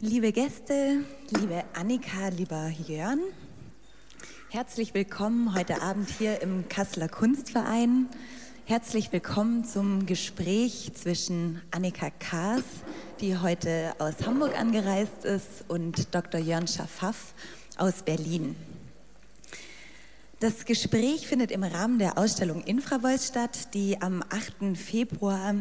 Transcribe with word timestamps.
Liebe 0.00 0.30
Gäste, 0.30 1.04
liebe 1.30 1.64
Annika, 1.74 2.28
lieber 2.28 2.72
Jörn, 2.86 3.18
herzlich 4.48 4.94
willkommen 4.94 5.56
heute 5.56 5.82
Abend 5.82 6.08
hier 6.08 6.40
im 6.40 6.68
Kasseler 6.68 7.08
Kunstverein. 7.08 8.08
Herzlich 8.64 9.10
willkommen 9.10 9.64
zum 9.64 10.06
Gespräch 10.06 10.92
zwischen 10.94 11.60
Annika 11.72 12.10
Kaas, 12.10 12.62
die 13.20 13.38
heute 13.38 13.92
aus 13.98 14.24
Hamburg 14.24 14.56
angereist 14.56 15.24
ist, 15.24 15.64
und 15.66 16.14
Dr. 16.14 16.40
Jörn 16.40 16.68
Schaffaf 16.68 17.34
aus 17.76 18.02
Berlin. 18.02 18.54
Das 20.38 20.64
Gespräch 20.64 21.26
findet 21.26 21.50
im 21.50 21.64
Rahmen 21.64 21.98
der 21.98 22.18
Ausstellung 22.18 22.62
Infravoice 22.62 23.26
statt, 23.26 23.74
die 23.74 24.00
am 24.00 24.22
8. 24.22 24.78
Februar 24.78 25.56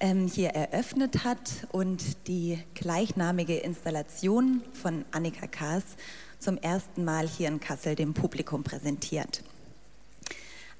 hier 0.00 0.50
eröffnet 0.50 1.24
hat 1.24 1.66
und 1.72 2.28
die 2.28 2.58
gleichnamige 2.74 3.56
Installation 3.56 4.62
von 4.72 5.04
Annika 5.10 5.48
Kaas 5.48 5.82
zum 6.38 6.56
ersten 6.56 7.04
Mal 7.04 7.26
hier 7.26 7.48
in 7.48 7.58
Kassel 7.58 7.96
dem 7.96 8.14
Publikum 8.14 8.62
präsentiert. 8.62 9.42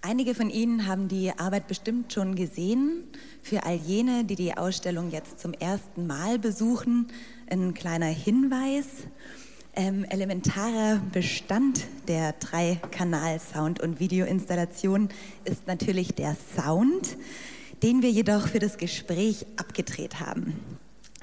Einige 0.03 0.37
von 0.37 0.51
Ihnen 0.51 0.87
haben 0.87 1.09
die 1.09 1.33
Arbeit 1.37 1.67
bestimmt 1.67 2.13
schon 2.13 2.37
gesehen. 2.37 3.03
Für 3.43 3.65
all 3.65 3.75
jene, 3.75 4.25
die 4.25 4.37
die 4.37 4.57
Ausstellung 4.57 5.11
jetzt 5.11 5.41
zum 5.41 5.53
ersten 5.53 6.07
Mal 6.07 6.39
besuchen, 6.39 7.09
ein 7.51 7.75
kleiner 7.75 8.07
Hinweis. 8.07 8.87
Ähm, 9.75 10.05
elementarer 10.05 11.03
Bestand 11.13 11.87
der 12.07 12.35
Drei-Kanal-Sound- 12.35 13.81
und 13.81 13.99
Videoinstallation 13.99 15.09
ist 15.45 15.67
natürlich 15.67 16.15
der 16.15 16.37
Sound 16.57 17.17
den 17.83 18.03
wir 18.03 18.11
jedoch 18.11 18.49
für 18.49 18.59
das 18.59 18.77
Gespräch 18.77 19.47
abgedreht 19.57 20.21
haben. 20.21 20.59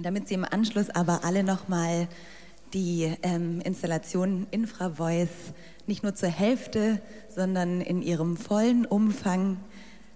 Damit 0.01 0.27
Sie 0.27 0.33
im 0.33 0.45
Anschluss 0.45 0.89
aber 0.89 1.23
alle 1.23 1.43
nochmal 1.43 2.07
die 2.73 3.13
ähm, 3.21 3.61
Installation 3.61 4.47
Infravoice 4.51 5.53
nicht 5.87 6.03
nur 6.03 6.15
zur 6.15 6.29
Hälfte, 6.29 7.01
sondern 7.33 7.81
in 7.81 8.01
ihrem 8.01 8.37
vollen 8.37 8.85
Umfang 8.85 9.57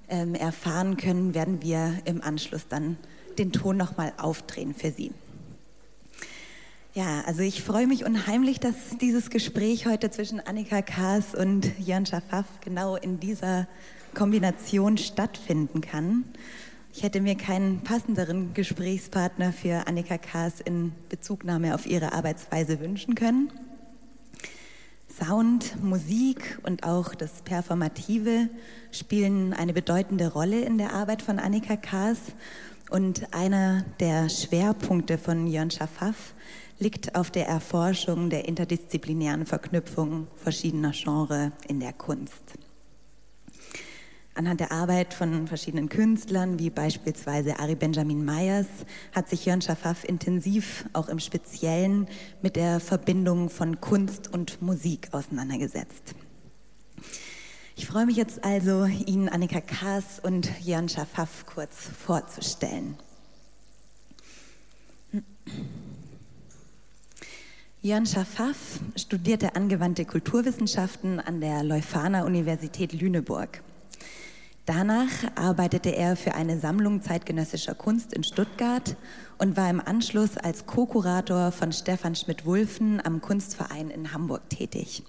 ähm, 0.09 0.35
erfahren 0.35 0.97
können, 0.97 1.33
werden 1.33 1.61
wir 1.61 1.93
im 2.05 2.21
Anschluss 2.21 2.67
dann 2.67 2.97
den 3.37 3.51
Ton 3.51 3.77
nochmal 3.77 4.13
aufdrehen 4.17 4.73
für 4.73 4.91
Sie. 4.91 5.11
Ja, 6.95 7.21
also 7.27 7.41
ich 7.41 7.63
freue 7.63 7.87
mich 7.87 8.03
unheimlich, 8.03 8.59
dass 8.59 8.75
dieses 8.99 9.29
Gespräch 9.29 9.85
heute 9.85 10.09
zwischen 10.09 10.39
Annika 10.39 10.81
Kaas 10.81 11.35
und 11.35 11.71
Jörn 11.79 12.05
Schaffaf 12.05 12.45
genau 12.61 12.95
in 12.95 13.19
dieser 13.19 13.67
Kombination 14.13 14.97
stattfinden 14.97 15.81
kann. 15.81 16.25
Ich 16.93 17.03
hätte 17.03 17.21
mir 17.21 17.35
keinen 17.35 17.81
passenderen 17.81 18.53
Gesprächspartner 18.53 19.53
für 19.53 19.87
Annika 19.87 20.17
Kaas 20.17 20.59
in 20.59 20.91
Bezugnahme 21.09 21.75
auf 21.75 21.85
ihre 21.85 22.13
Arbeitsweise 22.13 22.79
wünschen 22.79 23.15
können. 23.15 23.51
Sound, 25.19 25.83
Musik 25.83 26.59
und 26.63 26.83
auch 26.83 27.13
das 27.13 27.41
Performative 27.43 28.49
spielen 28.91 29.53
eine 29.53 29.73
bedeutende 29.73 30.31
Rolle 30.31 30.61
in 30.61 30.77
der 30.77 30.93
Arbeit 30.93 31.21
von 31.21 31.39
Annika 31.39 31.75
Kaas. 31.75 32.19
Und 32.89 33.33
einer 33.33 33.85
der 33.99 34.29
Schwerpunkte 34.29 35.17
von 35.17 35.45
Jörn 35.45 35.71
Schaffaf 35.71 36.33
liegt 36.79 37.15
auf 37.15 37.29
der 37.29 37.47
Erforschung 37.47 38.29
der 38.29 38.47
interdisziplinären 38.47 39.45
Verknüpfung 39.45 40.27
verschiedener 40.37 40.91
Genres 40.91 41.51
in 41.67 41.79
der 41.79 41.93
Kunst. 41.93 42.55
Anhand 44.35 44.59
der 44.59 44.71
Arbeit 44.71 45.13
von 45.13 45.47
verschiedenen 45.47 45.89
Künstlern, 45.89 46.59
wie 46.59 46.69
beispielsweise 46.69 47.59
Ari 47.59 47.75
Benjamin 47.75 48.23
Myers, 48.23 48.67
hat 49.11 49.27
sich 49.27 49.45
Jörn 49.45 49.61
Schaffaf 49.61 50.03
intensiv 50.03 50.85
auch 50.93 51.09
im 51.09 51.19
Speziellen 51.19 52.07
mit 52.41 52.55
der 52.55 52.79
Verbindung 52.79 53.49
von 53.49 53.81
Kunst 53.81 54.31
und 54.31 54.61
Musik 54.61 55.09
auseinandergesetzt. 55.11 56.15
Ich 57.75 57.87
freue 57.87 58.05
mich 58.05 58.17
jetzt 58.17 58.43
also, 58.43 58.85
Ihnen 58.85 59.29
Annika 59.29 59.61
Kaas 59.61 60.19
und 60.21 60.49
Jörn 60.61 60.89
Schaffaf 60.89 61.45
kurz 61.45 61.75
vorzustellen. 61.75 62.97
Jörn 67.81 68.05
Schaffaf 68.05 68.81
studierte 68.97 69.55
angewandte 69.55 70.03
Kulturwissenschaften 70.03 71.21
an 71.21 71.39
der 71.39 71.63
Leuphana 71.63 72.25
Universität 72.25 72.91
Lüneburg. 72.91 73.63
Danach 74.69 75.09
arbeitete 75.33 75.95
er 75.95 76.15
für 76.15 76.35
eine 76.35 76.59
Sammlung 76.59 77.01
zeitgenössischer 77.01 77.73
Kunst 77.73 78.13
in 78.13 78.23
Stuttgart 78.23 78.95
und 79.39 79.57
war 79.57 79.67
im 79.67 79.81
Anschluss 79.81 80.37
als 80.37 80.67
Co-Kurator 80.67 81.51
von 81.51 81.71
Stefan 81.71 82.13
Schmidt-Wulfen 82.13 83.03
am 83.03 83.19
Kunstverein 83.19 83.89
in 83.89 84.13
Hamburg 84.13 84.47
tätig. 84.51 85.01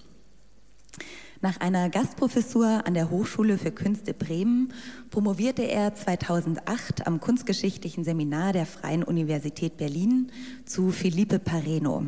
Nach 1.43 1.61
einer 1.61 1.91
Gastprofessur 1.91 2.87
an 2.87 2.95
der 2.95 3.11
Hochschule 3.11 3.59
für 3.59 3.71
Künste 3.71 4.15
Bremen 4.15 4.73
promovierte 5.11 5.65
er 5.65 5.95
2008 5.95 7.07
am 7.07 7.21
Kunstgeschichtlichen 7.21 8.03
Seminar 8.03 8.55
der 8.55 8.65
Freien 8.65 9.05
Universität 9.05 9.77
Berlin 9.77 10.33
zu 10.65 10.91
Felipe 10.91 11.39
Pareno. 11.39 12.07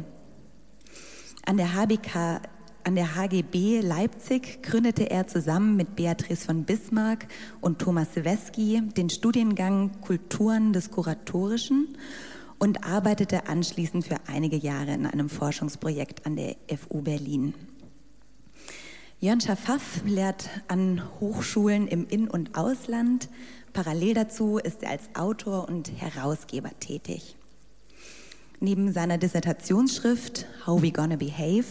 An 1.44 1.58
der 1.58 1.74
HBK 1.74 2.40
an 2.84 2.94
der 2.94 3.14
HGB 3.14 3.80
Leipzig 3.80 4.62
gründete 4.62 5.10
er 5.10 5.26
zusammen 5.26 5.76
mit 5.76 5.94
Beatrice 5.94 6.44
von 6.44 6.64
Bismarck 6.64 7.26
und 7.60 7.78
Thomas 7.78 8.14
Seweski 8.14 8.82
den 8.96 9.10
Studiengang 9.10 10.00
Kulturen 10.00 10.72
des 10.72 10.90
Kuratorischen 10.90 11.96
und 12.58 12.84
arbeitete 12.84 13.48
anschließend 13.48 14.06
für 14.06 14.16
einige 14.26 14.56
Jahre 14.56 14.92
in 14.92 15.06
einem 15.06 15.28
Forschungsprojekt 15.28 16.26
an 16.26 16.36
der 16.36 16.56
FU 16.76 17.02
Berlin. 17.02 17.54
Jörn 19.20 19.40
Schaffaf 19.40 20.02
lehrt 20.04 20.50
an 20.66 21.02
Hochschulen 21.20 21.86
im 21.86 22.08
In- 22.08 22.28
und 22.28 22.56
Ausland. 22.56 23.28
Parallel 23.72 24.14
dazu 24.14 24.58
ist 24.58 24.82
er 24.82 24.90
als 24.90 25.14
Autor 25.14 25.68
und 25.68 25.92
Herausgeber 26.00 26.70
tätig. 26.80 27.36
Neben 28.58 28.92
seiner 28.92 29.18
Dissertationsschrift 29.18 30.46
How 30.66 30.82
We 30.82 30.90
Gonna 30.90 31.16
Behave 31.16 31.64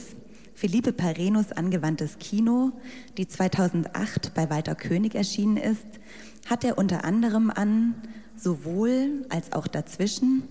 Felipe 0.62 0.94
Parenos 0.94 1.52
angewandtes 1.52 2.20
Kino, 2.20 2.72
die 3.18 3.28
2008 3.28 4.36
bei 4.36 4.48
Walter 4.52 4.76
König 4.76 5.16
erschienen 5.16 5.58
ist, 5.58 5.88
hat 6.48 6.64
er 6.64 6.78
unter 6.78 7.04
anderem 7.04 7.50
an 7.50 7.96
sowohl 8.38 9.26
als 9.30 9.54
auch 9.54 9.66
dazwischen 9.66 10.44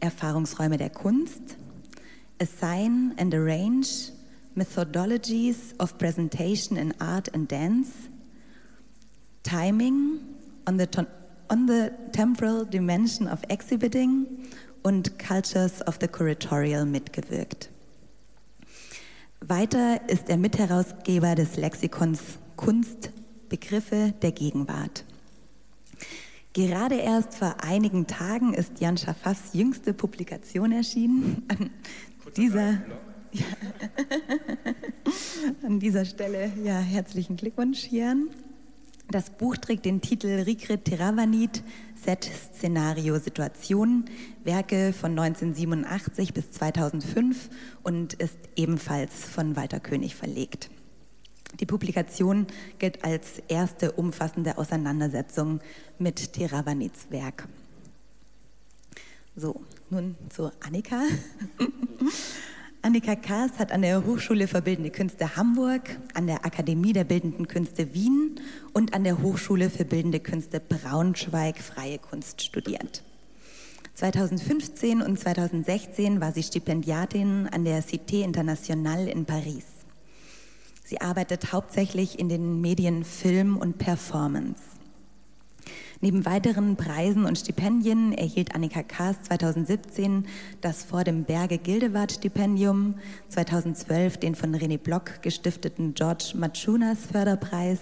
Erfahrungsräume 0.00 0.78
der 0.78 0.88
Kunst, 0.88 1.58
Assign 2.40 3.12
and 3.18 3.34
Arrange, 3.34 4.10
Methodologies 4.54 5.74
of 5.78 5.98
Presentation 5.98 6.78
in 6.78 6.98
Art 6.98 7.34
and 7.34 7.52
Dance, 7.52 7.90
Timing 9.42 10.20
on 10.66 10.78
the, 10.78 10.86
on 11.50 11.68
the 11.68 11.90
Temporal 12.12 12.64
Dimension 12.64 13.28
of 13.28 13.40
Exhibiting 13.50 14.26
und 14.82 15.18
Cultures 15.18 15.86
of 15.86 15.98
the 16.00 16.08
Curatorial 16.08 16.86
mitgewirkt. 16.86 17.68
Weiter 19.40 20.08
ist 20.08 20.28
er 20.28 20.36
Mitherausgeber 20.36 21.34
des 21.34 21.56
Lexikons 21.56 22.38
Kunstbegriffe 22.56 24.12
der 24.20 24.32
Gegenwart. 24.32 25.04
Gerade 26.52 26.96
erst 26.96 27.34
vor 27.34 27.54
einigen 27.62 28.08
Tagen 28.08 28.52
ist 28.52 28.80
Jan 28.80 28.98
Schaffafs 28.98 29.54
jüngste 29.54 29.94
Publikation 29.94 30.72
erschienen. 30.72 31.46
An 31.48 31.70
dieser, 32.36 32.72
ja, 33.32 33.46
an 35.64 35.78
dieser 35.78 36.04
Stelle 36.04 36.52
ja, 36.64 36.78
herzlichen 36.80 37.36
Glückwunsch, 37.36 37.86
Jan. 37.92 38.30
Das 39.10 39.30
Buch 39.30 39.56
trägt 39.56 39.86
den 39.86 40.02
Titel 40.02 40.42
Rikrit 40.42 40.84
Theravanit, 40.84 41.62
Set 41.94 42.24
Szenario 42.24 43.18
Situation, 43.18 44.04
Werke 44.44 44.92
von 44.92 45.18
1987 45.18 46.34
bis 46.34 46.50
2005 46.50 47.48
und 47.82 48.12
ist 48.12 48.36
ebenfalls 48.54 49.24
von 49.24 49.56
Walter 49.56 49.80
König 49.80 50.14
verlegt. 50.14 50.68
Die 51.58 51.64
Publikation 51.64 52.46
gilt 52.78 53.02
als 53.02 53.38
erste 53.48 53.92
umfassende 53.92 54.58
Auseinandersetzung 54.58 55.60
mit 55.98 56.34
Theravanits 56.34 57.10
Werk. 57.10 57.48
So, 59.36 59.62
nun 59.88 60.16
zu 60.28 60.52
Annika. 60.60 61.02
Annika 62.80 63.16
Kaas 63.16 63.58
hat 63.58 63.72
an 63.72 63.82
der 63.82 64.06
Hochschule 64.06 64.46
für 64.46 64.62
Bildende 64.62 64.90
Künste 64.90 65.36
Hamburg, 65.36 65.98
an 66.14 66.28
der 66.28 66.46
Akademie 66.46 66.92
der 66.92 67.02
Bildenden 67.02 67.48
Künste 67.48 67.92
Wien 67.92 68.40
und 68.72 68.94
an 68.94 69.02
der 69.02 69.20
Hochschule 69.20 69.68
für 69.68 69.84
Bildende 69.84 70.20
Künste 70.20 70.60
Braunschweig 70.60 71.58
freie 71.58 71.98
Kunst 71.98 72.40
studiert. 72.40 73.02
2015 73.94 75.02
und 75.02 75.18
2016 75.18 76.20
war 76.20 76.32
sie 76.32 76.44
Stipendiatin 76.44 77.48
an 77.48 77.64
der 77.64 77.82
Cité 77.82 78.22
Internationale 78.22 79.10
in 79.10 79.24
Paris. 79.24 79.64
Sie 80.84 81.00
arbeitet 81.00 81.52
hauptsächlich 81.52 82.16
in 82.20 82.28
den 82.28 82.60
Medien 82.60 83.04
Film 83.04 83.56
und 83.56 83.78
Performance. 83.78 84.77
Neben 86.00 86.24
weiteren 86.24 86.76
Preisen 86.76 87.24
und 87.24 87.38
Stipendien 87.38 88.12
erhielt 88.12 88.54
Annika 88.54 88.84
Kaas 88.84 89.20
2017 89.22 90.26
das 90.60 90.84
Vor 90.84 91.02
dem 91.02 91.24
Berge 91.24 91.58
Gildewart 91.58 92.12
Stipendium, 92.12 92.94
2012 93.30 94.18
den 94.18 94.36
von 94.36 94.54
René 94.54 94.78
Block 94.78 95.22
gestifteten 95.22 95.94
George 95.94 96.34
Machunas 96.36 97.00
Förderpreis 97.10 97.80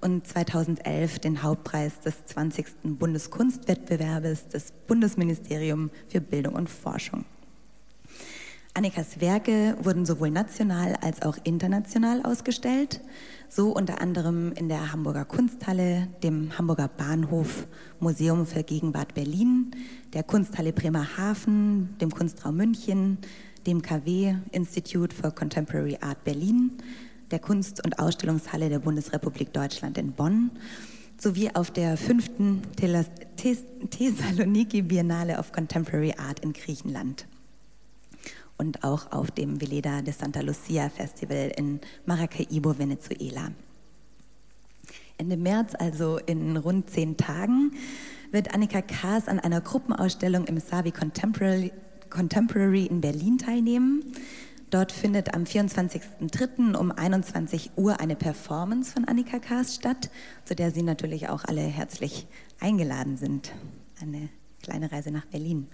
und 0.00 0.24
2011 0.24 1.18
den 1.18 1.42
Hauptpreis 1.42 1.98
des 1.98 2.24
20. 2.26 2.66
Bundeskunstwettbewerbes 2.84 4.46
des 4.46 4.70
Bundesministeriums 4.86 5.90
für 6.06 6.20
Bildung 6.20 6.54
und 6.54 6.70
Forschung. 6.70 7.24
Annikas 8.74 9.20
Werke 9.20 9.76
wurden 9.82 10.06
sowohl 10.06 10.30
national 10.30 10.94
als 10.96 11.22
auch 11.22 11.36
international 11.42 12.22
ausgestellt, 12.22 13.00
so 13.48 13.72
unter 13.72 14.00
anderem 14.00 14.52
in 14.52 14.68
der 14.68 14.92
Hamburger 14.92 15.24
Kunsthalle, 15.24 16.08
dem 16.22 16.56
Hamburger 16.56 16.88
Bahnhof, 16.88 17.66
Museum 17.98 18.46
für 18.46 18.62
Gegenwart 18.62 19.14
Berlin, 19.14 19.72
der 20.12 20.22
Kunsthalle 20.22 20.72
Bremerhaven, 20.72 21.96
dem 22.00 22.10
Kunstraum 22.10 22.56
München, 22.56 23.18
dem 23.66 23.82
KW 23.82 24.36
Institute 24.52 25.14
for 25.14 25.32
Contemporary 25.32 25.98
Art 26.00 26.22
Berlin, 26.22 26.72
der 27.30 27.40
Kunst- 27.40 27.84
und 27.84 27.98
Ausstellungshalle 27.98 28.68
der 28.68 28.78
Bundesrepublik 28.78 29.52
Deutschland 29.52 29.98
in 29.98 30.12
Bonn 30.12 30.50
sowie 31.20 31.50
auf 31.52 31.72
der 31.72 31.96
fünften 31.96 32.62
Thessaloniki 32.76 34.82
Biennale 34.82 35.38
of 35.38 35.50
Contemporary 35.50 36.14
Art 36.16 36.40
in 36.40 36.52
Griechenland 36.52 37.26
und 38.58 38.84
auch 38.84 39.12
auf 39.12 39.30
dem 39.30 39.60
Veleda 39.60 40.02
de 40.02 40.12
Santa 40.12 40.40
Lucia 40.40 40.90
Festival 40.90 41.52
in 41.56 41.80
Maracaibo, 42.04 42.78
Venezuela. 42.78 43.52
Ende 45.16 45.36
März, 45.36 45.74
also 45.74 46.18
in 46.18 46.56
rund 46.56 46.90
zehn 46.90 47.16
Tagen, 47.16 47.72
wird 48.30 48.54
Annika 48.54 48.82
Kaas 48.82 49.26
an 49.26 49.40
einer 49.40 49.60
Gruppenausstellung 49.60 50.44
im 50.44 50.60
Savi 50.60 50.92
Contemporary, 50.92 51.72
Contemporary 52.10 52.86
in 52.86 53.00
Berlin 53.00 53.38
teilnehmen. 53.38 54.04
Dort 54.70 54.92
findet 54.92 55.34
am 55.34 55.44
24.03. 55.44 56.76
um 56.76 56.92
21 56.92 57.70
Uhr 57.76 58.00
eine 58.00 58.16
Performance 58.16 58.92
von 58.92 59.06
Annika 59.06 59.38
Kaas 59.38 59.74
statt, 59.74 60.10
zu 60.44 60.54
der 60.54 60.72
Sie 60.72 60.82
natürlich 60.82 61.28
auch 61.28 61.44
alle 61.44 61.62
herzlich 61.62 62.26
eingeladen 62.60 63.16
sind. 63.16 63.52
Eine 64.00 64.28
kleine 64.62 64.92
Reise 64.92 65.10
nach 65.10 65.24
Berlin. 65.26 65.68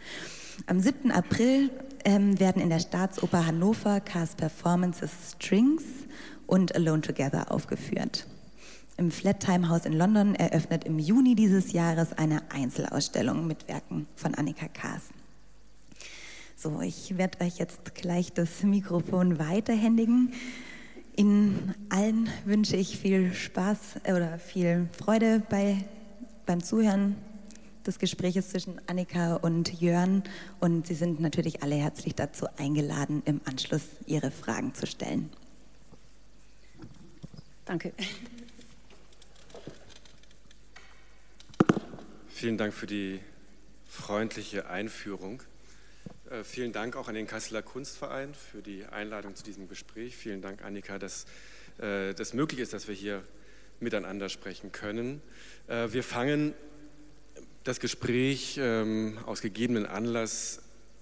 Am 0.67 0.79
7. 0.79 1.11
April 1.11 1.71
ähm, 2.05 2.39
werden 2.39 2.61
in 2.62 2.71
der 2.71 2.81
Staatsoper 2.81 3.47
Hannover 3.47 4.01
Cast 4.01 4.37
Performances 4.37 5.11
Strings 5.33 5.83
und 6.47 6.75
Alone 6.75 7.01
Together 7.01 7.51
aufgeführt. 7.51 8.27
Im 8.97 9.11
Flattime 9.11 9.69
House 9.69 9.87
in 9.87 9.93
London 9.93 10.35
eröffnet 10.35 10.85
im 10.85 10.99
Juni 10.99 11.35
dieses 11.35 11.73
Jahres 11.73 12.12
eine 12.12 12.43
Einzelausstellung 12.51 13.47
mit 13.47 13.67
Werken 13.67 14.06
von 14.15 14.35
Annika 14.35 14.69
Kaas. 14.69 15.03
So, 16.56 16.81
ich 16.81 17.19
werde 17.19 17.45
euch 17.45 17.59
jetzt 17.59 17.95
gleich 17.95 18.33
das 18.33 18.62
Mikrofon 18.62 19.39
weiterhändigen. 19.39 20.33
Ihnen 21.17 21.75
allen 21.89 22.29
wünsche 22.45 22.77
ich 22.77 22.99
viel 22.99 23.35
Spaß 23.35 23.79
oder 24.05 24.39
viel 24.39 24.89
Freude 24.97 25.43
bei, 25.49 25.85
beim 26.47 26.62
Zuhören 26.62 27.17
des 27.87 27.99
Gesprächs 27.99 28.51
zwischen 28.51 28.81
Annika 28.87 29.37
und 29.37 29.81
Jörn. 29.81 30.23
Und 30.61 30.87
Sie 30.87 30.95
sind 30.95 31.21
natürlich 31.21 31.63
alle 31.63 31.77
herzlich 31.77 32.15
dazu 32.15 32.47
eingeladen, 32.57 33.23
im 33.25 33.41
Anschluss 33.45 33.83
Ihre 34.07 34.31
Fragen 34.31 34.75
zu 34.75 34.87
stellen. 34.87 35.31
Danke. 37.65 37.93
Vielen 42.29 42.59
Dank 42.59 42.75
für 42.75 42.87
die 42.87 43.21
freundliche 43.87 44.69
Einführung. 44.69 45.43
Äh, 46.31 46.45
vielen 46.45 46.73
Dank 46.73 46.97
auch 46.97 47.09
an 47.09 47.15
den 47.15 47.27
Kasseler 47.27 47.63
Kunstverein 47.63 48.35
für 48.35 48.61
die 48.61 48.85
Einladung 48.85 49.37
zu 49.37 49.45
diesem 49.45 49.69
Gespräch. 49.69 50.17
Vielen 50.17 50.43
Dank, 50.43 50.63
Annika, 50.63 50.99
dass 50.99 51.27
äh, 51.79 52.13
das 52.15 52.35
möglich 52.35 52.61
ist, 52.61 52.73
dass 52.73 52.89
wir 52.89 52.95
hier 52.95 53.23
miteinander 53.81 54.29
sprechen 54.29 54.73
können. 54.73 55.23
Äh, 55.69 55.93
wir 55.93 56.03
fangen 56.03 56.55
das 57.65 57.81
Gespräch 57.81 58.59
ähm, 58.61 59.19
aus 59.25 59.41
gegebenen 59.41 59.87
Anlass 59.87 60.61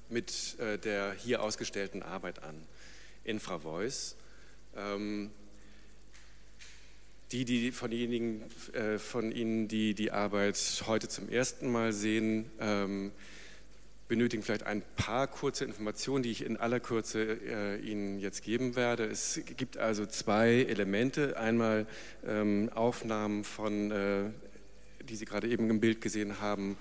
mit 0.08 0.58
äh, 0.60 0.78
der 0.78 1.12
hier 1.12 1.42
ausgestellten 1.42 2.02
Arbeit 2.02 2.42
an, 2.44 2.54
InfraVoice. 3.24 4.16
Ähm, 4.76 5.30
die, 7.32 7.44
die 7.44 7.72
von, 7.72 7.90
diejenigen, 7.90 8.42
äh, 8.74 8.98
von 8.98 9.32
Ihnen, 9.32 9.66
die 9.66 9.94
die 9.94 10.12
Arbeit 10.12 10.84
heute 10.86 11.08
zum 11.08 11.28
ersten 11.28 11.70
Mal 11.70 11.92
sehen, 11.92 12.50
ähm, 12.60 13.10
benötigen 14.06 14.42
vielleicht 14.42 14.64
ein 14.64 14.82
paar 14.96 15.26
kurze 15.26 15.64
Informationen, 15.64 16.22
die 16.22 16.30
ich 16.30 16.44
in 16.44 16.58
aller 16.58 16.78
Kürze 16.78 17.22
äh, 17.22 17.80
Ihnen 17.80 18.20
jetzt 18.20 18.42
geben 18.42 18.76
werde. 18.76 19.06
Es 19.06 19.40
gibt 19.56 19.78
also 19.78 20.06
zwei 20.06 20.62
Elemente. 20.62 21.38
Einmal 21.38 21.86
ähm, 22.26 22.70
Aufnahmen 22.74 23.44
von 23.44 23.90
äh, 23.90 24.24
die 25.08 25.16
Sie 25.16 25.24
gerade 25.24 25.48
eben 25.48 25.68
im 25.70 25.80
Bild 25.80 26.00
gesehen 26.00 26.40
haben, 26.40 26.76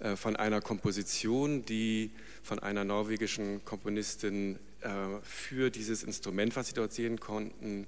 äh, 0.00 0.16
von 0.16 0.36
einer 0.36 0.60
Komposition, 0.60 1.64
die 1.64 2.10
von 2.42 2.58
einer 2.58 2.84
norwegischen 2.84 3.64
Komponistin 3.64 4.58
äh, 4.80 4.88
für 5.22 5.70
dieses 5.70 6.02
Instrument, 6.02 6.54
was 6.56 6.68
Sie 6.68 6.74
dort 6.74 6.92
sehen 6.92 7.20
konnten, 7.20 7.86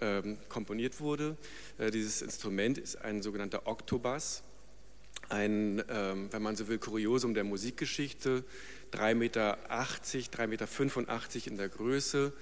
ähm, 0.00 0.38
komponiert 0.48 1.00
wurde. 1.00 1.36
Äh, 1.78 1.90
dieses 1.90 2.22
Instrument 2.22 2.78
ist 2.78 2.96
ein 2.96 3.22
sogenannter 3.22 3.66
Oktobass, 3.66 4.42
ein, 5.28 5.82
ähm, 5.88 6.28
wenn 6.32 6.42
man 6.42 6.56
so 6.56 6.68
will, 6.68 6.78
Kuriosum 6.78 7.34
der 7.34 7.44
Musikgeschichte, 7.44 8.44
3,80 8.92 9.14
Meter, 9.14 9.58
3,85 9.68 10.46
Meter 10.46 11.46
in 11.46 11.56
der 11.56 11.68
Größe. 11.68 12.32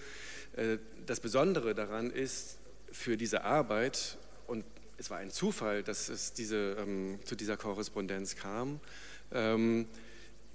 Das 1.06 1.20
Besondere 1.20 1.74
daran 1.74 2.10
ist, 2.10 2.58
für 2.92 3.16
diese 3.16 3.42
Arbeit, 3.44 4.18
es 5.02 5.10
war 5.10 5.18
ein 5.18 5.32
Zufall, 5.32 5.82
dass 5.82 6.08
es 6.08 6.32
diese, 6.32 6.76
ähm, 6.78 7.18
zu 7.24 7.34
dieser 7.34 7.56
Korrespondenz 7.56 8.36
kam, 8.36 8.78
ähm, 9.32 9.88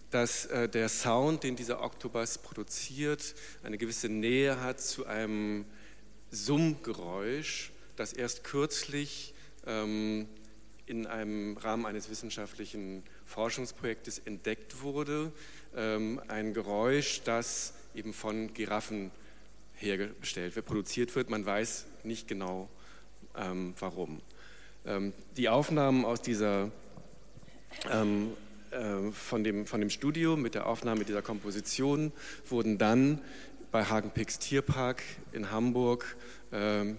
dass 0.09 0.45
äh, 0.45 0.69
der 0.69 0.87
Sound, 0.87 1.43
den 1.43 1.57
dieser 1.57 1.81
Oktobus 1.81 2.37
produziert, 2.37 3.35
eine 3.61 3.77
gewisse 3.77 4.07
Nähe 4.07 4.61
hat 4.61 4.79
zu 4.79 5.05
einem 5.05 5.65
Summgeräusch, 6.31 7.73
das 7.97 8.13
erst 8.13 8.45
kürzlich 8.45 9.33
ähm, 9.65 10.29
in 10.85 11.07
einem 11.07 11.57
Rahmen 11.57 11.85
eines 11.85 12.09
wissenschaftlichen 12.09 13.03
Forschungsprojektes 13.25 14.19
entdeckt 14.19 14.81
wurde. 14.81 15.33
Ähm, 15.75 16.21
ein 16.29 16.53
Geräusch, 16.53 17.21
das 17.25 17.73
eben 17.93 18.13
von 18.13 18.53
Giraffen 18.53 19.11
hergestellt 19.75 20.55
wird, 20.55 20.65
produziert 20.65 21.13
wird. 21.17 21.29
Man 21.29 21.45
weiß 21.45 21.85
nicht 22.05 22.29
genau, 22.29 22.69
ähm, 23.35 23.73
warum. 23.77 24.21
Ähm, 24.87 25.11
die 25.35 25.49
Aufnahmen 25.49 26.05
aus 26.05 26.21
dieser, 26.21 26.71
ähm, 27.91 28.31
äh, 28.71 29.11
von, 29.11 29.43
dem, 29.43 29.67
von 29.67 29.81
dem 29.81 29.89
Studio 29.89 30.37
mit 30.37 30.55
der 30.55 30.65
Aufnahme 30.65 31.03
dieser 31.03 31.21
Komposition 31.21 32.13
wurden 32.49 32.77
dann 32.77 33.19
bei 33.71 33.83
Hagenpicks 33.83 34.39
Tierpark 34.39 35.03
in 35.33 35.51
Hamburg 35.51 36.15
ähm, 36.53 36.97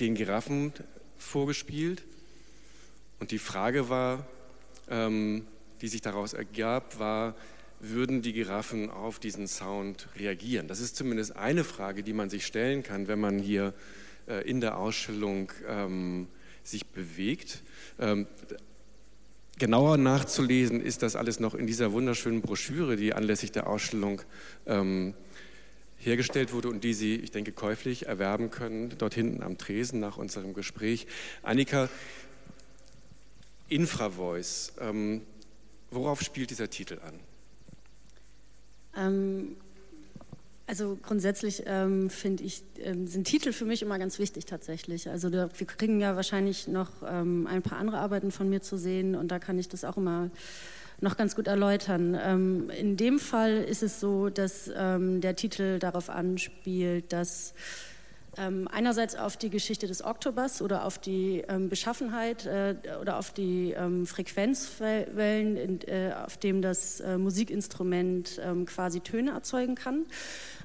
den 0.00 0.14
Giraffen 0.14 0.72
vorgespielt. 1.18 2.02
Und 3.18 3.30
die 3.30 3.38
Frage 3.38 3.90
war, 3.90 4.26
ähm, 4.88 5.46
die 5.82 5.88
sich 5.88 6.00
daraus 6.00 6.32
ergab, 6.32 6.98
war, 6.98 7.34
würden 7.78 8.22
die 8.22 8.32
Giraffen 8.32 8.90
auf 8.90 9.18
diesen 9.18 9.46
Sound 9.46 10.08
reagieren? 10.16 10.66
Das 10.66 10.80
ist 10.80 10.96
zumindest 10.96 11.36
eine 11.36 11.64
Frage, 11.64 12.02
die 12.02 12.14
man 12.14 12.30
sich 12.30 12.46
stellen 12.46 12.82
kann, 12.82 13.06
wenn 13.06 13.20
man 13.20 13.38
hier 13.38 13.74
äh, 14.30 14.48
in 14.48 14.60
der 14.60 14.78
Ausstellung 14.78 15.50
ähm, 15.68 16.28
sich 16.62 16.86
bewegt. 16.86 17.62
Ähm, 17.98 18.26
genauer 19.58 19.96
nachzulesen 19.96 20.80
ist 20.80 21.02
das 21.02 21.16
alles 21.16 21.40
noch 21.40 21.54
in 21.54 21.66
dieser 21.66 21.92
wunderschönen 21.92 22.40
Broschüre, 22.40 22.96
die 22.96 23.12
anlässlich 23.12 23.52
der 23.52 23.66
Ausstellung 23.66 24.22
ähm, 24.66 25.14
hergestellt 25.98 26.52
wurde 26.52 26.68
und 26.68 26.84
die 26.84 26.94
Sie, 26.94 27.16
ich 27.16 27.30
denke, 27.30 27.52
käuflich 27.52 28.06
erwerben 28.06 28.50
können, 28.50 28.94
dort 28.98 29.14
hinten 29.14 29.42
am 29.42 29.58
Tresen 29.58 30.00
nach 30.00 30.16
unserem 30.16 30.54
Gespräch. 30.54 31.06
Annika, 31.42 31.88
Infravoice, 33.68 34.72
ähm, 34.80 35.22
worauf 35.90 36.22
spielt 36.22 36.50
dieser 36.50 36.70
Titel 36.70 36.98
an? 37.04 37.20
Ähm, 38.96 39.56
also 40.70 40.96
grundsätzlich 41.02 41.64
ähm, 41.66 42.10
finde 42.10 42.44
ich, 42.44 42.62
ähm, 42.78 43.08
sind 43.08 43.24
Titel 43.24 43.52
für 43.52 43.64
mich 43.64 43.82
immer 43.82 43.98
ganz 43.98 44.20
wichtig 44.20 44.46
tatsächlich. 44.46 45.08
Also 45.08 45.28
da, 45.28 45.48
wir 45.52 45.66
kriegen 45.66 46.00
ja 46.00 46.14
wahrscheinlich 46.14 46.68
noch 46.68 46.90
ähm, 47.04 47.48
ein 47.48 47.60
paar 47.60 47.78
andere 47.78 47.98
Arbeiten 47.98 48.30
von 48.30 48.48
mir 48.48 48.62
zu 48.62 48.78
sehen 48.78 49.16
und 49.16 49.32
da 49.32 49.40
kann 49.40 49.58
ich 49.58 49.68
das 49.68 49.84
auch 49.84 49.96
immer 49.96 50.30
noch 51.00 51.16
ganz 51.16 51.34
gut 51.34 51.48
erläutern. 51.48 52.16
Ähm, 52.22 52.70
in 52.70 52.96
dem 52.96 53.18
Fall 53.18 53.64
ist 53.64 53.82
es 53.82 53.98
so, 53.98 54.28
dass 54.28 54.70
ähm, 54.72 55.20
der 55.20 55.34
Titel 55.34 55.80
darauf 55.80 56.08
anspielt, 56.08 57.12
dass 57.12 57.52
Ähm, 58.40 58.68
einerseits 58.72 59.16
auf 59.16 59.36
die 59.36 59.50
Geschichte 59.50 59.86
des 59.86 60.02
Oktobers 60.02 60.62
oder 60.62 60.86
auf 60.86 60.96
die 60.96 61.44
ähm, 61.46 61.68
Beschaffenheit 61.68 62.46
äh, 62.46 62.74
oder 62.98 63.18
auf 63.18 63.32
die 63.32 63.72
ähm, 63.72 64.06
Frequenzwellen, 64.06 65.56
in, 65.58 65.80
äh, 65.82 66.14
auf 66.24 66.38
dem 66.38 66.62
das 66.62 67.00
äh, 67.00 67.18
Musikinstrument 67.18 68.40
ähm, 68.42 68.64
quasi 68.64 69.00
Töne 69.00 69.32
erzeugen 69.32 69.74
kann. 69.74 70.06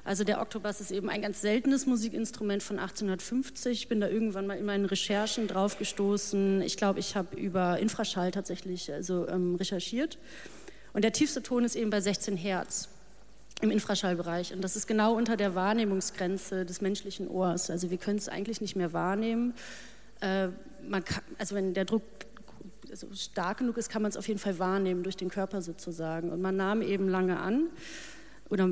Also 0.04 0.24
der 0.24 0.40
Oktobass 0.40 0.80
ist 0.80 0.90
eben 0.90 1.10
ein 1.10 1.20
ganz 1.20 1.42
seltenes 1.42 1.84
Musikinstrument 1.84 2.62
von 2.62 2.78
1850. 2.78 3.72
Ich 3.72 3.88
bin 3.88 4.00
da 4.00 4.08
irgendwann 4.08 4.46
mal 4.46 4.56
in 4.56 4.64
meinen 4.64 4.86
Recherchen 4.86 5.46
drauf 5.46 5.76
gestoßen. 5.76 6.62
Ich 6.62 6.78
glaube, 6.78 6.98
ich 7.00 7.14
habe 7.14 7.36
über 7.36 7.78
Infraschall 7.78 8.30
tatsächlich 8.30 8.90
also, 8.90 9.28
ähm, 9.28 9.54
recherchiert. 9.56 10.16
Und 10.94 11.02
der 11.02 11.12
tiefste 11.12 11.42
Ton 11.42 11.62
ist 11.64 11.76
eben 11.76 11.90
bei 11.90 12.00
16 12.00 12.38
Hertz 12.38 12.88
im 13.60 13.70
Infraschallbereich. 13.70 14.52
Und 14.52 14.62
das 14.62 14.76
ist 14.76 14.86
genau 14.86 15.14
unter 15.14 15.36
der 15.36 15.54
Wahrnehmungsgrenze 15.54 16.64
des 16.64 16.80
menschlichen 16.80 17.28
Ohrs. 17.28 17.70
Also 17.70 17.90
wir 17.90 17.98
können 17.98 18.18
es 18.18 18.28
eigentlich 18.28 18.60
nicht 18.60 18.76
mehr 18.76 18.92
wahrnehmen. 18.92 19.54
Äh, 20.20 20.48
kann, 20.90 21.22
also 21.38 21.54
wenn 21.54 21.74
der 21.74 21.84
Druck 21.84 22.02
also 22.90 23.08
stark 23.14 23.58
genug 23.58 23.76
ist, 23.76 23.88
kann 23.88 24.02
man 24.02 24.10
es 24.10 24.16
auf 24.16 24.28
jeden 24.28 24.38
Fall 24.38 24.58
wahrnehmen 24.58 25.02
durch 25.02 25.16
den 25.16 25.30
Körper 25.30 25.62
sozusagen. 25.62 26.30
Und 26.30 26.40
man 26.40 26.56
nahm 26.56 26.82
eben 26.82 27.08
lange 27.08 27.38
an, 27.38 27.68
oder 28.48 28.70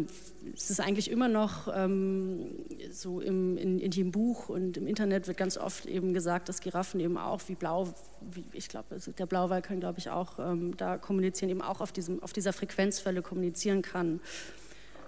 es 0.54 0.70
ist 0.70 0.80
eigentlich 0.80 1.10
immer 1.10 1.26
noch 1.26 1.68
ähm, 1.74 2.64
so 2.92 3.20
im, 3.20 3.56
in, 3.56 3.80
in 3.80 3.90
dem 3.90 4.12
Buch 4.12 4.48
und 4.48 4.76
im 4.76 4.86
Internet 4.86 5.26
wird 5.26 5.36
ganz 5.36 5.58
oft 5.58 5.86
eben 5.86 6.14
gesagt, 6.14 6.48
dass 6.48 6.60
Giraffen 6.60 7.00
eben 7.00 7.18
auch 7.18 7.40
wie 7.48 7.56
Blau, 7.56 7.92
wie, 8.20 8.44
ich 8.52 8.68
glaube, 8.68 8.86
also 8.90 9.10
der 9.10 9.26
Blauwal 9.26 9.62
kann, 9.62 9.80
glaube 9.80 9.98
ich, 9.98 10.10
auch 10.10 10.38
ähm, 10.38 10.76
da 10.76 10.96
kommunizieren, 10.96 11.50
eben 11.50 11.62
auch 11.62 11.80
auf, 11.80 11.90
diesem, 11.90 12.22
auf 12.22 12.32
dieser 12.32 12.52
Frequenzwelle 12.52 13.20
kommunizieren 13.20 13.82
kann. 13.82 14.20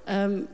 Ähm, 0.06 0.48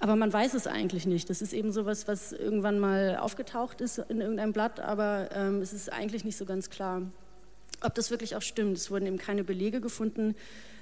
aber 0.00 0.14
man 0.14 0.32
weiß 0.32 0.54
es 0.54 0.66
eigentlich 0.66 1.06
nicht. 1.06 1.28
Das 1.28 1.42
ist 1.42 1.52
eben 1.52 1.72
sowas, 1.72 2.06
was 2.06 2.32
irgendwann 2.32 2.78
mal 2.78 3.16
aufgetaucht 3.16 3.80
ist 3.80 3.98
in 3.98 4.20
irgendeinem 4.20 4.52
Blatt, 4.52 4.78
aber 4.80 5.30
ähm, 5.32 5.60
es 5.60 5.72
ist 5.72 5.92
eigentlich 5.92 6.24
nicht 6.24 6.36
so 6.36 6.44
ganz 6.44 6.70
klar, 6.70 7.02
ob 7.82 7.94
das 7.94 8.10
wirklich 8.10 8.36
auch 8.36 8.42
stimmt. 8.42 8.76
Es 8.76 8.90
wurden 8.90 9.06
eben 9.06 9.18
keine 9.18 9.42
Belege 9.42 9.80
gefunden. 9.80 10.36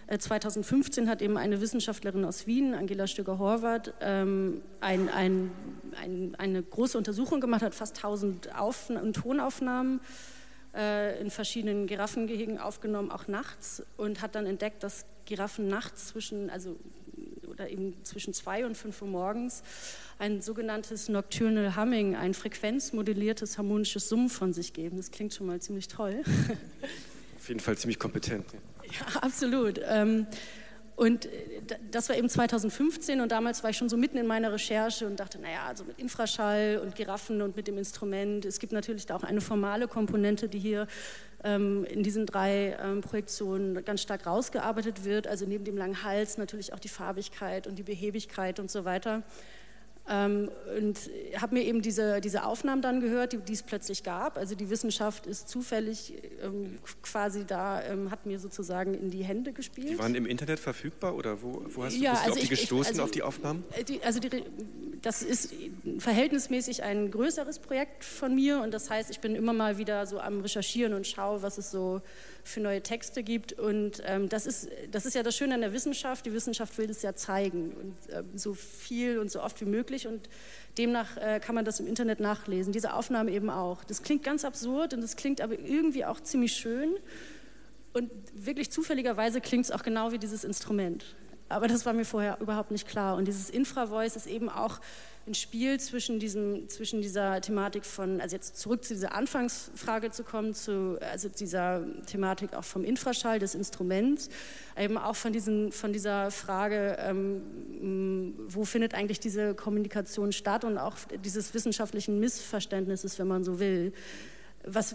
Äh, 0.06 0.18
2015 0.18 1.08
hat 1.08 1.22
eben 1.22 1.36
eine 1.36 1.60
Wissenschaftlerin 1.60 2.24
aus 2.24 2.46
Wien, 2.46 2.74
Angela 2.74 3.06
Stöger-Horvath, 3.06 3.94
ähm, 4.00 4.60
ein, 4.80 5.08
ein, 5.08 5.50
ein, 6.00 6.34
eine 6.38 6.62
große 6.62 6.96
Untersuchung 6.96 7.40
gemacht, 7.40 7.62
hat 7.62 7.74
fast 7.74 7.96
1000 7.96 8.54
Auf 8.54 8.92
Tonaufnahmen 9.12 10.00
äh, 10.74 11.20
in 11.20 11.30
verschiedenen 11.30 11.86
Giraffengehegen 11.86 12.58
aufgenommen, 12.58 13.10
auch 13.10 13.28
nachts, 13.28 13.82
und 13.96 14.20
hat 14.20 14.34
dann 14.34 14.46
entdeckt, 14.46 14.82
dass 14.82 15.06
Giraffen 15.24 15.66
nachts 15.66 16.08
zwischen, 16.08 16.50
also 16.50 16.76
oder 17.56 17.70
eben 17.70 17.94
zwischen 18.04 18.34
zwei 18.34 18.66
und 18.66 18.76
fünf 18.76 19.00
Uhr 19.00 19.08
morgens 19.08 19.62
ein 20.18 20.42
sogenanntes 20.42 21.08
Nocturnal 21.08 21.76
Humming, 21.76 22.14
ein 22.14 22.34
frequenzmodelliertes 22.34 23.56
harmonisches 23.56 24.08
Summen 24.08 24.28
von 24.28 24.52
sich 24.52 24.72
geben. 24.72 24.98
Das 24.98 25.10
klingt 25.10 25.32
schon 25.32 25.46
mal 25.46 25.60
ziemlich 25.60 25.88
toll. 25.88 26.22
Auf 27.38 27.48
jeden 27.48 27.60
Fall 27.60 27.78
ziemlich 27.78 27.98
kompetent. 27.98 28.44
Ja, 28.84 29.20
absolut. 29.22 29.80
Ähm, 29.88 30.26
und 30.96 31.26
äh, 31.26 31.30
das 31.90 32.08
war 32.08 32.16
eben 32.16 32.28
2015 32.28 33.20
und 33.20 33.30
damals 33.32 33.62
war 33.62 33.70
ich 33.70 33.76
schon 33.76 33.88
so 33.88 33.96
mitten 33.96 34.18
in 34.18 34.26
meiner 34.26 34.52
Recherche 34.52 35.06
und 35.06 35.20
dachte, 35.20 35.38
naja, 35.38 35.64
also 35.66 35.84
mit 35.84 35.98
Infraschall 35.98 36.80
und 36.82 36.94
Giraffen 36.94 37.42
und 37.42 37.56
mit 37.56 37.68
dem 37.68 37.78
Instrument. 37.78 38.44
Es 38.44 38.58
gibt 38.58 38.72
natürlich 38.72 39.06
da 39.06 39.16
auch 39.16 39.22
eine 39.22 39.40
formale 39.40 39.88
Komponente, 39.88 40.48
die 40.48 40.58
hier 40.58 40.86
in 41.44 42.02
diesen 42.02 42.26
drei 42.26 42.76
ähm, 42.82 43.00
Projektionen 43.02 43.84
ganz 43.84 44.02
stark 44.02 44.26
rausgearbeitet 44.26 45.04
wird. 45.04 45.26
Also 45.26 45.46
neben 45.46 45.64
dem 45.64 45.76
langen 45.76 46.02
Hals 46.02 46.38
natürlich 46.38 46.72
auch 46.72 46.78
die 46.78 46.88
Farbigkeit 46.88 47.66
und 47.66 47.76
die 47.76 47.82
Behebigkeit 47.82 48.58
und 48.58 48.70
so 48.70 48.84
weiter. 48.84 49.22
Ähm, 50.08 50.50
und 50.78 50.98
habe 51.36 51.54
mir 51.54 51.64
eben 51.64 51.82
diese, 51.82 52.20
diese 52.20 52.44
Aufnahmen 52.44 52.80
dann 52.80 53.00
gehört, 53.00 53.32
die, 53.32 53.38
die, 53.38 53.54
es 53.54 53.64
plötzlich 53.64 54.04
gab. 54.04 54.38
Also 54.38 54.54
die 54.54 54.70
Wissenschaft 54.70 55.26
ist 55.26 55.48
zufällig 55.48 56.14
ähm, 56.42 56.78
quasi 57.02 57.44
da, 57.44 57.82
ähm, 57.82 58.10
hat 58.12 58.24
mir 58.24 58.38
sozusagen 58.38 58.94
in 58.94 59.10
die 59.10 59.24
Hände 59.24 59.52
gespielt. 59.52 59.90
Die 59.90 59.98
waren 59.98 60.14
im 60.14 60.26
Internet 60.26 60.60
verfügbar 60.60 61.16
oder 61.16 61.42
wo, 61.42 61.62
wo 61.66 61.84
hast 61.84 61.96
du, 61.96 62.02
ja, 62.02 62.12
bist 62.12 62.22
also 62.22 62.34
du 62.34 62.40
auf 62.40 62.42
die 62.42 62.48
gestoßen, 62.48 62.82
ich, 62.82 62.88
also, 62.88 63.02
auf 63.02 63.10
die 63.10 63.22
Aufnahmen? 63.22 63.64
Äh, 63.72 63.82
die, 63.82 64.02
also 64.04 64.20
die, 64.20 64.44
das 65.02 65.22
ist 65.22 65.52
verhältnismäßig 65.98 66.84
ein 66.84 67.10
größeres 67.10 67.58
Projekt 67.58 68.04
von 68.04 68.32
mir 68.32 68.60
und 68.60 68.72
das 68.72 68.88
heißt, 68.88 69.10
ich 69.10 69.18
bin 69.18 69.34
immer 69.34 69.52
mal 69.52 69.78
wieder 69.78 70.06
so 70.06 70.20
am 70.20 70.40
Recherchieren 70.40 70.94
und 70.94 71.06
schaue, 71.06 71.42
was 71.42 71.58
es 71.58 71.72
so 71.72 72.00
für 72.46 72.60
neue 72.60 72.82
Texte 72.82 73.22
gibt. 73.22 73.52
Und 73.52 74.02
ähm, 74.06 74.28
das, 74.28 74.46
ist, 74.46 74.68
das 74.90 75.06
ist 75.06 75.14
ja 75.14 75.22
das 75.22 75.36
Schöne 75.36 75.54
an 75.54 75.60
der 75.60 75.72
Wissenschaft. 75.72 76.26
Die 76.26 76.32
Wissenschaft 76.32 76.76
will 76.78 76.86
das 76.86 77.02
ja 77.02 77.14
zeigen 77.14 77.72
und 77.72 77.96
ähm, 78.12 78.24
so 78.34 78.54
viel 78.54 79.18
und 79.18 79.30
so 79.30 79.42
oft 79.42 79.60
wie 79.60 79.64
möglich. 79.64 80.06
Und 80.06 80.28
demnach 80.78 81.16
äh, 81.16 81.40
kann 81.40 81.54
man 81.54 81.64
das 81.64 81.80
im 81.80 81.86
Internet 81.86 82.20
nachlesen. 82.20 82.72
Diese 82.72 82.94
Aufnahme 82.94 83.32
eben 83.32 83.50
auch. 83.50 83.84
Das 83.84 84.02
klingt 84.02 84.22
ganz 84.22 84.44
absurd 84.44 84.94
und 84.94 85.00
das 85.00 85.16
klingt 85.16 85.40
aber 85.40 85.58
irgendwie 85.58 86.04
auch 86.04 86.20
ziemlich 86.20 86.52
schön. 86.52 86.94
Und 87.92 88.10
wirklich 88.34 88.70
zufälligerweise 88.70 89.40
klingt 89.40 89.64
es 89.64 89.70
auch 89.70 89.82
genau 89.82 90.12
wie 90.12 90.18
dieses 90.18 90.44
Instrument. 90.44 91.16
Aber 91.48 91.68
das 91.68 91.86
war 91.86 91.92
mir 91.92 92.04
vorher 92.04 92.38
überhaupt 92.40 92.70
nicht 92.70 92.86
klar. 92.86 93.16
Und 93.16 93.26
dieses 93.26 93.50
Infravoice 93.50 94.16
ist 94.16 94.26
eben 94.26 94.48
auch 94.48 94.80
ein 95.26 95.34
Spiel 95.34 95.80
zwischen, 95.80 96.20
diesem, 96.20 96.68
zwischen 96.68 97.02
dieser 97.02 97.40
Thematik 97.40 97.84
von, 97.84 98.20
also 98.20 98.36
jetzt 98.36 98.58
zurück 98.58 98.84
zu 98.84 98.94
dieser 98.94 99.12
Anfangsfrage 99.12 100.10
zu 100.10 100.22
kommen, 100.22 100.54
zu 100.54 100.98
also 101.00 101.28
dieser 101.28 101.84
Thematik 102.06 102.54
auch 102.54 102.64
vom 102.64 102.84
Infraschall 102.84 103.40
des 103.40 103.56
Instruments, 103.56 104.28
eben 104.78 104.96
auch 104.96 105.16
von, 105.16 105.32
diesen, 105.32 105.72
von 105.72 105.92
dieser 105.92 106.30
Frage, 106.30 106.96
ähm, 107.00 108.34
wo 108.46 108.64
findet 108.64 108.94
eigentlich 108.94 109.18
diese 109.18 109.54
Kommunikation 109.54 110.30
statt 110.30 110.64
und 110.64 110.78
auch 110.78 110.96
dieses 111.24 111.52
wissenschaftlichen 111.54 112.20
Missverständnisses, 112.20 113.18
wenn 113.18 113.26
man 113.26 113.42
so 113.42 113.58
will. 113.58 113.92
Was 114.64 114.94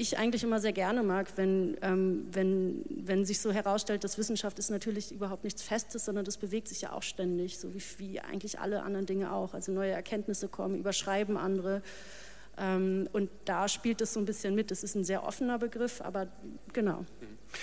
ich 0.00 0.18
eigentlich 0.18 0.42
immer 0.42 0.60
sehr 0.60 0.72
gerne 0.72 1.02
mag, 1.02 1.28
wenn, 1.36 1.76
ähm, 1.82 2.26
wenn, 2.32 2.84
wenn 2.88 3.24
sich 3.24 3.40
so 3.40 3.52
herausstellt, 3.52 4.02
dass 4.02 4.16
Wissenschaft 4.16 4.58
ist 4.58 4.70
natürlich 4.70 5.12
überhaupt 5.12 5.44
nichts 5.44 5.62
Festes, 5.62 6.06
sondern 6.06 6.24
das 6.24 6.38
bewegt 6.38 6.68
sich 6.68 6.80
ja 6.80 6.92
auch 6.92 7.02
ständig, 7.02 7.58
so 7.58 7.74
wie, 7.74 7.82
wie 7.98 8.20
eigentlich 8.20 8.58
alle 8.58 8.82
anderen 8.82 9.06
Dinge 9.06 9.32
auch. 9.32 9.52
Also 9.52 9.72
neue 9.72 9.92
Erkenntnisse 9.92 10.48
kommen, 10.48 10.78
überschreiben 10.78 11.36
andere. 11.36 11.82
Ähm, 12.56 13.08
und 13.12 13.30
da 13.44 13.68
spielt 13.68 14.00
es 14.00 14.14
so 14.14 14.20
ein 14.20 14.26
bisschen 14.26 14.54
mit. 14.54 14.70
Das 14.70 14.82
ist 14.82 14.94
ein 14.94 15.04
sehr 15.04 15.24
offener 15.24 15.58
Begriff, 15.58 16.00
aber 16.00 16.28
genau. 16.72 17.04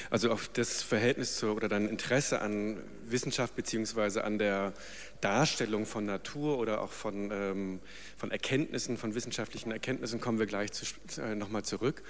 Also 0.10 0.32
auf 0.32 0.50
das 0.50 0.84
Verhältnis 0.84 1.38
zu, 1.38 1.48
oder 1.52 1.70
dein 1.70 1.88
Interesse 1.88 2.42
an 2.42 2.78
Wissenschaft 3.06 3.56
beziehungsweise 3.56 4.24
an 4.24 4.38
der 4.38 4.74
Darstellung 5.22 5.86
von 5.86 6.06
Natur 6.06 6.60
oder 6.60 6.82
auch 6.82 6.92
von, 6.92 7.32
ähm, 7.32 7.80
von 8.18 8.32
Erkenntnissen, 8.32 8.98
von 8.98 9.16
wissenschaftlichen 9.16 9.72
Erkenntnissen 9.72 10.22
kommen 10.22 10.40
wir 10.40 10.46
gleich 10.46 10.72
zu, 10.72 10.86
äh, 11.22 11.36
nochmal 11.36 11.64
zurück. 11.64 12.04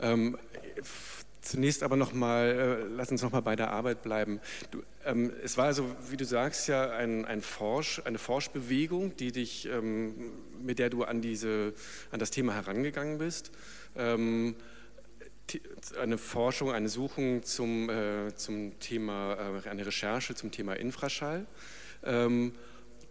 Ähm, 0.00 0.38
Zunächst 1.44 1.82
aber 1.82 1.96
nochmal, 1.96 2.86
äh, 2.86 2.88
lass 2.88 3.10
uns 3.10 3.22
nochmal 3.22 3.42
bei 3.42 3.54
der 3.54 3.70
Arbeit 3.70 4.02
bleiben. 4.02 4.40
Du, 4.70 4.82
ähm, 5.04 5.30
es 5.42 5.58
war 5.58 5.66
also, 5.66 5.84
wie 6.08 6.16
du 6.16 6.24
sagst, 6.24 6.68
ja 6.68 6.90
ein, 6.92 7.26
ein 7.26 7.42
Forsch, 7.42 8.00
eine 8.06 8.16
Forschbewegung, 8.16 9.14
die 9.16 9.30
dich, 9.30 9.68
ähm, 9.68 10.32
mit 10.62 10.78
der 10.78 10.88
du 10.88 11.04
an, 11.04 11.20
diese, 11.20 11.74
an 12.10 12.18
das 12.18 12.30
Thema 12.30 12.54
herangegangen 12.54 13.18
bist. 13.18 13.50
Ähm, 13.94 14.56
eine 16.00 16.18
Forschung, 16.18 16.72
eine 16.72 16.88
Suchung 16.88 17.42
zum, 17.42 17.90
äh, 17.90 18.34
zum 18.34 18.78
Thema, 18.78 19.36
äh, 19.64 19.68
eine 19.68 19.86
Recherche 19.86 20.34
zum 20.34 20.50
Thema 20.50 20.74
Infraschall. 20.74 21.46
Ähm, 22.02 22.54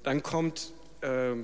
dann 0.03 0.23
kommt 0.23 0.73
äh, 1.01 1.35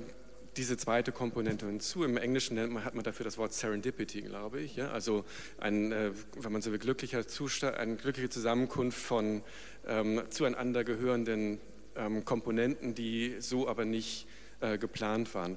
diese 0.56 0.76
zweite 0.76 1.12
Komponente 1.12 1.66
hinzu. 1.66 2.04
Im 2.04 2.16
Englischen 2.16 2.56
man, 2.72 2.84
hat 2.84 2.94
man 2.94 3.04
dafür 3.04 3.24
das 3.24 3.38
Wort 3.38 3.52
Serendipity, 3.52 4.22
glaube 4.22 4.60
ich. 4.60 4.76
Ja? 4.76 4.90
Also 4.90 5.24
ein, 5.58 5.92
äh, 5.92 6.12
wenn 6.36 6.52
man 6.52 6.62
so 6.62 6.72
will, 6.72 6.78
glücklicher 6.78 7.26
Zustand, 7.26 7.76
eine 7.76 7.96
glückliche 7.96 8.28
Zusammenkunft 8.28 8.98
von 8.98 9.42
ähm, 9.86 10.22
zueinander 10.30 10.84
gehörenden 10.84 11.60
ähm, 11.96 12.24
Komponenten, 12.24 12.94
die 12.94 13.36
so 13.38 13.68
aber 13.68 13.84
nicht 13.84 14.26
äh, 14.60 14.76
geplant 14.76 15.34
waren. 15.34 15.56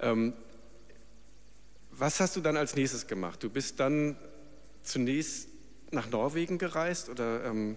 Ähm, 0.00 0.34
was 1.90 2.20
hast 2.20 2.36
du 2.36 2.40
dann 2.40 2.56
als 2.56 2.74
nächstes 2.76 3.06
gemacht? 3.06 3.42
Du 3.42 3.50
bist 3.50 3.80
dann 3.80 4.16
zunächst 4.84 5.48
nach 5.90 6.10
Norwegen 6.10 6.58
gereist 6.58 7.08
oder 7.08 7.44
ähm, 7.44 7.76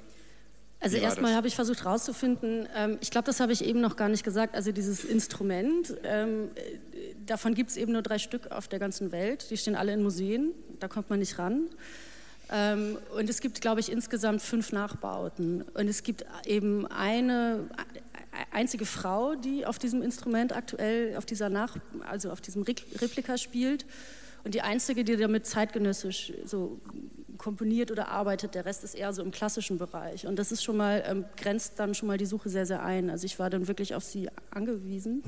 also 0.80 0.98
erstmal 0.98 1.34
habe 1.34 1.48
ich 1.48 1.56
versucht 1.56 1.84
herauszufinden, 1.84 2.68
ähm, 2.76 3.00
ich 3.02 3.10
glaube, 3.10 3.26
das 3.26 3.40
habe 3.40 3.52
ich 3.52 3.66
eben 3.66 3.82
noch 3.82 3.96
gar 3.96 4.10
nicht 4.10 4.24
gesagt, 4.24 4.54
also 4.54 4.72
dieses 4.72 5.04
Instrument, 5.04 5.96
ähm, 6.04 6.52
davon 7.26 7.56
gibt 7.56 7.72
es 7.72 7.78
eben 7.78 7.94
nur 7.94 8.04
drei 8.04 8.20
Stück 8.20 8.52
auf 8.52 8.68
der 8.68 8.78
ganzen 8.78 9.12
Welt, 9.12 9.50
die 9.50 9.58
stehen 9.58 9.76
alle 9.76 9.94
in 9.94 10.04
Museen, 10.04 10.52
da 10.80 10.88
kommt 10.88 11.10
man 11.10 11.18
nicht 11.18 11.40
ran. 11.40 11.68
Ähm, 12.50 12.98
und 13.18 13.30
es 13.30 13.42
gibt, 13.42 13.60
glaube 13.60 13.80
ich, 13.80 13.92
insgesamt 13.92 14.42
fünf 14.42 14.72
Nachbauten. 14.72 15.64
Und 15.74 15.88
es 15.88 16.04
gibt 16.04 16.26
eben 16.46 16.86
eine 16.88 17.70
einzige 18.52 18.86
Frau, 18.86 19.36
die 19.36 19.66
auf 19.66 19.80
diesem 19.80 20.02
Instrument 20.02 20.56
aktuell, 20.56 21.18
auf 21.18 21.26
dieser 21.26 21.50
Nach, 21.50 21.76
also 22.08 22.32
auf 22.32 22.40
diesem 22.40 22.62
Replika 22.62 23.38
spielt. 23.38 23.86
Und 24.48 24.54
die 24.54 24.62
einzige, 24.62 25.04
die 25.04 25.18
damit 25.18 25.46
zeitgenössisch 25.46 26.32
so 26.46 26.80
komponiert 27.38 27.92
oder 27.92 28.08
arbeitet, 28.08 28.56
der 28.56 28.64
Rest 28.64 28.82
ist 28.86 28.96
eher 28.96 29.12
so 29.12 29.22
im 29.22 29.32
klassischen 29.32 29.78
Bereich. 29.78 30.26
Und 30.26 30.40
das 30.40 30.54
ist 30.54 30.64
schon 30.64 30.78
mal, 30.78 31.04
ähm, 31.06 31.26
grenzt 31.36 31.74
dann 31.80 31.94
schon 31.94 32.08
mal 32.08 32.18
die 32.18 32.26
Suche 32.26 32.48
sehr, 32.48 32.66
sehr 32.66 32.82
ein. 32.82 33.10
Also 33.10 33.26
ich 33.26 33.40
war 33.40 33.50
dann 33.50 33.68
wirklich 33.68 33.94
auf 33.94 34.06
sie 34.06 34.30
angewiesen, 34.50 35.22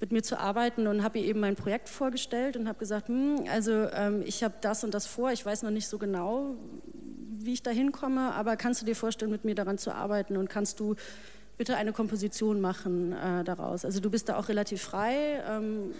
mit 0.00 0.10
mir 0.10 0.24
zu 0.24 0.40
arbeiten 0.40 0.88
und 0.88 1.04
habe 1.04 1.20
ihr 1.20 1.26
eben 1.26 1.38
mein 1.38 1.54
Projekt 1.54 1.88
vorgestellt 1.88 2.56
und 2.56 2.66
habe 2.66 2.80
gesagt, 2.80 3.06
hm, 3.06 3.44
also 3.48 3.70
ähm, 3.92 4.24
ich 4.26 4.42
habe 4.42 4.54
das 4.60 4.82
und 4.82 4.92
das 4.92 5.06
vor, 5.06 5.30
ich 5.30 5.46
weiß 5.46 5.62
noch 5.62 5.70
nicht 5.70 5.86
so 5.86 5.96
genau, 5.96 6.56
wie 7.38 7.52
ich 7.52 7.62
da 7.62 7.70
hinkomme, 7.70 8.34
aber 8.34 8.56
kannst 8.56 8.82
du 8.82 8.86
dir 8.86 8.96
vorstellen, 8.96 9.30
mit 9.30 9.44
mir 9.44 9.54
daran 9.54 9.78
zu 9.78 9.94
arbeiten 9.94 10.36
und 10.36 10.50
kannst 10.50 10.80
du 10.80 10.96
bitte 11.58 11.76
eine 11.76 11.92
Komposition 11.92 12.60
machen 12.60 13.12
äh, 13.12 13.44
daraus. 13.44 13.84
Also 13.84 14.00
du 14.00 14.10
bist 14.10 14.28
da 14.28 14.36
auch 14.36 14.48
relativ 14.48 14.82
frei. 14.82 15.44
Ähm, 15.48 15.92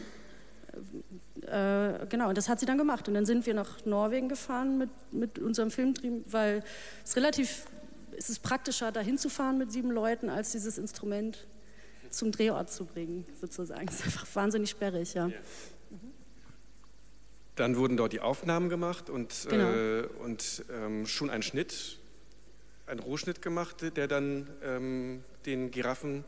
äh, 1.42 2.06
genau, 2.08 2.28
und 2.28 2.38
das 2.38 2.48
hat 2.48 2.60
sie 2.60 2.66
dann 2.66 2.78
gemacht. 2.78 3.08
Und 3.08 3.14
dann 3.14 3.26
sind 3.26 3.46
wir 3.46 3.54
nach 3.54 3.84
Norwegen 3.84 4.28
gefahren 4.28 4.78
mit, 4.78 4.90
mit 5.12 5.38
unserem 5.38 5.70
Filmteam, 5.70 6.24
weil 6.26 6.62
es 7.04 7.16
relativ, 7.16 7.66
es 8.16 8.28
ist 8.30 8.42
praktischer, 8.42 8.92
da 8.92 9.00
hinzufahren 9.00 9.58
mit 9.58 9.72
sieben 9.72 9.90
Leuten, 9.90 10.28
als 10.28 10.52
dieses 10.52 10.78
Instrument 10.78 11.46
zum 12.10 12.32
Drehort 12.32 12.70
zu 12.70 12.84
bringen, 12.84 13.24
sozusagen. 13.40 13.86
Es 13.88 13.96
ist 13.96 14.04
einfach 14.04 14.26
wahnsinnig 14.34 14.70
sperrig, 14.70 15.14
ja. 15.14 15.28
ja. 15.28 15.36
Dann 17.56 17.76
wurden 17.76 17.96
dort 17.96 18.12
die 18.12 18.20
Aufnahmen 18.20 18.68
gemacht 18.68 19.10
und, 19.10 19.46
genau. 19.48 19.70
äh, 19.70 20.06
und 20.24 20.64
ähm, 20.72 21.06
schon 21.06 21.28
ein 21.28 21.42
Schnitt, 21.42 21.98
ein 22.86 23.00
Rohschnitt 23.00 23.42
gemacht, 23.42 23.96
der 23.96 24.06
dann 24.06 24.48
ähm, 24.62 25.24
den 25.44 25.70
Giraffen 25.70 26.24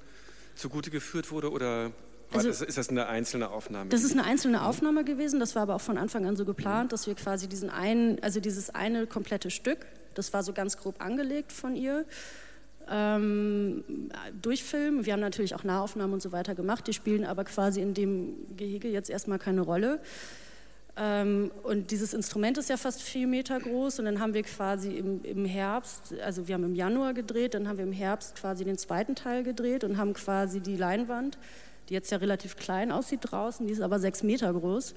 zugute 0.57 0.90
geführt 0.90 1.30
wurde 1.30 1.50
oder 1.50 1.92
also, 2.38 2.49
das, 2.49 2.60
ist 2.62 2.78
das 2.78 2.88
eine 2.88 3.06
einzelne 3.06 3.50
Aufnahme? 3.50 3.90
Das 3.90 4.04
ist 4.04 4.12
eine 4.12 4.25
einzelne 4.25 4.64
Aufnahme 4.64 5.04
gewesen. 5.04 5.40
Das 5.40 5.54
war 5.54 5.62
aber 5.62 5.75
auch 5.75 5.80
von 5.80 5.99
Anfang 5.99 6.26
an 6.26 6.37
so 6.37 6.44
geplant, 6.44 6.92
dass 6.92 7.06
wir 7.06 7.14
quasi 7.14 7.49
diesen 7.49 7.70
einen, 7.70 8.22
also 8.22 8.40
dieses 8.40 8.75
eine 8.75 9.06
komplette 9.06 9.50
Stück, 9.50 9.87
das 10.14 10.32
war 10.32 10.42
so 10.42 10.52
ganz 10.52 10.76
grob 10.76 11.02
angelegt 11.02 11.52
von 11.52 11.76
ihr, 11.76 12.04
ähm, 12.88 13.84
durchfilmen. 14.42 15.06
Wir 15.06 15.12
haben 15.12 15.20
natürlich 15.20 15.54
auch 15.54 15.64
Nahaufnahmen 15.64 16.14
und 16.14 16.22
so 16.22 16.32
weiter 16.32 16.54
gemacht. 16.54 16.87
Die 16.87 16.92
spielen 16.92 17.25
aber 17.25 17.44
quasi 17.44 17.80
in 17.80 17.94
dem 17.94 18.56
Gehege 18.56 18.88
jetzt 18.88 19.10
erstmal 19.10 19.38
keine 19.38 19.60
Rolle. 19.60 20.00
Ähm, 20.96 21.50
und 21.62 21.92
dieses 21.92 22.14
Instrument 22.14 22.58
ist 22.58 22.68
ja 22.68 22.76
fast 22.76 23.02
vier 23.02 23.26
Meter 23.26 23.58
groß 23.58 24.00
und 24.00 24.06
dann 24.06 24.20
haben 24.20 24.34
wir 24.34 24.42
quasi 24.42 24.96
im, 24.96 25.25
im, 25.25 25.44
Herbst, 25.44 26.14
also 26.25 26.49
wir 26.49 26.54
haben 26.54 26.64
im 26.64 26.75
Januar 26.75 27.14
gedreht, 27.14 27.54
dann 27.54 27.68
haben 27.68 27.78
wir 27.78 27.84
im 27.84 27.92
Herbst 27.92 28.37
quasi 28.37 28.64
den 28.64 28.76
zweiten 28.76 29.14
Teil 29.14 29.44
gedreht 29.44 29.84
und 29.84 29.99
haben 29.99 30.14
quasi 30.14 30.60
die 30.60 30.76
Leinwand 30.76 31.38
die 31.90 31.94
jetzt 31.94 32.11
ja 32.11 32.18
relativ 32.18 32.56
klein 32.56 32.92
aussieht 32.92 33.20
draußen, 33.23 33.66
die 33.66 33.73
ist 33.73 33.80
aber 33.80 33.99
sechs 33.99 34.23
Meter 34.23 34.52
groß, 34.52 34.94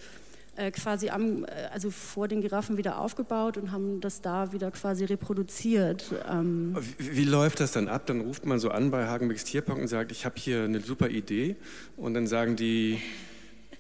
äh, 0.56 0.70
quasi 0.70 1.10
am, 1.10 1.44
äh, 1.44 1.48
also 1.74 1.90
vor 1.90 2.28
den 2.28 2.42
Giraffen 2.42 2.78
wieder 2.78 3.00
aufgebaut 3.00 3.58
und 3.58 3.72
haben 3.72 4.00
das 4.00 4.22
da 4.22 4.54
wieder 4.54 4.70
quasi 4.70 5.04
reproduziert. 5.06 6.06
Ähm 6.30 6.78
wie, 7.00 7.18
wie, 7.18 7.24
läuft 7.26 7.60
das 7.60 7.72
dann 7.72 7.88
ab? 7.88 8.06
Dann 8.06 8.22
ruft 8.22 8.46
man 8.46 8.60
so 8.60 8.70
an 8.70 8.92
bei 8.92 9.08
Hagenbecks 9.08 9.44
Tierpark 9.44 9.80
und 9.80 9.88
sagt, 9.88 10.12
ich 10.12 10.24
habe 10.24 10.36
hier 10.38 10.64
eine 10.64 10.80
super 10.80 11.10
Idee 11.10 11.56
und 11.98 12.14
dann 12.14 12.28
sagen 12.28 12.56
die, 12.56 13.02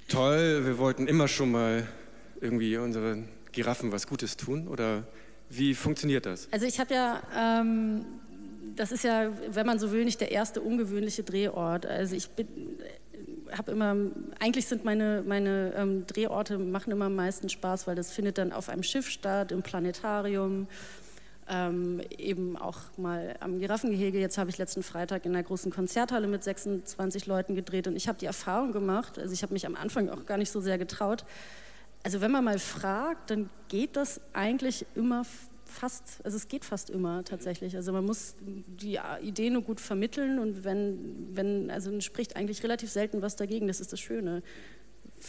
toll, 0.07 0.65
wir 0.65 0.79
wollten 0.79 1.05
immer 1.05 1.27
schon 1.27 1.51
mal 1.51 1.87
irgendwie 2.41 2.75
unseren 2.77 3.29
Giraffen 3.51 3.91
was 3.91 4.07
Gutes 4.07 4.35
tun 4.35 4.67
oder 4.67 5.03
wie 5.49 5.75
funktioniert 5.75 6.25
das? 6.25 6.47
Also 6.51 6.65
ich 6.65 6.79
habe 6.79 6.95
ja 6.95 7.21
ähm, 7.37 8.05
das 8.75 8.91
ist 8.91 9.03
ja, 9.03 9.31
wenn 9.49 9.65
man 9.65 9.79
so 9.79 9.91
will, 9.91 10.05
nicht 10.05 10.21
der 10.21 10.31
erste 10.31 10.61
ungewöhnliche 10.61 11.23
Drehort. 11.23 11.85
Also 11.85 12.15
ich 12.15 12.29
bin, 12.29 12.47
habe 13.57 13.71
immer, 13.71 13.95
eigentlich 14.39 14.67
sind 14.67 14.83
meine, 14.83 15.23
meine 15.25 15.73
ähm, 15.75 16.07
Drehorte, 16.07 16.57
machen 16.57 16.91
immer 16.91 17.05
am 17.05 17.15
meisten 17.15 17.49
Spaß, 17.49 17.87
weil 17.87 17.95
das 17.95 18.11
findet 18.11 18.37
dann 18.37 18.51
auf 18.51 18.69
einem 18.69 18.83
Schiff 18.83 19.09
statt, 19.09 19.51
im 19.51 19.61
Planetarium, 19.61 20.67
ähm, 21.49 22.01
eben 22.17 22.57
auch 22.57 22.79
mal 22.97 23.35
am 23.39 23.59
Giraffengehege. 23.59 24.19
Jetzt 24.19 24.37
habe 24.37 24.49
ich 24.49 24.57
letzten 24.57 24.83
Freitag 24.83 25.25
in 25.25 25.33
einer 25.33 25.43
großen 25.43 25.71
Konzerthalle 25.71 26.27
mit 26.27 26.43
26 26.43 27.25
Leuten 27.25 27.55
gedreht 27.55 27.87
und 27.87 27.95
ich 27.95 28.07
habe 28.07 28.17
die 28.17 28.25
Erfahrung 28.25 28.71
gemacht, 28.71 29.19
also 29.19 29.33
ich 29.33 29.43
habe 29.43 29.53
mich 29.53 29.65
am 29.65 29.75
Anfang 29.75 30.09
auch 30.09 30.25
gar 30.25 30.37
nicht 30.37 30.51
so 30.51 30.61
sehr 30.61 30.77
getraut. 30.77 31.25
Also 32.03 32.21
wenn 32.21 32.31
man 32.31 32.43
mal 32.43 32.59
fragt, 32.59 33.29
dann 33.29 33.49
geht 33.69 33.95
das 33.95 34.19
eigentlich 34.33 34.85
immer 34.95 35.23
fast, 35.73 36.21
also 36.23 36.37
es 36.37 36.47
geht 36.47 36.65
fast 36.65 36.89
immer 36.89 37.23
tatsächlich. 37.23 37.75
Also 37.75 37.91
man 37.91 38.05
muss 38.05 38.35
die 38.41 38.99
Idee 39.21 39.49
nur 39.49 39.63
gut 39.63 39.79
vermitteln 39.79 40.39
und 40.39 40.63
wenn, 40.63 41.29
wenn 41.33 41.69
also 41.71 41.99
spricht 42.01 42.35
eigentlich 42.35 42.63
relativ 42.63 42.91
selten 42.91 43.21
was 43.21 43.35
dagegen, 43.35 43.67
das 43.67 43.79
ist 43.79 43.91
das 43.91 43.99
Schöne. 43.99 44.43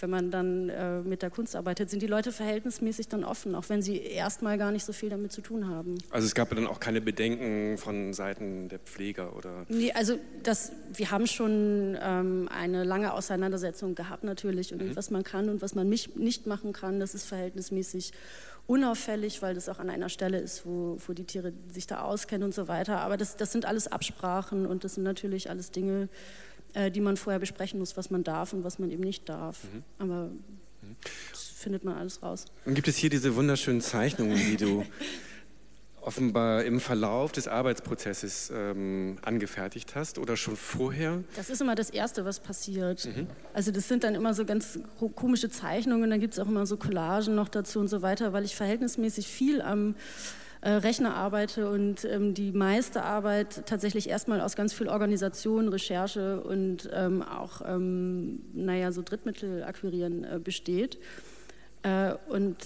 Wenn 0.00 0.10
man 0.10 0.32
dann 0.32 0.68
äh, 0.70 1.00
mit 1.02 1.22
der 1.22 1.30
Kunst 1.30 1.54
arbeitet, 1.54 1.88
sind 1.88 2.02
die 2.02 2.08
Leute 2.08 2.32
verhältnismäßig 2.32 3.06
dann 3.06 3.22
offen, 3.22 3.54
auch 3.54 3.68
wenn 3.68 3.80
sie 3.80 3.98
erstmal 3.98 4.58
gar 4.58 4.72
nicht 4.72 4.84
so 4.84 4.92
viel 4.92 5.08
damit 5.08 5.30
zu 5.30 5.40
tun 5.40 5.68
haben. 5.68 5.98
Also 6.10 6.26
es 6.26 6.34
gab 6.34 6.50
dann 6.50 6.66
auch 6.66 6.80
keine 6.80 7.00
Bedenken 7.00 7.78
von 7.78 8.12
Seiten 8.12 8.68
der 8.68 8.80
Pfleger 8.80 9.36
oder? 9.36 9.66
Nee, 9.68 9.92
also 9.92 10.18
das, 10.42 10.72
wir 10.92 11.12
haben 11.12 11.28
schon 11.28 11.96
ähm, 12.02 12.48
eine 12.52 12.82
lange 12.82 13.12
Auseinandersetzung 13.12 13.94
gehabt 13.94 14.24
natürlich 14.24 14.72
und 14.72 14.82
mhm. 14.82 14.96
was 14.96 15.12
man 15.12 15.22
kann 15.22 15.48
und 15.48 15.62
was 15.62 15.76
man 15.76 15.88
nicht 15.88 16.46
machen 16.46 16.72
kann, 16.72 16.98
das 16.98 17.14
ist 17.14 17.26
verhältnismäßig 17.26 18.12
unauffällig, 18.66 19.42
weil 19.42 19.54
das 19.54 19.68
auch 19.68 19.78
an 19.78 19.90
einer 19.90 20.08
Stelle 20.08 20.38
ist, 20.38 20.64
wo, 20.64 20.98
wo 21.06 21.12
die 21.12 21.24
Tiere 21.24 21.52
sich 21.72 21.86
da 21.86 22.02
auskennen 22.02 22.44
und 22.44 22.54
so 22.54 22.68
weiter. 22.68 23.00
Aber 23.00 23.16
das, 23.16 23.36
das 23.36 23.52
sind 23.52 23.66
alles 23.66 23.88
Absprachen 23.88 24.66
und 24.66 24.84
das 24.84 24.94
sind 24.94 25.04
natürlich 25.04 25.50
alles 25.50 25.70
Dinge, 25.70 26.08
äh, 26.72 26.90
die 26.90 27.00
man 27.00 27.16
vorher 27.16 27.40
besprechen 27.40 27.78
muss, 27.78 27.96
was 27.96 28.10
man 28.10 28.24
darf 28.24 28.52
und 28.52 28.64
was 28.64 28.78
man 28.78 28.90
eben 28.90 29.02
nicht 29.02 29.28
darf. 29.28 29.64
Mhm. 29.64 29.82
Aber 29.98 30.30
das 31.30 31.42
findet 31.42 31.84
man 31.84 31.96
alles 31.96 32.22
raus. 32.22 32.46
Und 32.64 32.74
gibt 32.74 32.88
es 32.88 32.96
hier 32.96 33.10
diese 33.10 33.36
wunderschönen 33.36 33.80
Zeichnungen, 33.80 34.36
die 34.36 34.56
du 34.56 34.84
offenbar 36.06 36.64
im 36.64 36.80
Verlauf 36.80 37.32
des 37.32 37.48
Arbeitsprozesses 37.48 38.52
ähm, 38.54 39.16
angefertigt 39.22 39.94
hast 39.94 40.18
oder 40.18 40.36
schon 40.36 40.56
vorher? 40.56 41.24
Das 41.36 41.50
ist 41.50 41.60
immer 41.60 41.74
das 41.74 41.90
Erste, 41.90 42.24
was 42.24 42.40
passiert. 42.40 43.06
Mhm. 43.06 43.26
Also 43.52 43.70
das 43.70 43.88
sind 43.88 44.04
dann 44.04 44.14
immer 44.14 44.34
so 44.34 44.44
ganz 44.44 44.78
komische 45.14 45.48
Zeichnungen, 45.48 46.10
dann 46.10 46.20
gibt 46.20 46.34
es 46.34 46.40
auch 46.40 46.48
immer 46.48 46.66
so 46.66 46.76
Collagen 46.76 47.34
noch 47.34 47.48
dazu 47.48 47.80
und 47.80 47.88
so 47.88 48.02
weiter, 48.02 48.32
weil 48.32 48.44
ich 48.44 48.56
verhältnismäßig 48.56 49.26
viel 49.26 49.62
am 49.62 49.94
äh, 50.64 50.70
Rechner 50.70 51.14
arbeite 51.14 51.70
und 51.70 52.06
ähm, 52.06 52.32
die 52.32 52.50
meiste 52.50 53.02
Arbeit 53.02 53.66
tatsächlich 53.66 54.08
erstmal 54.08 54.40
aus 54.40 54.56
ganz 54.56 54.72
viel 54.72 54.88
Organisation, 54.88 55.68
Recherche 55.68 56.40
und 56.40 56.88
ähm, 56.92 57.22
auch, 57.22 57.60
ähm, 57.66 58.40
naja, 58.54 58.90
so 58.90 59.02
Drittmittel 59.02 59.62
akquirieren 59.62 60.24
äh, 60.24 60.38
besteht. 60.42 60.98
Äh, 61.82 62.14
und 62.28 62.56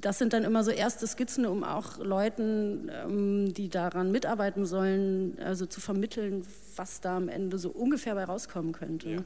das 0.00 0.18
sind 0.18 0.32
dann 0.32 0.44
immer 0.44 0.64
so 0.64 0.70
erste 0.70 1.06
Skizzen, 1.06 1.46
um 1.46 1.64
auch 1.64 1.98
Leuten, 1.98 2.90
ähm, 2.92 3.54
die 3.54 3.68
daran 3.68 4.12
mitarbeiten 4.12 4.66
sollen, 4.66 5.38
also 5.42 5.66
zu 5.66 5.80
vermitteln, 5.80 6.46
was 6.76 7.00
da 7.00 7.16
am 7.16 7.28
Ende 7.28 7.58
so 7.58 7.70
ungefähr 7.70 8.14
bei 8.14 8.24
rauskommen 8.24 8.72
könnte. 8.72 9.10
Ja. 9.10 9.24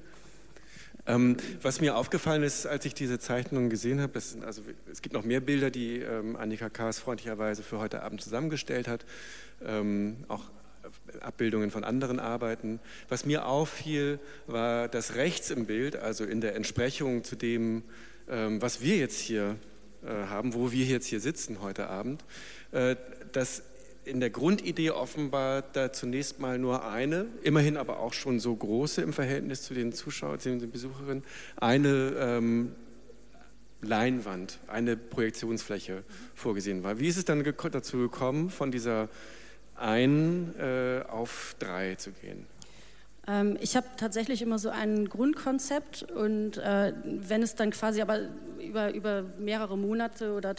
Ähm, 1.05 1.37
was 1.61 1.81
mir 1.81 1.97
aufgefallen 1.97 2.45
ist, 2.45 2.67
als 2.67 2.85
ich 2.85 2.95
diese 2.95 3.19
Zeichnungen 3.19 3.71
gesehen 3.71 4.01
habe, 4.01 4.15
also, 4.15 4.63
es 4.91 5.03
gibt 5.03 5.15
noch 5.15 5.25
mehr 5.25 5.41
Bilder, 5.41 5.71
die 5.71 5.99
ähm, 5.99 6.37
Annika 6.37 6.69
Kaas 6.69 7.01
freundlicherweise 7.01 7.65
für 7.65 7.81
heute 7.81 8.03
Abend 8.03 8.23
zusammengestellt 8.23 8.87
hat, 8.87 9.05
ähm, 9.65 10.19
auch 10.29 10.45
Abbildungen 11.21 11.71
von 11.71 11.83
anderen 11.83 12.21
Arbeiten. 12.21 12.79
Was 13.09 13.27
mir 13.27 13.47
auffiel, 13.47 14.21
war 14.47 14.89
das 14.89 15.17
rechts 15.17 15.51
im 15.51 15.67
Bild, 15.67 15.97
also 15.97 16.25
in 16.25 16.41
der 16.41 16.55
Entsprechung 16.55 17.25
zu 17.25 17.35
dem, 17.35 17.83
ähm, 18.29 18.63
was 18.63 18.81
wir 18.81 18.97
jetzt 18.97 19.19
hier 19.19 19.57
haben, 20.11 20.55
wo 20.55 20.73
wir 20.73 20.85
jetzt 20.85 21.07
hier 21.07 21.21
sitzen 21.21 21.63
heute 21.63 21.89
Abend, 21.89 22.25
äh, 22.73 22.97
dass 23.33 23.63
in 24.05 24.21
der 24.21 24.31
Grundidee 24.31 24.91
offenbar 24.91 25.63
da 25.63 25.93
zunächst 25.93 26.41
mal 26.41 26.59
nur 26.59 26.89
eine, 26.89 27.27
immerhin 27.43 27.77
aber 27.77 28.01
auch 28.01 28.13
schon 28.13 28.41
so 28.41 28.55
große 28.55 29.01
im 29.01 29.13
Verhältnis 29.13 29.63
zu 29.63 29.75
den 29.75 29.93
Zuschauern, 29.93 30.41
zu 30.41 30.57
den 30.57 30.71
Besucherinnen, 30.71 31.23
eine 31.57 32.15
ähm, 32.19 32.73
Leinwand, 33.81 34.59
eine 34.67 34.97
Projektionsfläche 34.97 36.03
vorgesehen 36.35 36.83
war. 36.83 36.99
Wie 36.99 37.09
ist 37.09 37.17
es 37.17 37.25
dann 37.25 37.45
dazu 37.45 37.99
gekommen, 37.99 38.51
von 38.51 38.73
dieser 38.73 39.09
einen 39.77 40.55
äh, 40.59 41.03
auf 41.09 41.55
drei 41.59 41.95
zu 41.97 42.11
gehen? 42.13 42.47
Ähm, 43.27 43.57
ich 43.61 43.77
habe 43.77 43.87
tatsächlich 43.97 44.43
immer 44.43 44.59
so 44.59 44.71
ein 44.71 45.09
Grundkonzept 45.09 46.11
und 46.11 46.59
äh, 46.59 46.93
wenn 47.05 47.43
es 47.43 47.55
dann 47.55 47.71
quasi 47.71 48.03
aber 48.03 48.21
über, 48.59 48.93
über 48.95 49.23
mehrere 49.39 49.79
Monate 49.79 50.33
oder, 50.33 50.55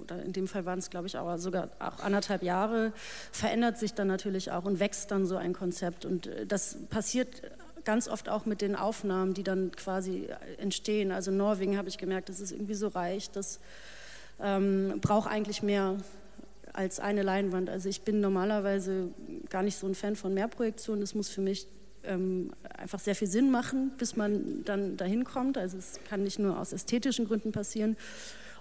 oder 0.00 0.22
in 0.22 0.32
dem 0.32 0.48
Fall 0.48 0.64
waren 0.64 0.78
es 0.78 0.90
glaube 0.90 1.06
ich 1.06 1.16
auch 1.16 1.38
sogar 1.38 1.68
auch 1.78 2.00
anderthalb 2.00 2.42
Jahre, 2.42 2.92
verändert 3.30 3.78
sich 3.78 3.94
dann 3.94 4.08
natürlich 4.08 4.50
auch 4.50 4.64
und 4.64 4.80
wächst 4.80 5.10
dann 5.10 5.26
so 5.26 5.36
ein 5.36 5.52
Konzept 5.52 6.04
und 6.04 6.26
äh, 6.26 6.46
das 6.46 6.76
passiert 6.90 7.42
ganz 7.84 8.08
oft 8.08 8.28
auch 8.28 8.44
mit 8.44 8.60
den 8.60 8.76
Aufnahmen, 8.76 9.32
die 9.32 9.42
dann 9.42 9.72
quasi 9.72 10.28
entstehen. 10.58 11.10
Also 11.10 11.30
Norwegen 11.30 11.78
habe 11.78 11.88
ich 11.88 11.96
gemerkt, 11.96 12.28
das 12.28 12.38
ist 12.38 12.52
irgendwie 12.52 12.74
so 12.74 12.88
reich, 12.88 13.30
das 13.30 13.60
ähm, 14.40 14.98
braucht 15.00 15.30
eigentlich 15.30 15.62
mehr 15.62 15.96
als 16.74 17.00
eine 17.00 17.22
Leinwand. 17.22 17.70
Also 17.70 17.88
ich 17.88 18.02
bin 18.02 18.20
normalerweise 18.20 19.08
gar 19.48 19.62
nicht 19.62 19.78
so 19.78 19.86
ein 19.86 19.94
Fan 19.94 20.16
von 20.16 20.34
Mehrprojektionen. 20.34 21.00
Das 21.00 21.14
muss 21.14 21.28
für 21.28 21.40
mich 21.40 21.66
ähm, 22.04 22.50
einfach 22.76 22.98
sehr 22.98 23.14
viel 23.14 23.28
Sinn 23.28 23.50
machen, 23.50 23.92
bis 23.98 24.16
man 24.16 24.64
dann 24.64 24.96
dahin 24.96 25.24
kommt. 25.24 25.58
Also 25.58 25.78
es 25.78 26.00
kann 26.08 26.22
nicht 26.22 26.38
nur 26.38 26.58
aus 26.58 26.72
ästhetischen 26.72 27.26
Gründen 27.26 27.52
passieren. 27.52 27.96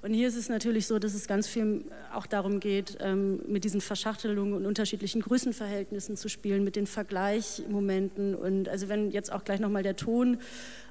Und 0.01 0.13
hier 0.13 0.27
ist 0.27 0.35
es 0.35 0.47
natürlich 0.47 0.85
so, 0.85 0.99
dass 0.99 1.13
es 1.13 1.27
ganz 1.27 1.47
viel 1.47 1.83
auch 2.13 2.27
darum 2.27 2.59
geht, 2.59 2.97
ähm, 3.01 3.41
mit 3.47 3.63
diesen 3.63 3.81
Verschachtelungen 3.81 4.53
und 4.53 4.65
unterschiedlichen 4.65 5.21
Größenverhältnissen 5.21 6.15
zu 6.15 6.29
spielen, 6.29 6.63
mit 6.63 6.75
den 6.75 6.87
Vergleichmomenten. 6.87 8.35
Und 8.35 8.69
also 8.69 8.89
wenn 8.89 9.11
jetzt 9.11 9.31
auch 9.31 9.43
gleich 9.43 9.59
nochmal 9.59 9.83
der 9.83 9.95
Ton 9.95 10.37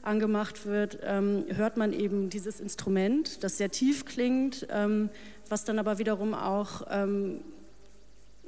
angemacht 0.02 0.66
wird, 0.66 0.98
ähm, 1.04 1.44
hört 1.54 1.76
man 1.76 1.92
eben 1.92 2.30
dieses 2.30 2.60
Instrument, 2.60 3.44
das 3.44 3.58
sehr 3.58 3.70
tief 3.70 4.04
klingt, 4.04 4.66
ähm, 4.70 5.08
was 5.48 5.64
dann 5.64 5.78
aber 5.78 5.98
wiederum 5.98 6.34
auch 6.34 6.82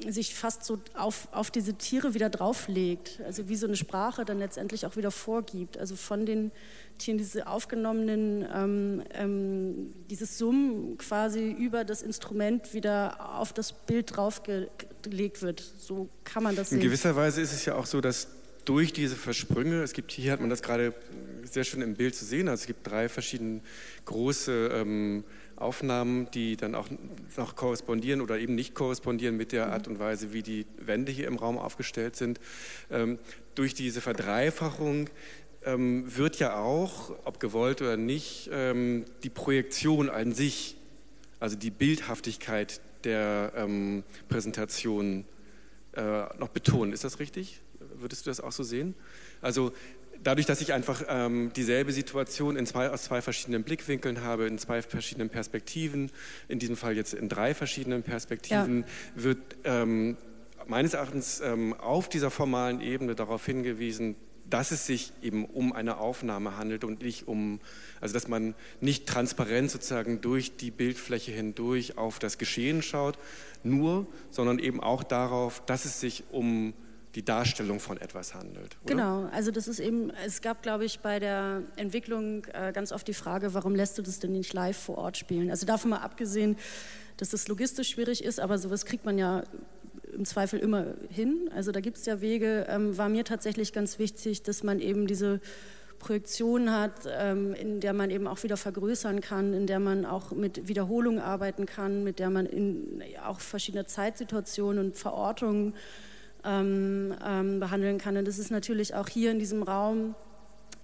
sich 0.06 0.34
fast 0.34 0.64
so 0.64 0.78
auf, 0.94 1.28
auf 1.32 1.50
diese 1.50 1.74
Tiere 1.74 2.14
wieder 2.14 2.30
drauflegt, 2.30 3.20
also 3.24 3.48
wie 3.48 3.56
so 3.56 3.66
eine 3.66 3.76
Sprache 3.76 4.24
dann 4.24 4.38
letztendlich 4.38 4.87
auch 4.87 4.96
wieder 4.96 5.11
vorgibt. 5.11 5.76
Also 5.76 5.96
von 5.96 6.24
den 6.24 6.52
Tieren 6.98 7.18
diese 7.18 7.46
aufgenommenen, 7.46 8.46
ähm, 8.52 9.02
ähm, 9.12 9.90
dieses 10.11 10.38
Summen 10.38 10.98
quasi 10.98 11.50
über 11.50 11.84
das 11.84 12.02
Instrument 12.02 12.74
wieder 12.74 13.38
auf 13.38 13.52
das 13.52 13.72
Bild 13.72 14.16
draufgelegt 14.16 15.42
wird. 15.42 15.61
So 15.78 16.08
kann 16.24 16.42
man 16.42 16.54
das 16.54 16.70
sehen. 16.70 16.78
In 16.78 16.84
gewisser 16.84 17.16
Weise 17.16 17.40
ist 17.40 17.52
es 17.52 17.64
ja 17.64 17.74
auch 17.74 17.87
so, 17.87 18.00
dass 18.00 18.28
durch 18.64 18.92
diese 18.92 19.16
Versprünge, 19.16 19.82
es 19.82 19.94
gibt 19.94 20.12
hier 20.12 20.32
hat 20.32 20.40
man 20.40 20.50
das 20.50 20.62
gerade 20.62 20.94
sehr 21.44 21.64
schön 21.64 21.80
im 21.80 21.94
Bild 21.94 22.14
zu 22.14 22.24
sehen, 22.24 22.48
also 22.48 22.61
es 22.61 22.66
gibt 22.66 22.87
drei 22.87 23.08
verschiedene 23.08 23.62
große 24.04 24.70
ähm, 24.74 25.24
Aufnahmen, 25.60 26.30
die 26.32 26.56
dann 26.56 26.74
auch 26.74 26.88
noch 27.36 27.56
korrespondieren 27.56 28.20
oder 28.20 28.38
eben 28.38 28.54
nicht 28.54 28.74
korrespondieren 28.74 29.36
mit 29.36 29.52
der 29.52 29.72
Art 29.72 29.88
und 29.88 29.98
Weise, 29.98 30.32
wie 30.32 30.42
die 30.42 30.66
Wände 30.78 31.12
hier 31.12 31.26
im 31.26 31.36
Raum 31.36 31.58
aufgestellt 31.58 32.16
sind. 32.16 32.40
Ähm, 32.90 33.18
durch 33.54 33.74
diese 33.74 34.00
Verdreifachung 34.00 35.10
ähm, 35.64 36.04
wird 36.16 36.38
ja 36.38 36.58
auch, 36.58 37.10
ob 37.24 37.40
gewollt 37.40 37.82
oder 37.82 37.96
nicht, 37.96 38.48
ähm, 38.52 39.04
die 39.22 39.30
Projektion 39.30 40.08
an 40.08 40.32
sich, 40.32 40.76
also 41.40 41.56
die 41.56 41.70
Bildhaftigkeit 41.70 42.80
der 43.04 43.52
ähm, 43.56 44.04
Präsentation 44.28 45.24
äh, 45.92 46.02
noch 46.38 46.48
betont. 46.48 46.94
Ist 46.94 47.04
das 47.04 47.20
richtig? 47.20 47.60
Würdest 47.96 48.26
du 48.26 48.30
das 48.30 48.40
auch 48.40 48.52
so 48.52 48.62
sehen? 48.62 48.94
Also 49.40 49.72
dadurch, 50.22 50.46
dass 50.46 50.61
ich 50.61 50.72
einfach 50.72 51.02
ähm, 51.09 51.52
dieselbe 51.54 51.92
Situation 51.92 52.57
in 52.57 52.66
zwei, 52.66 52.90
aus 52.90 53.04
zwei 53.04 53.22
verschiedenen 53.22 53.62
Blickwinkeln 53.62 54.22
habe, 54.22 54.46
in 54.46 54.59
zwei 54.59 54.83
verschiedenen 54.83 55.31
Perspektiven, 55.31 56.11
in 56.48 56.59
diesem 56.59 56.76
Fall 56.76 56.96
jetzt 56.96 57.14
in 57.14 57.28
drei 57.28 57.54
verschiedenen 57.54 58.02
Perspektiven, 58.02 58.81
ja. 58.81 59.22
wird 59.22 59.38
ähm, 59.64 60.16
meines 60.66 60.94
Erachtens 60.94 61.40
ähm, 61.40 61.74
auf 61.74 62.09
dieser 62.09 62.31
formalen 62.31 62.81
Ebene 62.81 63.14
darauf 63.14 63.44
hingewiesen, 63.46 64.16
dass 64.50 64.70
es 64.70 64.87
sich 64.87 65.12
eben 65.22 65.44
um 65.44 65.72
eine 65.72 65.98
Aufnahme 65.98 66.57
handelt 66.57 66.85
und 66.85 67.02
nicht 67.02 67.28
um, 67.28 67.61
also 68.00 68.14
dass 68.14 68.28
man 68.28 68.54
nicht 68.81 69.07
transparent 69.07 69.70
sozusagen 69.70 70.20
durch 70.20 70.57
die 70.57 70.70
Bildfläche 70.70 71.33
hindurch 71.33 71.98
auf 71.98 72.18
das 72.18 72.38
Geschehen 72.38 72.83
schaut, 72.83 73.18
nur, 73.62 74.07
sondern 74.31 74.59
eben 74.59 74.81
auch 74.83 75.02
darauf, 75.02 75.64
dass 75.66 75.85
es 75.85 76.00
sich 76.00 76.24
um 76.31 76.72
die 77.18 77.24
Darstellung 77.24 77.81
von 77.81 78.00
etwas 78.00 78.33
handelt. 78.33 78.76
Oder? 78.85 78.94
Genau, 78.94 79.28
also 79.33 79.50
das 79.50 79.66
ist 79.66 79.81
eben, 79.81 80.12
es 80.24 80.40
gab, 80.40 80.62
glaube 80.62 80.85
ich, 80.85 81.00
bei 81.00 81.18
der 81.18 81.64
Entwicklung 81.74 82.44
äh, 82.52 82.70
ganz 82.72 82.92
oft 82.92 83.09
die 83.09 83.12
Frage, 83.12 83.54
warum 83.54 83.74
lässt 83.74 83.98
du 83.98 84.02
das 84.02 84.20
denn 84.20 84.31
nicht 84.31 84.52
live 84.52 84.76
vor 84.76 84.98
Ort 84.98 85.16
spielen? 85.16 85.50
Also 85.50 85.66
davon 85.66 85.90
mal 85.90 85.98
abgesehen, 85.98 86.57
dass 87.16 87.31
das 87.31 87.48
logistisch 87.48 87.90
schwierig 87.90 88.22
ist, 88.22 88.38
aber 88.38 88.57
sowas 88.57 88.87
kriegt 88.87 89.04
man 89.04 89.18
ja 89.18 89.42
im 90.14 90.24
Zweifel 90.26 90.61
immer 90.61 90.94
hin. 91.11 91.50
Also 91.52 91.72
da 91.72 91.81
gibt 91.81 91.96
es 91.96 92.07
ja 92.07 92.20
Wege. 92.20 92.66
Ähm, 92.68 92.96
war 92.96 93.09
mir 93.09 93.24
tatsächlich 93.24 93.72
ganz 93.72 93.98
wichtig, 93.98 94.44
dass 94.44 94.62
man 94.62 94.78
eben 94.78 95.09
diese 95.09 95.40
Projektion 95.98 96.70
hat, 96.70 97.00
ähm, 97.11 97.52
in 97.52 97.81
der 97.81 97.94
man 97.94 98.11
eben 98.11 98.28
auch 98.28 98.44
wieder 98.44 98.57
vergrößern 98.57 99.20
kann, 99.20 99.54
in 99.54 99.66
der 99.66 99.81
man 99.81 100.07
auch 100.07 100.31
mit 100.31 100.68
Wiederholungen 100.68 101.18
arbeiten 101.18 101.66
kann, 101.66 102.04
mit 102.04 102.20
der 102.20 102.31
man 102.31 102.46
in 102.46 103.02
auch 103.26 103.40
verschiedene 103.40 103.87
Zeitsituationen 103.87 104.85
und 104.85 104.96
Verortungen 104.96 105.74
ähm, 106.44 107.14
ähm, 107.24 107.61
behandeln 107.61 107.98
kann. 107.98 108.16
Und 108.16 108.27
das 108.27 108.38
ist 108.38 108.51
natürlich 108.51 108.94
auch 108.94 109.09
hier 109.09 109.31
in 109.31 109.38
diesem 109.38 109.62
Raum 109.62 110.14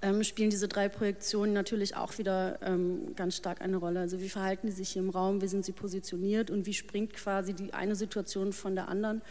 ähm, 0.05 0.23
spielen 0.23 0.51
diese 0.51 0.69
drei 0.69 0.88
Projektionen 0.88 1.55
natürlich 1.55 1.97
auch 1.97 2.19
wieder 2.19 2.59
ähm, 2.62 3.14
ganz 3.17 3.37
stark 3.37 3.62
eine 3.62 3.79
Rolle. 3.79 4.01
Also 4.01 4.21
wie 4.21 4.29
verhalten 4.29 4.67
die 4.67 4.73
sich 4.73 4.90
hier 4.90 5.03
im 5.03 5.09
Raum, 5.09 5.40
wie 5.40 5.49
sind 5.49 5.64
sie 5.64 5.73
positioniert 5.73 6.51
und 6.51 6.67
wie 6.67 6.75
springt 6.75 7.14
quasi 7.14 7.55
die 7.55 7.73
eine 7.73 7.97
Situation 7.97 8.53
von 8.53 8.75
der 8.75 8.88
anderen 8.88 9.23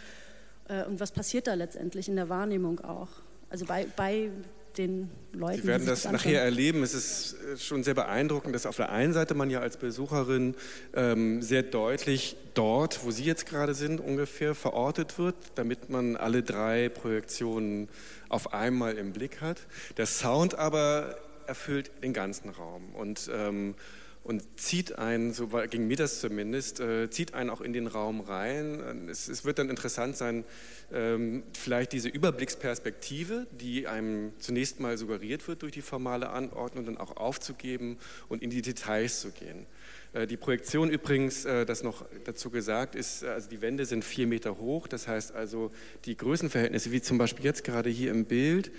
äh, 0.67 0.83
und 0.85 0.99
was 0.99 1.11
passiert 1.11 1.45
da 1.45 1.53
letztendlich 1.53 2.09
in 2.09 2.15
der 2.15 2.27
Wahrnehmung 2.27 2.79
auch. 2.79 3.09
Also 3.51 3.65
bei, 3.65 3.85
bei 3.95 4.31
den 4.77 5.09
Leuten. 5.31 5.61
Sie 5.61 5.67
werden 5.67 5.87
das 5.87 6.05
nachher 6.05 6.41
erleben. 6.41 6.83
Es 6.83 6.93
ist 6.93 7.35
äh, 7.53 7.57
schon 7.57 7.83
sehr 7.83 7.93
beeindruckend, 7.93 8.53
dass 8.55 8.65
auf 8.65 8.75
der 8.75 8.91
einen 8.91 9.13
Seite 9.13 9.33
man 9.33 9.49
ja 9.49 9.59
als 9.59 9.77
Besucherin 9.77 10.55
ähm, 10.93 11.41
sehr 11.41 11.63
deutlich 11.63 12.35
dort, 12.53 13.03
wo 13.03 13.11
Sie 13.11 13.23
jetzt 13.23 13.45
gerade 13.45 13.73
sind, 13.73 13.99
ungefähr 13.99 14.55
verortet 14.55 15.17
wird, 15.17 15.35
damit 15.55 15.89
man 15.89 16.15
alle 16.15 16.43
drei 16.43 16.89
Projektionen 16.89 17.89
auf 18.29 18.53
einmal 18.53 18.97
im 18.97 19.13
Blick 19.13 19.41
hat. 19.41 19.61
Der 19.97 20.05
Sound 20.05 20.55
aber 20.55 21.17
erfüllt 21.47 21.91
den 22.03 22.13
ganzen 22.13 22.49
Raum 22.49 22.95
und 22.95 23.29
ähm, 23.33 23.75
und 24.23 24.43
zieht 24.57 24.97
einen, 24.97 25.33
so 25.33 25.49
ging 25.69 25.87
mir 25.87 25.97
das 25.97 26.21
zumindest, 26.21 26.79
äh, 26.79 27.09
zieht 27.09 27.33
einen 27.33 27.49
auch 27.49 27.59
in 27.59 27.73
den 27.73 27.87
Raum 27.87 28.21
rein. 28.21 29.09
Es, 29.09 29.27
es 29.27 29.43
wird 29.43 29.59
dann 29.59 29.69
interessant 29.69 30.15
sein, 30.15 30.45
ähm, 30.93 31.43
vielleicht 31.53 31.91
diese 31.91 32.07
Überblicksperspektive, 32.07 33.47
die 33.51 33.87
einem 33.87 34.31
zunächst 34.39 34.79
mal 34.79 34.97
suggeriert 34.97 35.47
wird 35.47 35.61
durch 35.61 35.73
die 35.73 35.81
formale 35.81 36.29
Anordnung, 36.29 36.85
dann 36.85 36.97
auch 36.97 37.17
aufzugeben 37.17 37.97
und 38.29 38.41
in 38.41 38.49
die 38.49 38.61
Details 38.61 39.19
zu 39.19 39.31
gehen. 39.31 39.65
Äh, 40.13 40.25
die 40.25 40.37
Projektion 40.37 40.89
übrigens, 40.89 41.43
äh, 41.43 41.65
das 41.65 41.83
noch 41.83 42.05
dazu 42.23 42.49
gesagt 42.49 42.95
ist, 42.95 43.25
also 43.25 43.49
die 43.49 43.61
Wände 43.61 43.85
sind 43.85 44.05
vier 44.05 44.27
Meter 44.27 44.57
hoch, 44.57 44.87
das 44.87 45.07
heißt 45.07 45.33
also 45.33 45.71
die 46.05 46.15
Größenverhältnisse, 46.15 46.93
wie 46.93 47.01
zum 47.01 47.17
Beispiel 47.17 47.43
jetzt 47.43 47.65
gerade 47.65 47.89
hier 47.89 48.11
im 48.11 48.23
Bild, 48.23 48.71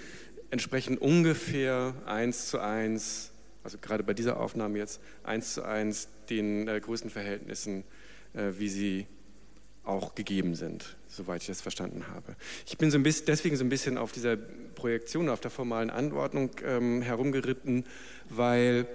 entsprechen 0.51 0.97
ungefähr 0.97 1.95
eins 2.07 2.47
zu 2.47 2.61
eins 2.61 3.34
also 3.65 3.79
gerade 3.79 4.05
bei 4.05 4.15
dieser 4.15 4.39
Aufnahme 4.39 4.79
jetzt 4.79 5.01
eins 5.25 5.55
zu 5.55 5.63
eins 5.63 6.09
den 6.29 6.69
äh, 6.69 6.81
Größenverhältnissen, 6.81 7.85
äh, 8.35 8.53
wie 8.59 8.69
sie 8.69 9.07
auch 9.85 10.15
gegeben 10.15 10.55
sind, 10.55 10.97
soweit 11.09 11.43
ich 11.43 11.49
das 11.49 11.61
verstanden 11.61 12.07
habe. 12.09 12.37
Ich 12.67 12.79
bin 12.79 12.91
so 12.91 12.99
ein 12.99 13.03
bisschen, 13.03 13.27
deswegen 13.27 13.57
so 13.57 13.65
ein 13.65 13.69
bisschen 13.69 13.99
auf 13.99 14.13
dieser 14.13 14.37
Projektion, 14.37 15.29
auf 15.29 15.41
der 15.41 15.51
formalen 15.51 15.91
Anordnung 15.91 16.51
ähm, 16.65 17.03
herumgeritten, 17.03 17.85
weil 18.29 18.87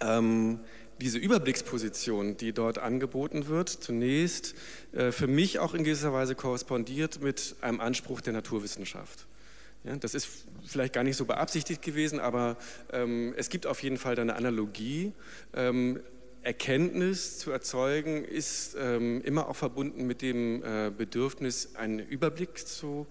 ähm, 0.00 0.60
diese 1.00 1.18
Überblicksposition, 1.18 2.38
die 2.38 2.52
dort 2.52 2.78
angeboten 2.78 3.48
wird, 3.48 3.68
zunächst 3.68 4.54
äh, 4.92 5.12
für 5.12 5.26
mich 5.26 5.58
auch 5.58 5.74
in 5.74 5.84
gewisser 5.84 6.12
Weise 6.12 6.34
korrespondiert 6.34 7.20
mit 7.20 7.56
einem 7.60 7.80
Anspruch 7.80 8.22
der 8.22 8.32
Naturwissenschaft. 8.32 9.26
Ja, 9.86 9.94
das 9.96 10.14
ist 10.14 10.28
vielleicht 10.64 10.92
gar 10.92 11.04
nicht 11.04 11.16
so 11.16 11.26
beabsichtigt 11.26 11.80
gewesen, 11.80 12.18
aber 12.18 12.56
ähm, 12.92 13.32
es 13.36 13.50
gibt 13.50 13.68
auf 13.68 13.82
jeden 13.84 13.98
Fall 13.98 14.18
eine 14.18 14.34
Analogie. 14.34 15.12
Ähm, 15.54 16.00
Erkenntnis 16.42 17.38
zu 17.38 17.52
erzeugen 17.52 18.24
ist 18.24 18.76
ähm, 18.78 19.22
immer 19.22 19.48
auch 19.48 19.54
verbunden 19.54 20.06
mit 20.06 20.22
dem 20.22 20.62
äh, 20.64 20.90
Bedürfnis, 20.90 21.76
einen 21.76 22.00
Überblick 22.00 22.66
zu, 22.66 23.06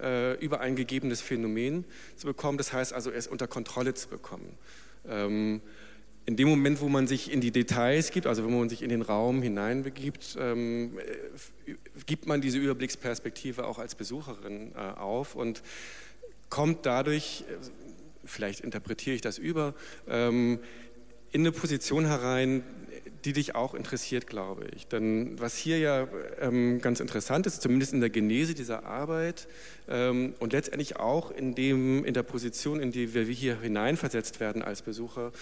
äh, 0.00 0.38
über 0.38 0.60
ein 0.60 0.76
gegebenes 0.76 1.20
Phänomen 1.20 1.84
zu 2.16 2.28
bekommen. 2.28 2.58
Das 2.58 2.72
heißt 2.72 2.92
also, 2.92 3.10
es 3.10 3.26
unter 3.26 3.48
Kontrolle 3.48 3.94
zu 3.94 4.08
bekommen. 4.08 4.56
Ähm, 5.08 5.60
in 6.26 6.36
dem 6.36 6.48
Moment, 6.48 6.80
wo 6.80 6.88
man 6.88 7.08
sich 7.08 7.32
in 7.32 7.40
die 7.40 7.50
Details 7.50 8.12
gibt, 8.12 8.28
also 8.28 8.44
wenn 8.44 8.56
man 8.56 8.68
sich 8.68 8.82
in 8.82 8.88
den 8.88 9.02
Raum 9.02 9.42
hineinbegibt, 9.42 10.36
ähm, 10.38 10.96
äh, 11.66 11.74
gibt 12.06 12.26
man 12.26 12.40
diese 12.40 12.58
Überblicksperspektive 12.58 13.66
auch 13.66 13.80
als 13.80 13.96
Besucherin 13.96 14.72
äh, 14.76 14.78
auf 14.78 15.34
und 15.34 15.62
kommt 16.50 16.84
dadurch, 16.84 17.44
vielleicht 18.24 18.60
interpretiere 18.60 19.14
ich 19.14 19.22
das 19.22 19.38
über, 19.38 19.74
ähm, 20.08 20.58
in 21.32 21.42
eine 21.42 21.52
Position 21.52 22.06
herein, 22.06 22.64
die 23.24 23.32
dich 23.32 23.54
auch 23.54 23.74
interessiert, 23.74 24.26
glaube 24.26 24.66
ich. 24.74 24.86
Denn 24.86 25.38
was 25.38 25.56
hier 25.56 25.78
ja 25.78 26.08
ähm, 26.40 26.80
ganz 26.80 27.00
interessant 27.00 27.46
ist, 27.46 27.62
zumindest 27.62 27.92
in 27.92 28.00
der 28.00 28.10
Genese 28.10 28.54
dieser 28.54 28.84
Arbeit 28.84 29.46
ähm, 29.88 30.34
und 30.40 30.52
letztendlich 30.52 30.96
auch 30.96 31.30
in, 31.30 31.54
dem, 31.54 32.04
in 32.04 32.14
der 32.14 32.22
Position, 32.22 32.80
in 32.80 32.92
die 32.92 33.14
wir 33.14 33.24
hier 33.24 33.60
hineinversetzt 33.60 34.40
werden 34.40 34.62
als 34.62 34.82
Besucher, 34.82 35.32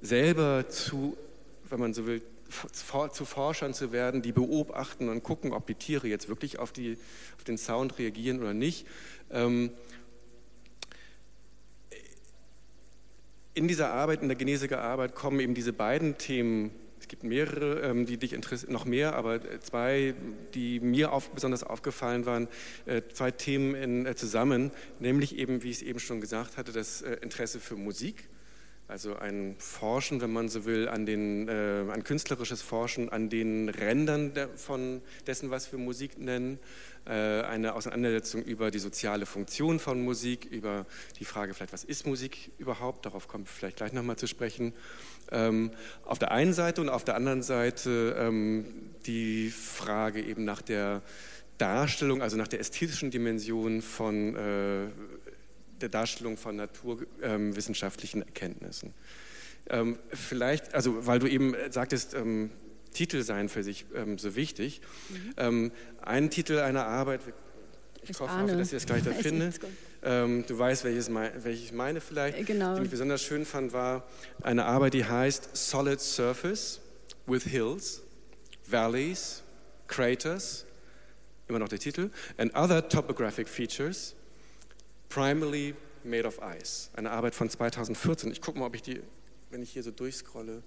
selber 0.00 0.68
zu, 0.68 1.16
wenn 1.68 1.80
man 1.80 1.92
so 1.92 2.06
will, 2.06 2.22
zu 3.12 3.24
Forschern 3.24 3.74
zu 3.74 3.92
werden, 3.92 4.22
die 4.22 4.32
beobachten 4.32 5.08
und 5.08 5.22
gucken, 5.22 5.52
ob 5.52 5.66
die 5.66 5.74
Tiere 5.74 6.08
jetzt 6.08 6.28
wirklich 6.28 6.58
auf, 6.58 6.72
die, 6.72 6.96
auf 7.36 7.44
den 7.44 7.58
Sound 7.58 7.98
reagieren 7.98 8.40
oder 8.40 8.54
nicht. 8.54 8.86
Ähm, 9.30 9.70
in 13.54 13.66
dieser 13.66 13.90
Arbeit, 13.90 14.22
in 14.22 14.28
der 14.28 14.36
Genesiker 14.36 14.80
Arbeit 14.80 15.14
kommen 15.14 15.40
eben 15.40 15.54
diese 15.54 15.72
beiden 15.72 16.16
Themen, 16.16 16.70
es 17.00 17.08
gibt 17.08 17.24
mehrere, 17.24 17.80
ähm, 17.80 18.06
die 18.06 18.16
dich 18.16 18.32
interessieren, 18.32 18.72
noch 18.72 18.84
mehr, 18.84 19.16
aber 19.16 19.40
zwei, 19.60 20.14
die 20.54 20.78
mir 20.78 21.12
auf, 21.12 21.30
besonders 21.30 21.64
aufgefallen 21.64 22.26
waren, 22.26 22.48
äh, 22.86 23.02
zwei 23.12 23.30
Themen 23.30 23.74
in, 23.74 24.06
äh, 24.06 24.14
zusammen, 24.14 24.70
nämlich 25.00 25.36
eben, 25.38 25.62
wie 25.62 25.70
ich 25.70 25.78
es 25.78 25.82
eben 25.82 26.00
schon 26.00 26.20
gesagt 26.20 26.56
hatte, 26.56 26.72
das 26.72 27.02
äh, 27.02 27.14
Interesse 27.22 27.60
für 27.60 27.76
Musik 27.76 28.28
Also 28.90 29.16
ein 29.16 29.54
Forschen, 29.58 30.22
wenn 30.22 30.32
man 30.32 30.48
so 30.48 30.64
will, 30.64 30.88
an 30.88 31.04
den, 31.04 31.46
äh, 31.46 31.84
ein 31.92 32.04
künstlerisches 32.04 32.62
Forschen 32.62 33.10
an 33.10 33.28
den 33.28 33.68
Rändern 33.68 34.32
der, 34.32 34.48
von 34.56 35.02
dessen, 35.26 35.50
was 35.50 35.70
wir 35.72 35.78
Musik 35.78 36.18
nennen. 36.18 36.58
Äh, 37.06 37.42
eine 37.42 37.74
Auseinandersetzung 37.74 38.42
über 38.42 38.70
die 38.70 38.78
soziale 38.78 39.24
Funktion 39.24 39.78
von 39.78 40.02
Musik, 40.02 40.44
über 40.44 40.84
die 41.18 41.24
Frage 41.24 41.54
vielleicht, 41.54 41.72
was 41.72 41.84
ist 41.84 42.06
Musik 42.06 42.50
überhaupt? 42.58 43.06
Darauf 43.06 43.28
kommt 43.28 43.48
vielleicht 43.48 43.78
gleich 43.78 43.92
nochmal 43.92 44.16
zu 44.16 44.26
sprechen. 44.26 44.74
Ähm, 45.30 45.70
auf 46.04 46.18
der 46.18 46.32
einen 46.32 46.52
Seite 46.52 46.80
und 46.80 46.88
auf 46.90 47.04
der 47.04 47.14
anderen 47.14 47.42
Seite 47.42 48.14
ähm, 48.18 48.66
die 49.06 49.50
Frage 49.50 50.22
eben 50.22 50.44
nach 50.44 50.60
der 50.60 51.02
Darstellung, 51.56 52.22
also 52.22 52.36
nach 52.36 52.48
der 52.48 52.60
ästhetischen 52.60 53.10
Dimension 53.10 53.82
von 53.82 54.36
äh, 54.36 54.88
der 55.80 55.88
Darstellung 55.88 56.36
von 56.36 56.56
naturwissenschaftlichen 56.56 58.22
Erkenntnissen. 58.22 58.94
Ähm, 59.70 59.98
vielleicht, 60.10 60.74
also 60.74 61.06
weil 61.06 61.18
du 61.18 61.26
eben 61.26 61.54
sagtest, 61.70 62.14
Titel 62.92 63.22
seien 63.22 63.48
für 63.48 63.62
sich 63.62 63.86
ähm, 63.94 64.18
so 64.18 64.36
wichtig. 64.36 64.80
Mhm. 65.08 65.34
Ähm, 65.36 65.72
ein 66.02 66.30
Titel 66.30 66.58
einer 66.58 66.86
Arbeit, 66.86 67.20
ich, 68.02 68.10
ich 68.10 68.20
hoffe, 68.20 68.30
ahne. 68.30 68.56
dass 68.56 68.68
ich 68.68 68.74
das 68.74 68.86
gleich 68.86 69.02
da 69.04 69.12
finde. 69.12 69.52
Ähm, 70.02 70.44
du 70.46 70.58
weißt, 70.58 70.84
welches, 70.84 71.12
welches 71.12 71.64
ich 71.64 71.72
meine 71.72 72.00
vielleicht. 72.00 72.38
Äh, 72.38 72.44
genau. 72.44 72.76
Die 72.76 72.84
ich 72.84 72.90
besonders 72.90 73.22
schön 73.22 73.44
fand, 73.44 73.72
war 73.72 74.04
eine 74.42 74.64
Arbeit, 74.64 74.94
die 74.94 75.04
heißt 75.04 75.56
Solid 75.56 76.00
Surface 76.00 76.80
with 77.26 77.44
Hills, 77.44 78.02
Valleys, 78.66 79.42
Craters, 79.86 80.66
immer 81.48 81.58
noch 81.58 81.68
der 81.68 81.78
Titel, 81.78 82.10
and 82.36 82.54
other 82.54 82.88
topographic 82.88 83.48
features 83.48 84.14
Primarily 85.08 85.74
Made 86.04 86.26
of 86.26 86.38
Ice, 86.60 86.90
eine 86.94 87.10
Arbeit 87.10 87.34
von 87.34 87.48
2014. 87.48 88.30
Ich 88.30 88.40
gucke 88.40 88.58
mal, 88.58 88.66
ob 88.66 88.74
ich 88.74 88.82
die, 88.82 89.00
wenn 89.50 89.62
ich 89.62 89.70
hier 89.70 89.82
so 89.82 89.90
durchscrolle, 89.90 90.62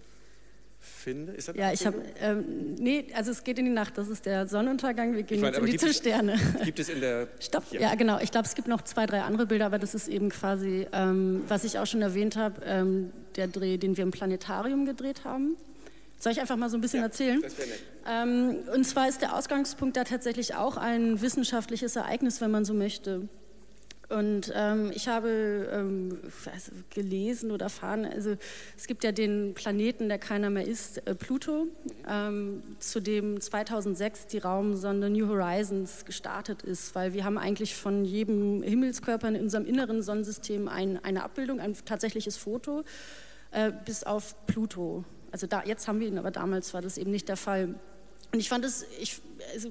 finde. 0.81 1.33
Ist 1.33 1.47
das 1.47 1.55
ja, 1.55 1.71
ich 1.71 1.85
habe, 1.85 2.01
ähm, 2.19 2.75
nee, 2.79 3.05
also 3.15 3.31
es 3.31 3.43
geht 3.43 3.59
in 3.59 3.65
die 3.65 3.71
Nacht, 3.71 3.97
das 3.97 4.09
ist 4.09 4.25
der 4.25 4.47
Sonnenuntergang, 4.47 5.13
wir 5.13 5.23
gehen 5.23 5.37
ich 5.37 5.41
meine, 5.41 5.57
jetzt 5.57 5.65
in 5.65 5.71
die 5.71 5.77
gibt 5.77 5.95
Sterne. 5.95 6.33
Es, 6.33 6.61
gibt 6.65 6.79
es 6.79 6.89
in 6.89 7.01
der... 7.01 7.27
Stopp, 7.39 7.63
ja, 7.71 7.81
ja 7.81 7.95
genau, 7.95 8.19
ich 8.19 8.31
glaube, 8.31 8.47
es 8.47 8.55
gibt 8.55 8.67
noch 8.67 8.81
zwei, 8.81 9.05
drei 9.05 9.21
andere 9.21 9.45
Bilder, 9.45 9.67
aber 9.67 9.77
das 9.77 9.93
ist 9.93 10.07
eben 10.07 10.29
quasi, 10.29 10.87
ähm, 10.91 11.43
was 11.47 11.63
ich 11.63 11.77
auch 11.77 11.85
schon 11.85 12.01
erwähnt 12.01 12.35
habe, 12.35 12.61
ähm, 12.65 13.11
der 13.35 13.47
Dreh, 13.47 13.77
den 13.77 13.95
wir 13.95 14.03
im 14.03 14.11
Planetarium 14.11 14.85
gedreht 14.85 15.23
haben. 15.23 15.55
Soll 16.17 16.33
ich 16.33 16.41
einfach 16.41 16.57
mal 16.57 16.69
so 16.69 16.77
ein 16.77 16.81
bisschen 16.81 16.99
ja, 16.99 17.05
erzählen? 17.05 17.41
Das 17.41 17.57
nett. 17.57 17.79
Ähm, 18.07 18.57
und 18.73 18.83
zwar 18.85 19.07
ist 19.07 19.21
der 19.21 19.35
Ausgangspunkt 19.35 19.97
da 19.97 20.03
tatsächlich 20.03 20.55
auch 20.55 20.77
ein 20.77 21.21
wissenschaftliches 21.21 21.95
Ereignis, 21.95 22.41
wenn 22.41 22.51
man 22.51 22.65
so 22.65 22.73
möchte. 22.73 23.27
Und 24.11 24.51
ähm, 24.53 24.91
ich 24.93 25.07
habe 25.07 25.69
ähm, 25.71 26.19
also 26.51 26.71
gelesen 26.89 27.51
oder 27.51 27.65
erfahren, 27.65 28.05
also 28.05 28.35
es 28.77 28.87
gibt 28.87 29.05
ja 29.05 29.13
den 29.13 29.53
Planeten, 29.53 30.09
der 30.09 30.19
keiner 30.19 30.49
mehr 30.49 30.67
ist, 30.67 31.05
äh, 31.07 31.15
Pluto, 31.15 31.67
ähm, 32.05 32.61
zu 32.79 32.99
dem 32.99 33.39
2006 33.39 34.27
die 34.27 34.39
Raumsonde 34.39 35.09
New 35.09 35.29
Horizons 35.29 36.03
gestartet 36.03 36.61
ist, 36.61 36.93
weil 36.93 37.13
wir 37.13 37.23
haben 37.23 37.37
eigentlich 37.37 37.75
von 37.75 38.03
jedem 38.03 38.61
Himmelskörper 38.63 39.29
in 39.29 39.37
unserem 39.37 39.65
inneren 39.65 40.01
Sonnensystem 40.01 40.67
ein, 40.67 41.01
eine 41.03 41.23
Abbildung, 41.23 41.61
ein 41.61 41.73
tatsächliches 41.85 42.35
Foto, 42.35 42.83
äh, 43.51 43.71
bis 43.85 44.03
auf 44.03 44.35
Pluto. 44.45 45.05
Also 45.31 45.47
da, 45.47 45.63
jetzt 45.63 45.87
haben 45.87 46.01
wir 46.01 46.07
ihn, 46.07 46.17
aber 46.17 46.31
damals 46.31 46.73
war 46.73 46.81
das 46.81 46.97
eben 46.97 47.11
nicht 47.11 47.29
der 47.29 47.37
Fall. 47.37 47.75
Und 48.33 48.39
ich 48.39 48.49
fand 48.49 48.65
es, 48.65 48.85
ich, 48.99 49.21
also, 49.53 49.69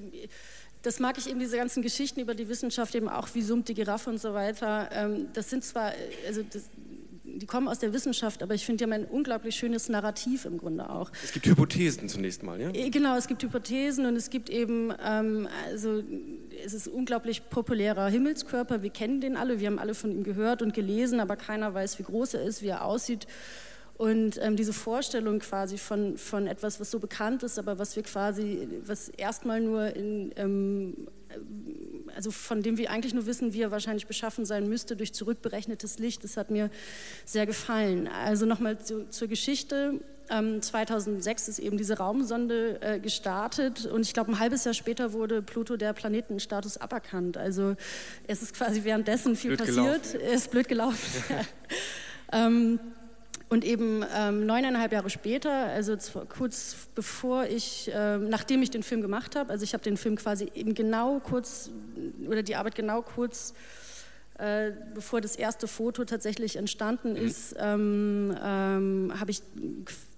das 0.81 0.99
mag 0.99 1.17
ich 1.17 1.29
eben, 1.29 1.39
diese 1.39 1.57
ganzen 1.57 1.81
Geschichten 1.83 2.19
über 2.19 2.33
die 2.33 2.49
Wissenschaft, 2.49 2.95
eben 2.95 3.09
auch 3.09 3.27
wie 3.33 3.41
summt 3.41 3.69
die 3.69 3.73
Giraffe 3.73 4.09
und 4.09 4.19
so 4.19 4.33
weiter. 4.33 4.89
Ähm, 4.93 5.27
das 5.33 5.49
sind 5.49 5.63
zwar, 5.63 5.93
also 6.27 6.43
das, 6.43 6.63
die 7.23 7.45
kommen 7.45 7.67
aus 7.67 7.79
der 7.79 7.93
Wissenschaft, 7.93 8.43
aber 8.43 8.53
ich 8.53 8.65
finde, 8.65 8.77
die 8.77 8.83
haben 8.91 8.93
ein 8.93 9.05
unglaublich 9.05 9.55
schönes 9.55 9.89
Narrativ 9.89 10.45
im 10.45 10.57
Grunde 10.57 10.89
auch. 10.89 11.11
Es 11.23 11.31
gibt 11.31 11.45
Hypothesen 11.45 12.09
zunächst 12.09 12.43
mal, 12.43 12.59
ja? 12.59 12.69
Äh, 12.71 12.89
genau, 12.89 13.15
es 13.15 13.27
gibt 13.27 13.43
Hypothesen 13.43 14.05
und 14.05 14.15
es 14.15 14.29
gibt 14.29 14.49
eben, 14.49 14.93
ähm, 15.03 15.47
also 15.67 16.03
es 16.65 16.73
ist 16.73 16.87
unglaublich 16.87 17.49
populärer 17.49 18.07
Himmelskörper, 18.09 18.81
wir 18.81 18.89
kennen 18.89 19.21
den 19.21 19.37
alle, 19.37 19.59
wir 19.59 19.67
haben 19.67 19.79
alle 19.79 19.93
von 19.93 20.11
ihm 20.11 20.23
gehört 20.23 20.61
und 20.61 20.73
gelesen, 20.73 21.19
aber 21.19 21.35
keiner 21.35 21.73
weiß, 21.73 21.99
wie 21.99 22.03
groß 22.03 22.35
er 22.35 22.43
ist, 22.43 22.61
wie 22.61 22.67
er 22.67 22.85
aussieht. 22.85 23.27
Und 24.01 24.39
ähm, 24.41 24.55
diese 24.55 24.73
Vorstellung 24.73 25.37
quasi 25.37 25.77
von, 25.77 26.17
von 26.17 26.47
etwas, 26.47 26.79
was 26.79 26.89
so 26.89 26.97
bekannt 26.97 27.43
ist, 27.43 27.59
aber 27.59 27.77
was 27.77 27.95
wir 27.95 28.01
quasi, 28.01 28.67
was 28.83 29.09
erstmal 29.09 29.61
nur 29.61 29.95
in, 29.95 30.33
ähm, 30.37 31.07
also 32.15 32.31
von 32.31 32.63
dem 32.63 32.79
wir 32.79 32.89
eigentlich 32.89 33.13
nur 33.13 33.27
wissen, 33.27 33.53
wie 33.53 33.61
er 33.61 33.69
wahrscheinlich 33.69 34.07
beschaffen 34.07 34.43
sein 34.43 34.67
müsste 34.67 34.95
durch 34.95 35.13
zurückberechnetes 35.13 35.99
Licht, 35.99 36.23
das 36.23 36.35
hat 36.35 36.49
mir 36.49 36.71
sehr 37.25 37.45
gefallen. 37.45 38.07
Also 38.07 38.47
nochmal 38.47 38.79
zu, 38.79 39.07
zur 39.07 39.27
Geschichte. 39.27 39.99
Ähm, 40.31 40.63
2006 40.63 41.49
ist 41.49 41.59
eben 41.59 41.77
diese 41.77 41.99
Raumsonde 41.99 42.81
äh, 42.81 42.99
gestartet 42.99 43.85
und 43.85 44.01
ich 44.01 44.15
glaube, 44.15 44.31
ein 44.31 44.39
halbes 44.39 44.63
Jahr 44.63 44.73
später 44.73 45.13
wurde 45.13 45.43
Pluto 45.43 45.77
der 45.77 45.93
Planetenstatus 45.93 46.77
aberkannt. 46.77 47.37
Also 47.37 47.75
es 48.25 48.41
ist 48.41 48.55
quasi 48.55 48.83
währenddessen 48.83 49.35
viel 49.35 49.57
blöd 49.57 49.59
passiert. 49.59 50.11
Gelaufen. 50.11 50.21
Es 50.21 50.41
ist 50.41 50.49
blöd 50.49 50.67
gelaufen. 50.67 51.23
ähm, 52.31 52.79
und 53.51 53.65
eben 53.65 54.05
ähm, 54.15 54.45
neuneinhalb 54.45 54.93
Jahre 54.93 55.09
später, 55.09 55.51
also 55.51 55.97
kurz 56.29 56.87
bevor 56.95 57.47
ich, 57.47 57.91
äh, 57.93 58.17
nachdem 58.17 58.63
ich 58.63 58.71
den 58.71 58.81
Film 58.81 59.01
gemacht 59.01 59.35
habe, 59.35 59.49
also 59.49 59.65
ich 59.65 59.73
habe 59.73 59.83
den 59.83 59.97
Film 59.97 60.15
quasi 60.15 60.49
eben 60.55 60.73
genau 60.73 61.19
kurz, 61.19 61.69
oder 62.25 62.43
die 62.43 62.55
Arbeit 62.55 62.75
genau 62.75 63.01
kurz, 63.01 63.53
äh, 64.39 64.71
bevor 64.95 65.19
das 65.19 65.35
erste 65.35 65.67
Foto 65.67 66.05
tatsächlich 66.05 66.55
entstanden 66.55 67.11
mhm. 67.11 67.27
ist, 67.27 67.53
ähm, 67.59 68.33
ähm, 68.41 69.13
habe 69.19 69.31
ich, 69.31 69.41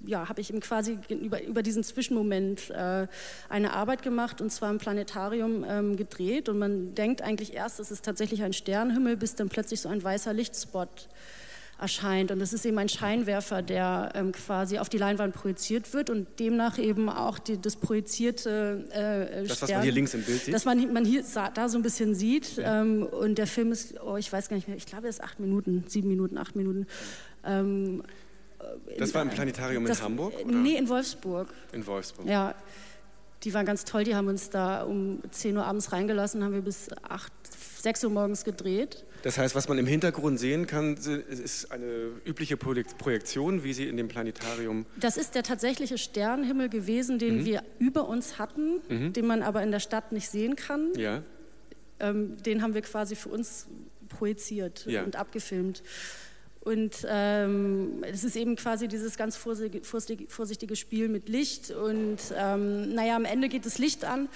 ja, 0.06 0.30
hab 0.30 0.38
ich 0.38 0.52
eben 0.52 0.60
quasi 0.60 1.00
über, 1.10 1.44
über 1.44 1.64
diesen 1.64 1.84
Zwischenmoment 1.84 2.70
äh, 2.70 3.08
eine 3.50 3.74
Arbeit 3.74 4.04
gemacht 4.04 4.42
und 4.42 4.52
zwar 4.52 4.70
im 4.70 4.78
Planetarium 4.78 5.66
ähm, 5.68 5.98
gedreht. 5.98 6.50
Und 6.50 6.60
man 6.60 6.94
denkt 6.94 7.24
eigentlich 7.24 7.56
erst, 7.56 7.80
es 7.80 7.90
ist 7.90 8.06
tatsächlich 8.06 8.44
ein 8.44 8.54
Sternenhimmel, 8.54 9.18
bis 9.18 9.34
dann 9.34 9.50
plötzlich 9.50 9.82
so 9.82 9.90
ein 9.90 10.04
weißer 10.04 10.34
Lichtspot 10.34 11.08
erscheint. 11.84 12.32
Und 12.32 12.40
das 12.40 12.54
ist 12.54 12.66
eben 12.66 12.80
ein 12.80 12.90
Scheinwerfer, 12.90 13.62
der 13.62 14.12
ähm, 14.16 14.32
quasi 14.32 14.80
auf 14.80 14.88
die 14.88 14.98
Leinwand 14.98 15.36
projiziert 15.36 15.94
wird 15.94 16.10
und 16.10 16.40
demnach 16.40 16.80
eben 16.80 17.10
auch 17.10 17.38
die, 17.38 17.62
das 17.62 17.76
projizierte 17.76 18.86
äh, 18.92 19.46
Das, 19.46 19.62
was 19.62 19.70
man 19.70 19.82
hier 19.84 19.92
links 19.92 20.14
im 20.14 20.24
Bild 20.24 20.42
sieht? 20.44 20.54
Das 20.54 20.66
man, 20.66 20.94
man 20.94 21.04
hier 21.06 21.24
da 21.54 21.70
so 21.70 21.78
ein 21.78 21.84
bisschen 21.84 22.16
sieht. 22.16 22.56
Ja. 22.56 22.82
Ähm, 22.82 23.04
und 23.04 23.38
der 23.38 23.48
Film 23.48 23.72
ist, 23.74 24.02
oh, 24.02 24.16
ich 24.16 24.32
weiß 24.32 24.48
gar 24.48 24.56
nicht 24.56 24.68
mehr, 24.68 24.78
ich 24.78 24.86
glaube, 24.86 25.08
er 25.08 25.10
ist 25.10 25.22
acht 25.22 25.42
Minuten, 25.42 25.84
sieben 25.88 26.08
Minuten, 26.08 26.38
acht 26.38 26.56
Minuten. 26.56 26.88
Ähm, 27.44 28.02
das 28.98 29.14
war 29.14 29.22
im 29.22 29.30
Planetarium 29.30 29.86
das, 29.86 30.00
in 30.00 30.06
Hamburg? 30.06 30.34
Oder? 30.42 30.56
Nee, 30.56 30.78
in 30.78 30.88
Wolfsburg. 30.88 31.50
In 31.74 31.86
Wolfsburg. 31.86 32.26
Ja. 32.26 32.56
Die 33.44 33.54
waren 33.54 33.66
ganz 33.66 33.84
toll, 33.84 34.06
die 34.06 34.16
haben 34.16 34.30
uns 34.30 34.50
da 34.50 34.84
um 34.84 35.20
10 35.30 35.58
Uhr 35.58 35.66
abends 35.66 35.92
reingelassen, 35.92 36.46
haben 36.46 36.54
wir 36.54 36.62
bis 36.62 36.88
8, 37.04 37.30
6 37.82 38.06
Uhr 38.06 38.10
morgens 38.10 38.46
gedreht. 38.46 39.04
Das 39.24 39.38
heißt, 39.38 39.56
was 39.56 39.70
man 39.70 39.78
im 39.78 39.88
Hintergrund 39.88 40.38
sehen 40.38 40.68
kann, 40.68 40.96
ist 40.96 41.72
eine 41.72 42.12
übliche 42.26 42.58
Projektion, 42.58 43.64
wie 43.64 43.74
sie 43.74 43.88
in 43.88 43.96
dem 43.96 44.10
Planetarium. 44.10 44.86
Das 45.00 45.16
ist 45.16 45.34
der 45.34 45.44
tatsächliche 45.44 45.98
Sternenhimmel 45.98 46.68
gewesen, 46.68 47.20
den 47.20 47.40
mhm. 47.40 47.46
wir 47.46 47.64
über 47.80 48.08
uns 48.08 48.38
hatten, 48.38 48.82
mhm. 48.90 49.14
den 49.14 49.26
man 49.26 49.42
aber 49.42 49.64
in 49.64 49.72
der 49.72 49.80
Stadt 49.80 50.12
nicht 50.12 50.30
sehen 50.30 50.58
kann. 50.58 50.94
Ja. 50.98 51.24
Ähm, 52.02 52.36
den 52.44 52.62
haben 52.62 52.74
wir 52.74 52.82
quasi 52.82 53.16
für 53.16 53.30
uns 53.30 53.68
projiziert 54.10 54.86
ja. 54.88 55.04
und 55.04 55.16
abgefilmt. 55.16 55.84
Und 56.60 57.06
ähm, 57.10 58.04
es 58.04 58.24
ist 58.26 58.36
eben 58.36 58.58
quasi 58.58 58.88
dieses 58.90 59.18
ganz 59.18 59.38
vorsichtige 59.38 60.76
Spiel 60.76 61.08
mit 61.08 61.30
Licht. 61.30 61.72
Und 61.72 62.20
ähm, 62.38 62.94
naja, 62.94 63.16
am 63.16 63.26
Ende 63.26 63.48
geht 63.48 63.66
das 63.66 63.78
Licht 63.80 64.04
an 64.06 64.28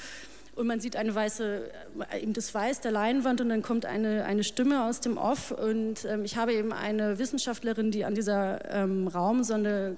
und 0.57 0.67
man 0.67 0.79
sieht 0.79 0.95
eine 0.95 1.13
weiße, 1.13 1.69
äh, 2.11 2.21
eben 2.21 2.33
das 2.33 2.53
Weiß 2.53 2.81
der 2.81 2.91
Leinwand 2.91 3.41
und 3.41 3.49
dann 3.49 3.61
kommt 3.61 3.85
eine, 3.85 4.25
eine 4.25 4.43
Stimme 4.43 4.83
aus 4.85 4.99
dem 4.99 5.17
Off 5.17 5.51
und 5.51 6.05
ähm, 6.05 6.25
ich 6.25 6.35
habe 6.35 6.53
eben 6.53 6.73
eine 6.73 7.19
Wissenschaftlerin, 7.19 7.91
die 7.91 8.05
an 8.05 8.15
dieser 8.15 8.73
ähm, 8.73 9.07
Raumsonde 9.07 9.95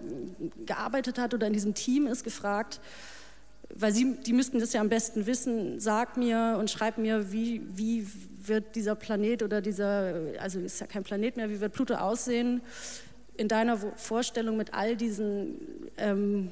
gearbeitet 0.65 1.17
hat 1.17 1.33
oder 1.33 1.47
in 1.47 1.53
diesem 1.53 1.73
Team 1.73 2.07
ist, 2.07 2.23
gefragt, 2.23 2.81
weil 3.73 3.93
sie, 3.93 4.15
die 4.25 4.33
müssten 4.33 4.59
das 4.59 4.73
ja 4.73 4.81
am 4.81 4.89
besten 4.89 5.25
wissen, 5.25 5.79
sag 5.79 6.17
mir 6.17 6.57
und 6.59 6.69
schreib 6.69 6.97
mir, 6.97 7.31
wie, 7.31 7.61
wie 7.75 8.07
wird 8.45 8.75
dieser 8.75 8.95
Planet 8.95 9.43
oder 9.43 9.61
dieser, 9.61 10.13
also 10.39 10.59
ist 10.59 10.81
ja 10.81 10.87
kein 10.87 11.03
Planet 11.03 11.37
mehr, 11.37 11.49
wie 11.49 11.61
wird 11.61 11.73
Pluto 11.73 11.95
aussehen? 11.95 12.61
In 13.39 13.47
deiner 13.47 13.77
Vorstellung 13.77 14.57
mit 14.57 14.73
all 14.73 14.97
diesen 14.97 15.89
ähm, 15.97 16.51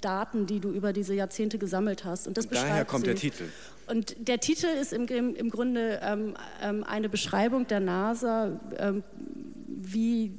Daten, 0.00 0.46
die 0.46 0.60
du 0.60 0.70
über 0.70 0.92
diese 0.92 1.14
Jahrzehnte 1.14 1.58
gesammelt 1.58 2.04
hast. 2.04 2.28
Und 2.28 2.36
das 2.36 2.46
und 2.46 2.54
daher 2.54 2.84
kommt 2.84 3.06
sie. 3.06 3.12
der 3.12 3.16
Titel. 3.16 3.44
Und 3.86 4.28
der 4.28 4.38
Titel 4.38 4.66
ist 4.66 4.92
im, 4.92 5.06
im 5.06 5.48
Grunde 5.48 6.00
ähm, 6.02 6.34
ähm, 6.62 6.84
eine 6.84 7.08
Beschreibung 7.08 7.66
der 7.66 7.80
NASA, 7.80 8.60
ähm, 8.76 9.02
wie 9.66 10.34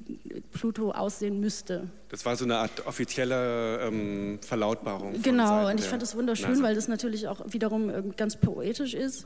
Pluto 0.51 0.91
aussehen 0.91 1.39
müsste. 1.39 1.89
Das 2.09 2.23
war 2.23 2.35
so 2.35 2.45
eine 2.45 2.57
Art 2.57 2.85
offizielle 2.85 3.79
ähm, 3.81 4.39
Verlautbarung. 4.41 5.19
Genau, 5.23 5.69
und 5.69 5.79
ich 5.79 5.87
fand 5.87 6.03
das 6.03 6.15
wunderschön, 6.15 6.51
NASA. 6.51 6.63
weil 6.63 6.75
das 6.75 6.87
natürlich 6.87 7.27
auch 7.27 7.41
wiederum 7.47 7.89
ähm, 7.89 8.13
ganz 8.15 8.35
poetisch 8.35 8.93
ist. 8.93 9.25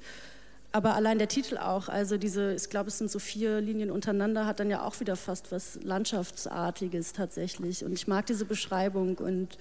Aber 0.74 0.96
allein 0.96 1.20
der 1.20 1.28
Titel 1.28 1.58
auch, 1.58 1.88
also 1.88 2.18
diese, 2.18 2.56
ich 2.56 2.68
glaube, 2.68 2.90
es 2.90 2.98
sind 2.98 3.12
so 3.12 3.20
vier 3.20 3.62
Linien 3.62 3.92
untereinander, 3.92 4.48
hat 4.48 4.60
dann 4.60 4.72
ja 4.72 4.84
auch 4.84 5.00
wieder 5.00 5.16
fast 5.16 5.52
was 5.52 5.80
Landschaftsartiges 5.84 7.14
tatsächlich. 7.14 7.86
Und 7.86 7.94
ich 7.94 8.08
mag 8.08 8.26
diese 8.26 8.44
Beschreibung 8.44 9.18
und 9.20 9.60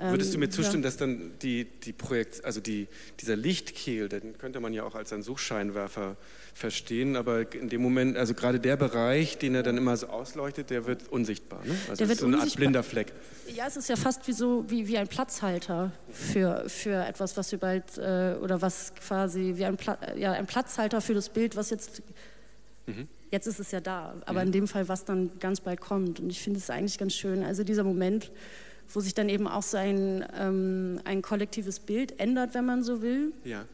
Würdest 0.00 0.32
du 0.32 0.38
mir 0.38 0.46
ähm, 0.46 0.50
zustimmen, 0.50 0.82
ja. 0.82 0.88
dass 0.88 0.96
dann 0.96 1.32
die, 1.42 1.64
die 1.64 1.92
Projekt, 1.92 2.44
also 2.44 2.60
die, 2.60 2.88
dieser 3.20 3.36
Lichtkehl, 3.36 4.08
den 4.08 4.38
könnte 4.38 4.60
man 4.60 4.72
ja 4.72 4.84
auch 4.84 4.94
als 4.94 5.12
einen 5.12 5.22
Suchscheinwerfer 5.22 6.16
verstehen, 6.54 7.16
aber 7.16 7.52
in 7.54 7.68
dem 7.68 7.82
Moment, 7.82 8.16
also 8.16 8.34
gerade 8.34 8.60
der 8.60 8.76
Bereich, 8.76 9.38
den 9.38 9.54
er 9.54 9.62
dann 9.62 9.76
immer 9.76 9.96
so 9.96 10.08
ausleuchtet, 10.08 10.70
der 10.70 10.86
wird 10.86 11.08
unsichtbar. 11.08 11.64
Ne? 11.64 11.74
Also 11.88 11.98
der 11.98 12.08
wird 12.08 12.18
so 12.18 12.26
eine 12.26 12.38
Art 12.38 12.54
blinder 12.56 12.82
Fleck. 12.82 13.12
Ja, 13.54 13.66
es 13.66 13.76
ist 13.76 13.88
ja 13.88 13.96
fast 13.96 14.26
wie 14.26 14.32
so 14.32 14.64
wie, 14.68 14.86
wie 14.88 14.96
ein 14.96 15.08
Platzhalter 15.08 15.92
für, 16.12 16.64
für 16.68 17.04
etwas, 17.04 17.36
was 17.36 17.52
wir 17.52 17.58
bald 17.58 17.98
äh, 17.98 18.36
oder 18.40 18.62
was 18.62 18.94
quasi 18.94 19.54
wie 19.56 19.64
ein, 19.64 19.76
Pla 19.76 19.98
ja, 20.16 20.32
ein 20.32 20.46
Platzhalter 20.46 21.00
für 21.00 21.14
das 21.14 21.28
Bild, 21.28 21.56
was 21.56 21.70
jetzt 21.70 22.02
mhm. 22.86 23.08
jetzt 23.30 23.46
ist 23.46 23.60
es 23.60 23.70
ja 23.70 23.80
da, 23.80 24.14
aber 24.26 24.40
mhm. 24.40 24.46
in 24.46 24.52
dem 24.52 24.68
Fall, 24.68 24.88
was 24.88 25.04
dann 25.04 25.38
ganz 25.38 25.60
bald 25.60 25.80
kommt. 25.80 26.20
Und 26.20 26.30
ich 26.30 26.40
finde 26.40 26.58
es 26.58 26.70
eigentlich 26.70 26.98
ganz 26.98 27.14
schön. 27.14 27.42
Also 27.42 27.64
dieser 27.64 27.84
Moment, 27.84 28.30
wo 28.92 29.00
sich 29.00 29.14
dann 29.14 29.28
eben 29.28 29.46
auch 29.46 29.62
so 29.62 29.76
ein, 29.76 30.24
ähm, 30.38 31.00
ein 31.04 31.22
kollektives 31.22 31.80
Bild 31.80 32.18
ändert, 32.20 32.54
wenn 32.54 32.64
man 32.64 32.82
so 32.82 33.02
will. 33.02 33.32
Ja. 33.44 33.64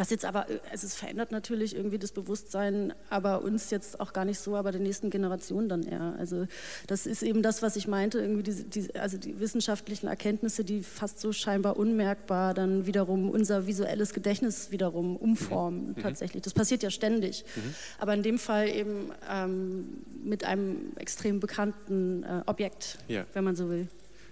Was 0.00 0.08
jetzt 0.08 0.24
aber, 0.24 0.46
also 0.70 0.86
es 0.86 0.94
verändert 0.94 1.30
natürlich 1.30 1.76
irgendwie 1.76 1.98
das 1.98 2.12
Bewusstsein, 2.12 2.94
aber 3.10 3.42
uns 3.42 3.68
jetzt 3.68 4.00
auch 4.00 4.14
gar 4.14 4.24
nicht 4.24 4.38
so, 4.38 4.56
aber 4.56 4.72
der 4.72 4.80
nächsten 4.80 5.10
Generation 5.10 5.68
dann 5.68 5.82
eher. 5.82 6.14
Also 6.18 6.46
das 6.86 7.04
ist 7.04 7.22
eben 7.22 7.42
das, 7.42 7.60
was 7.60 7.76
ich 7.76 7.86
meinte, 7.86 8.18
irgendwie 8.18 8.42
diese, 8.42 8.64
die, 8.64 8.94
also 8.94 9.18
die 9.18 9.40
wissenschaftlichen 9.40 10.06
Erkenntnisse, 10.06 10.64
die 10.64 10.82
fast 10.82 11.20
so 11.20 11.32
scheinbar 11.32 11.76
unmerkbar 11.76 12.54
dann 12.54 12.86
wiederum 12.86 13.28
unser 13.28 13.66
visuelles 13.66 14.14
Gedächtnis 14.14 14.70
wiederum 14.70 15.16
umformen 15.16 15.88
mhm. 15.88 15.88
mhm. 15.88 16.02
tatsächlich. 16.02 16.42
Das 16.44 16.54
passiert 16.54 16.82
ja 16.82 16.88
ständig. 16.88 17.44
Mhm. 17.56 17.74
Aber 17.98 18.14
in 18.14 18.22
dem 18.22 18.38
Fall 18.38 18.70
eben 18.70 19.10
ähm, 19.30 19.98
mit 20.24 20.44
einem 20.44 20.96
extrem 20.96 21.40
bekannten 21.40 22.22
äh, 22.22 22.40
Objekt, 22.46 22.96
ja. 23.08 23.26
wenn 23.34 23.44
man 23.44 23.54
so 23.54 23.68
will. 23.68 23.86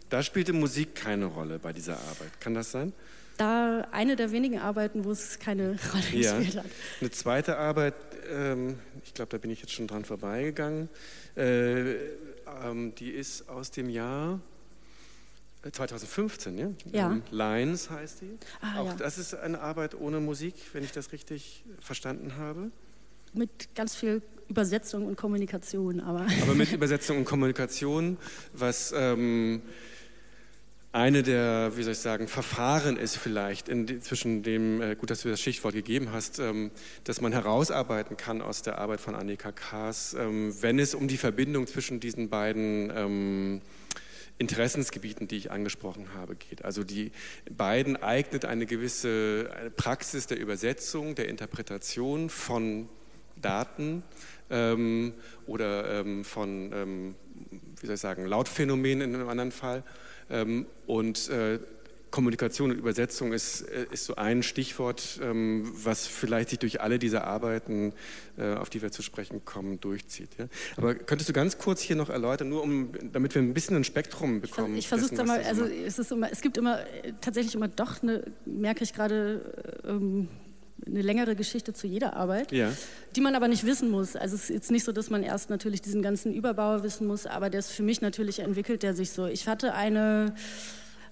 Da 0.09 0.23
spielte 0.23 0.53
Musik 0.53 0.95
keine 0.95 1.27
Rolle 1.27 1.59
bei 1.59 1.73
dieser 1.73 1.99
Arbeit. 1.99 2.41
Kann 2.41 2.55
das 2.55 2.71
sein? 2.71 2.93
Da 3.37 3.87
eine 3.93 4.17
der 4.17 4.33
wenigen 4.33 4.59
Arbeiten, 4.59 5.05
wo 5.05 5.13
es 5.13 5.39
keine 5.39 5.79
Rolle 5.93 6.23
ja. 6.23 6.37
gespielt 6.39 6.65
hat. 6.65 6.71
Eine 7.01 7.11
zweite 7.11 7.57
Arbeit, 7.59 7.95
ähm, 8.31 8.79
ich 9.05 9.15
glaube, 9.15 9.31
da 9.31 9.39
bin 9.39 9.51
ich 9.51 9.61
jetzt 9.61 9.73
schon 9.73 9.87
dran 9.87 10.05
vorbeigegangen, 10.05 10.89
äh, 11.37 11.93
ähm, 12.65 12.95
die 12.99 13.11
ist 13.11 13.49
aus 13.49 13.71
dem 13.71 13.91
Jahr 13.91 14.41
2015, 15.71 16.59
ja? 16.59 16.71
ja. 16.93 17.11
Ähm, 17.11 17.23
Lines 17.31 17.91
heißt 17.91 18.23
die. 18.23 18.39
Ah, 18.61 18.81
Auch 18.81 18.87
ja. 18.87 18.95
das 18.95 19.19
ist 19.19 19.35
eine 19.35 19.61
Arbeit 19.61 19.95
ohne 19.95 20.21
Musik, 20.21 20.55
wenn 20.73 20.85
ich 20.85 20.93
das 20.93 21.13
richtig 21.13 21.65
verstanden 21.81 22.37
habe. 22.37 22.71
Mit 23.35 23.75
ganz 23.75 23.95
viel 23.95 24.23
Übersetzung 24.49 25.07
und 25.07 25.17
Kommunikation, 25.17 26.01
aber. 26.01 26.27
Aber 26.43 26.55
mit 26.55 26.73
Übersetzung 26.73 27.19
und 27.19 27.25
Kommunikation, 27.25 28.17
was 28.53 28.93
ähm, 28.97 29.63
eine 30.99 31.23
der, 31.23 31.77
wie 31.77 31.85
soll 31.85 31.93
ich 31.93 32.01
sagen, 32.01 32.27
Verfahren 32.27 32.97
ist 32.97 33.17
vielleicht 33.17 33.69
in, 33.69 34.03
zwischen 34.03 34.43
dem, 34.43 34.83
äh, 34.83 34.97
gut, 34.97 35.11
dass 35.11 35.23
du 35.23 35.29
das 35.29 35.41
Schichtwort 35.41 35.75
gegeben 35.75 36.13
hast, 36.13 36.41
ähm, 36.41 36.73
dass 37.05 37.21
man 37.21 37.33
herausarbeiten 37.33 38.17
kann 38.17 38.43
aus 38.43 38.63
der 38.63 38.79
Arbeit 38.79 39.01
von 39.01 39.15
Annika 39.15 39.53
Kaas, 39.53 40.15
ähm, 40.15 40.53
wenn 40.61 40.81
es 40.81 40.95
um 40.95 41.07
die 41.07 41.17
Verbindung 41.17 41.69
zwischen 41.69 42.01
diesen 42.01 42.29
beiden 42.31 42.93
ähm, 42.95 43.61
Interessensgebieten, 44.39 45.29
die 45.29 45.37
ich 45.37 45.51
angesprochen 45.53 46.15
habe, 46.15 46.35
geht. 46.35 46.65
Also 46.65 46.83
die 46.83 47.13
beiden 47.49 47.97
eignet 47.97 48.45
eine 48.45 48.67
gewisse 48.67 49.51
eine 49.57 49.71
Praxis 49.71 50.27
der 50.27 50.41
Übersetzung, 50.41 51.15
der 51.15 51.29
Interpretation 51.29 52.29
von 52.29 52.89
Daten 53.41 54.03
ähm, 54.51 55.15
oder 55.47 56.01
ähm, 56.01 56.25
von, 56.25 56.73
ähm, 56.73 57.15
wie 57.81 57.87
soll 57.87 57.95
ich 57.95 58.01
sagen, 58.01 58.27
Lautphänomenen 58.27 59.13
in 59.13 59.15
einem 59.15 59.29
anderen 59.29 59.53
Fall 59.53 59.85
ähm, 60.31 60.67
und 60.87 61.29
äh, 61.31 61.59
Kommunikation 62.11 62.71
und 62.71 62.79
Übersetzung 62.79 63.33
ist, 63.33 63.63
äh, 63.63 63.87
ist 63.91 64.07
so 64.07 64.17
ein 64.17 64.43
Stichwort, 64.43 65.21
ähm, 65.23 65.71
was 65.75 66.07
vielleicht 66.07 66.51
sich 66.51 66.59
durch 66.59 66.81
alle 66.81 66.99
diese 66.99 67.25
Arbeiten, 67.25 67.93
äh, 68.37 68.55
auf 68.55 68.71
die 68.71 68.81
wir 68.83 68.91
zu 68.91 69.03
sprechen 69.03 69.45
kommen, 69.45 69.81
durchzieht. 69.81 70.31
Aber 70.77 70.95
könntest 70.95 71.29
du 71.29 71.33
ganz 71.33 71.59
kurz 71.59 71.81
hier 71.81 71.97
noch 71.97 72.09
erläutern, 72.09 72.49
nur 72.49 72.63
um, 72.63 72.93
damit 73.13 73.35
wir 73.35 73.43
ein 73.43 73.55
bisschen 73.55 73.77
ein 73.77 73.85
Spektrum 73.85 74.41
bekommen? 74.41 74.77
Ich 74.77 74.89
versuche 74.89 75.15
es 75.15 75.25
mal, 75.25 75.43
also 75.43 75.65
es, 75.65 75.99
ist 75.99 76.13
immer, 76.13 76.33
es 76.33 76.41
gibt 76.41 76.57
immer 76.57 76.81
tatsächlich 77.21 77.55
immer 77.55 77.69
doch, 77.69 78.03
eine, 78.03 78.25
merke 78.47 78.85
ich 78.85 78.95
gerade, 78.95 79.81
ähm, 79.85 80.29
eine 80.87 81.03
längere 81.03 81.35
Geschichte 81.35 81.73
zu 81.73 81.87
jeder 81.87 82.17
Arbeit, 82.17 82.53
ja. 82.53 82.73
die 83.17 83.21
man 83.21 83.35
aber 83.35 83.49
nicht 83.49 83.65
wissen 83.65 83.91
muss. 83.91 84.17
Also 84.17 84.37
es 84.37 84.45
ist 84.45 84.51
jetzt 84.51 84.71
nicht 84.71 84.85
so, 84.85 84.93
dass 84.93 85.11
man 85.11 85.23
erst 85.23 85.51
natürlich 85.51 85.83
diesen 85.83 86.03
ganzen 86.03 86.33
Überbau 86.33 86.83
wissen 86.83 87.07
muss, 87.07 87.27
aber 87.27 87.51
der 87.51 87.61
ist 87.61 87.71
für 87.71 87.83
mich 87.83 88.01
natürlich 88.01 88.41
entwickelt, 88.41 88.83
der 88.83 88.95
sich 88.95 89.11
so. 89.11 89.27
Ich 89.27 89.49
hatte 89.49 89.75
eine 89.75 90.35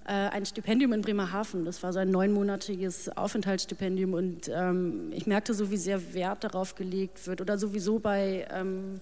äh, 0.07 0.13
ein 0.13 0.47
Stipendium 0.47 0.93
in 0.93 1.03
Bremerhaven. 1.03 1.65
Das 1.65 1.83
war 1.83 1.93
so 1.93 1.99
ein 1.99 2.11
neunmonatiges 2.11 3.17
Aufenthaltsstipendium 3.17 4.15
und 4.15 4.49
ähm, 4.55 5.11
ich 5.13 5.27
merkte 5.27 5.53
so, 5.53 5.71
wie 5.71 5.77
sehr 5.77 6.15
Wert 6.15 6.45
darauf 6.45 6.77
gelegt 6.77 7.27
wird 7.27 7.41
oder 7.41 7.59
sowieso 7.59 7.99
bei 7.99 8.47
ähm, 8.53 9.01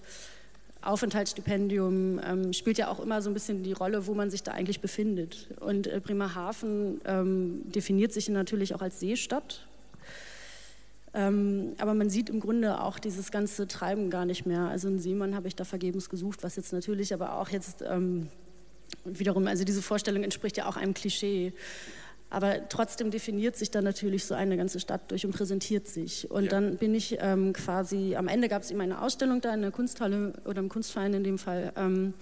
Aufenthaltsstipendium 0.81 2.19
ähm, 2.23 2.53
spielt 2.53 2.77
ja 2.77 2.89
auch 2.89 2.99
immer 2.99 3.21
so 3.21 3.29
ein 3.29 3.33
bisschen 3.33 3.63
die 3.63 3.73
Rolle, 3.73 4.07
wo 4.07 4.13
man 4.13 4.29
sich 4.29 4.43
da 4.43 4.51
eigentlich 4.51 4.81
befindet. 4.81 5.47
Und 5.59 5.87
äh, 5.87 5.99
Bremerhaven 6.03 7.01
ähm, 7.05 7.63
definiert 7.71 8.11
sich 8.11 8.29
natürlich 8.29 8.73
auch 8.73 8.81
als 8.81 8.99
Seestadt 8.99 9.67
ähm, 11.15 11.73
aber 11.77 11.93
man 11.93 12.09
sieht 12.09 12.29
im 12.29 12.41
Grunde 12.41 12.81
auch 12.81 12.99
dieses 12.99 13.31
ganze 13.31 13.67
Treiben 13.67 14.09
gar 14.09 14.25
nicht 14.25 14.45
mehr. 14.45 14.67
Also 14.67 14.89
einen 14.89 14.99
Seemann 14.99 15.33
habe 15.33 15.47
ich 15.47 15.55
da 15.55 15.63
vergebens 15.63 16.09
gesucht, 16.09 16.43
was 16.43 16.57
jetzt 16.57 16.73
natürlich 16.73 17.13
aber 17.13 17.39
auch 17.39 17.49
jetzt 17.49 17.83
ähm, 17.87 18.27
wiederum, 19.05 19.47
also 19.47 19.63
diese 19.63 19.81
Vorstellung 19.81 20.23
entspricht 20.23 20.57
ja 20.57 20.67
auch 20.67 20.75
einem 20.75 20.93
Klischee. 20.93 21.53
Aber 22.29 22.67
trotzdem 22.67 23.11
definiert 23.11 23.55
sich 23.55 23.71
dann 23.71 23.83
natürlich 23.85 24.25
so 24.25 24.33
eine 24.33 24.57
ganze 24.57 24.79
Stadt 24.79 25.09
durch 25.09 25.25
und 25.25 25.31
präsentiert 25.31 25.87
sich. 25.87 26.29
Und 26.29 26.45
ja. 26.45 26.49
dann 26.49 26.75
bin 26.75 26.93
ich 26.93 27.17
ähm, 27.21 27.53
quasi, 27.53 28.15
am 28.15 28.27
Ende 28.27 28.49
gab 28.49 28.63
es 28.63 28.71
eben 28.71 28.81
eine 28.81 29.01
Ausstellung 29.01 29.39
da 29.39 29.53
in 29.53 29.61
der 29.61 29.71
Kunsthalle 29.71 30.33
oder 30.43 30.59
im 30.59 30.67
Kunstverein 30.67 31.13
in 31.13 31.23
dem 31.23 31.37
Fall. 31.37 31.71
Ähm, 31.77 32.13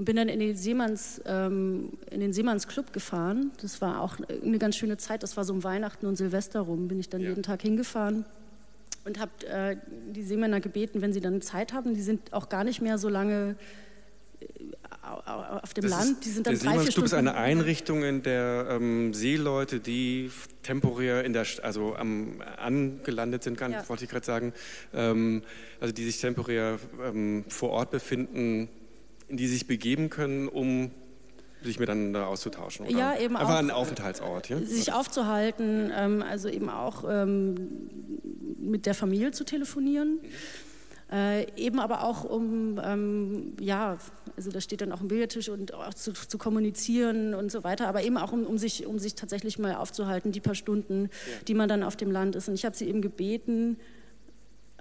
und 0.00 0.06
bin 0.06 0.16
dann 0.16 0.30
in 0.30 0.40
den, 0.40 0.56
Seemanns, 0.56 1.20
ähm, 1.26 1.90
in 2.10 2.20
den 2.20 2.32
Seemannsclub 2.32 2.90
gefahren. 2.90 3.50
Das 3.60 3.82
war 3.82 4.00
auch 4.00 4.16
eine 4.42 4.58
ganz 4.58 4.76
schöne 4.76 4.96
Zeit. 4.96 5.22
Das 5.22 5.36
war 5.36 5.44
so 5.44 5.52
um 5.52 5.62
Weihnachten 5.62 6.06
und 6.06 6.16
Silvester 6.16 6.60
rum. 6.60 6.88
Bin 6.88 6.98
ich 6.98 7.10
dann 7.10 7.20
ja. 7.20 7.28
jeden 7.28 7.42
Tag 7.42 7.60
hingefahren 7.60 8.24
und 9.04 9.20
habe 9.20 9.30
äh, 9.46 9.76
die 10.14 10.22
Seemänner 10.22 10.60
gebeten, 10.60 11.02
wenn 11.02 11.12
sie 11.12 11.20
dann 11.20 11.42
Zeit 11.42 11.74
haben. 11.74 11.92
Die 11.92 12.00
sind 12.00 12.32
auch 12.32 12.48
gar 12.48 12.64
nicht 12.64 12.80
mehr 12.80 12.96
so 12.96 13.10
lange 13.10 13.56
äh, 14.40 14.46
auf 15.30 15.74
dem 15.74 15.82
das 15.82 15.90
Land. 15.90 16.24
Die 16.24 16.30
sind 16.30 16.46
dann 16.46 16.54
der 16.54 16.60
Seemannsclub 16.60 17.04
ist 17.04 17.12
eine 17.12 17.34
Einrichtung, 17.34 18.02
in 18.02 18.22
der 18.22 18.68
ähm, 18.70 19.12
Seeleute, 19.12 19.80
die 19.80 20.30
temporär 20.62 21.26
in 21.26 21.34
der, 21.34 21.44
also 21.62 21.94
am, 21.94 22.42
angelandet 22.56 23.42
sind, 23.42 23.58
kann, 23.58 23.72
ja. 23.72 23.86
wollte 23.86 24.04
ich 24.04 24.10
gerade 24.10 24.24
sagen, 24.24 24.54
ähm, 24.94 25.42
also 25.78 25.92
die 25.92 26.06
sich 26.06 26.18
temporär 26.22 26.78
ähm, 27.04 27.44
vor 27.48 27.68
Ort 27.68 27.90
befinden, 27.90 28.70
in 29.30 29.36
die 29.36 29.46
sich 29.46 29.66
begeben 29.66 30.10
können, 30.10 30.48
um 30.48 30.90
sich 31.62 31.78
miteinander 31.78 32.26
auszutauschen. 32.26 32.86
Oder? 32.86 32.98
Ja, 32.98 33.18
eben 33.18 33.36
Einfach 33.36 33.54
auch. 33.54 33.58
ein 33.58 33.70
Aufenthaltsort. 33.70 34.48
Ja? 34.48 34.58
Sich 34.58 34.92
aufzuhalten, 34.92 35.92
ähm, 35.96 36.22
also 36.22 36.48
eben 36.48 36.68
auch 36.68 37.04
ähm, 37.08 37.88
mit 38.58 38.86
der 38.86 38.94
Familie 38.94 39.30
zu 39.30 39.44
telefonieren. 39.44 40.20
Äh, 41.12 41.46
eben 41.56 41.80
aber 41.80 42.04
auch 42.04 42.24
um, 42.24 42.80
ähm, 42.82 43.54
ja, 43.60 43.98
also 44.36 44.50
da 44.50 44.60
steht 44.60 44.80
dann 44.80 44.92
auch 44.92 45.00
ein 45.00 45.08
Bildertisch 45.08 45.48
und 45.48 45.74
auch 45.74 45.92
zu, 45.92 46.12
zu, 46.12 46.38
kommunizieren 46.38 47.34
und 47.34 47.50
so 47.50 47.64
weiter, 47.64 47.88
aber 47.88 48.04
eben 48.04 48.16
auch 48.16 48.32
um, 48.32 48.46
um, 48.46 48.58
sich, 48.58 48.86
um 48.86 49.00
sich 49.00 49.16
tatsächlich 49.16 49.58
mal 49.58 49.74
aufzuhalten, 49.74 50.30
die 50.30 50.40
paar 50.40 50.54
Stunden, 50.54 51.04
ja. 51.04 51.08
die 51.48 51.54
man 51.54 51.68
dann 51.68 51.82
auf 51.82 51.96
dem 51.96 52.12
Land 52.12 52.36
ist. 52.36 52.48
Und 52.48 52.54
ich 52.54 52.64
habe 52.64 52.76
sie 52.76 52.88
eben 52.88 53.02
gebeten, 53.02 53.76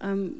ähm, 0.01 0.35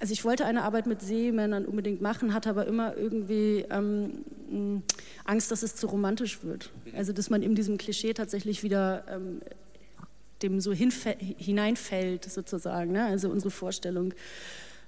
also 0.00 0.12
ich 0.12 0.24
wollte 0.24 0.44
eine 0.44 0.62
Arbeit 0.62 0.86
mit 0.86 1.02
Seemännern 1.02 1.64
unbedingt 1.64 2.00
machen, 2.00 2.32
hatte 2.32 2.50
aber 2.50 2.66
immer 2.66 2.96
irgendwie 2.96 3.64
ähm, 3.70 4.82
Angst, 5.24 5.50
dass 5.50 5.62
es 5.62 5.74
zu 5.76 5.86
romantisch 5.88 6.42
wird. 6.44 6.70
Also 6.94 7.12
dass 7.12 7.30
man 7.30 7.42
in 7.42 7.54
diesem 7.54 7.78
Klischee 7.78 8.14
tatsächlich 8.14 8.62
wieder 8.62 9.04
ähm, 9.08 9.40
dem 10.42 10.60
so 10.60 10.72
hineinfällt 10.72 12.24
sozusagen, 12.24 12.92
ne? 12.92 13.04
also 13.06 13.28
unsere 13.28 13.50
Vorstellung 13.50 14.12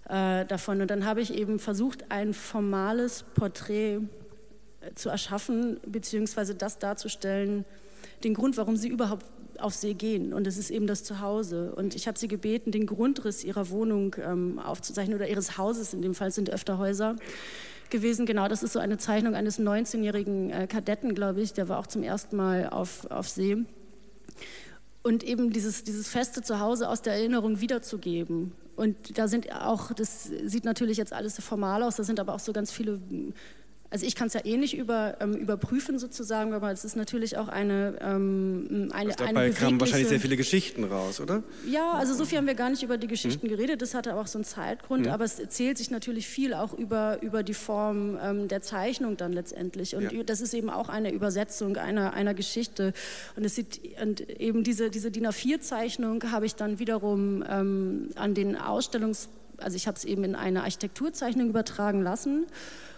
äh, 0.08 0.44
davon. 0.46 0.80
Und 0.80 0.90
dann 0.90 1.04
habe 1.04 1.20
ich 1.20 1.34
eben 1.34 1.58
versucht, 1.58 2.10
ein 2.10 2.34
formales 2.34 3.24
Porträt 3.34 3.96
äh, 3.96 4.94
zu 4.94 5.08
erschaffen, 5.08 5.80
beziehungsweise 5.86 6.54
das 6.54 6.78
darzustellen, 6.78 7.64
den 8.22 8.34
Grund, 8.34 8.56
warum 8.56 8.76
sie 8.76 8.88
überhaupt 8.88 9.26
auf 9.60 9.74
See 9.74 9.94
gehen. 9.94 10.32
Und 10.32 10.46
es 10.46 10.56
ist 10.56 10.70
eben 10.70 10.86
das 10.86 11.04
Zuhause. 11.04 11.74
Und 11.74 11.94
ich 11.94 12.08
habe 12.08 12.18
sie 12.18 12.28
gebeten, 12.28 12.72
den 12.72 12.86
Grundriss 12.86 13.44
ihrer 13.44 13.70
Wohnung 13.70 14.16
ähm, 14.22 14.58
aufzuzeichnen 14.58 15.16
oder 15.16 15.28
ihres 15.28 15.58
Hauses. 15.58 15.94
In 15.94 16.02
dem 16.02 16.14
Fall 16.14 16.30
sind 16.30 16.50
öfter 16.50 16.78
Häuser 16.78 17.16
gewesen. 17.90 18.26
Genau, 18.26 18.48
das 18.48 18.62
ist 18.62 18.72
so 18.72 18.78
eine 18.78 18.98
Zeichnung 18.98 19.34
eines 19.34 19.58
19-jährigen 19.58 20.50
äh, 20.50 20.66
Kadetten, 20.66 21.14
glaube 21.14 21.40
ich. 21.40 21.52
Der 21.52 21.68
war 21.68 21.78
auch 21.78 21.86
zum 21.86 22.02
ersten 22.02 22.36
Mal 22.36 22.68
auf, 22.68 23.10
auf 23.10 23.28
See. 23.28 23.64
und 25.02 25.22
eben 25.22 25.52
dieses, 25.52 25.84
dieses 25.84 26.08
feste 26.08 26.42
Zuhause 26.42 26.88
aus 26.88 27.02
der 27.02 27.14
Erinnerung 27.14 27.60
wiederzugeben. 27.60 28.52
Und 28.76 29.18
da 29.18 29.28
sind 29.28 29.52
auch, 29.52 29.92
das 29.92 30.24
sieht 30.44 30.64
natürlich 30.64 30.96
jetzt 30.96 31.12
alles 31.12 31.38
formal 31.40 31.82
aus, 31.82 31.96
da 31.96 32.04
sind 32.04 32.18
aber 32.18 32.34
auch 32.34 32.40
so 32.40 32.52
ganz 32.52 32.72
viele 32.72 32.98
also 33.92 34.06
ich 34.06 34.14
kann 34.14 34.28
es 34.28 34.34
ja 34.34 34.44
eh 34.44 34.56
nicht 34.56 34.76
über, 34.76 35.16
ähm, 35.20 35.34
überprüfen 35.34 35.98
sozusagen, 35.98 36.54
aber 36.54 36.70
es 36.70 36.84
ist 36.84 36.94
natürlich 36.94 37.36
auch 37.36 37.48
eine 37.48 37.98
ähm, 38.00 38.88
eine, 38.92 39.10
also 39.10 39.24
dabei 39.24 39.40
eine 39.46 39.52
kamen 39.52 39.80
wahrscheinlich 39.80 40.08
sehr 40.08 40.20
viele 40.20 40.36
Geschichten 40.36 40.84
raus, 40.84 41.20
oder? 41.20 41.42
Ja, 41.68 41.94
also 41.94 42.14
so 42.14 42.24
viel 42.24 42.38
haben 42.38 42.46
wir 42.46 42.54
gar 42.54 42.70
nicht 42.70 42.84
über 42.84 42.98
die 42.98 43.08
Geschichten 43.08 43.48
hm. 43.48 43.56
geredet. 43.56 43.82
Das 43.82 43.94
hatte 43.94 44.14
auch 44.14 44.28
so 44.28 44.38
einen 44.38 44.44
Zeitgrund, 44.44 45.06
hm. 45.06 45.12
aber 45.12 45.24
es 45.24 45.40
erzählt 45.40 45.76
sich 45.76 45.90
natürlich 45.90 46.28
viel 46.28 46.54
auch 46.54 46.72
über, 46.72 47.20
über 47.20 47.42
die 47.42 47.54
Form 47.54 48.16
ähm, 48.22 48.46
der 48.46 48.62
Zeichnung 48.62 49.16
dann 49.16 49.32
letztendlich. 49.32 49.96
Und 49.96 50.12
ja. 50.12 50.22
das 50.22 50.40
ist 50.40 50.54
eben 50.54 50.70
auch 50.70 50.88
eine 50.88 51.12
Übersetzung 51.12 51.76
einer, 51.76 52.12
einer 52.12 52.34
Geschichte. 52.34 52.92
Und 53.34 53.44
es 53.44 53.56
sieht 53.56 53.80
und 54.00 54.20
eben 54.40 54.62
diese 54.62 54.90
diese 54.90 55.10
DIN 55.10 55.26
A4-Zeichnung 55.26 56.30
habe 56.30 56.46
ich 56.46 56.54
dann 56.54 56.78
wiederum 56.78 57.42
ähm, 57.48 58.10
an 58.14 58.34
den 58.34 58.56
Ausstellungs 58.56 59.28
also 59.56 59.76
ich 59.76 59.86
habe 59.86 59.96
es 59.96 60.04
eben 60.04 60.24
in 60.24 60.34
eine 60.34 60.62
Architekturzeichnung 60.62 61.48
übertragen 61.48 62.02
lassen 62.02 62.46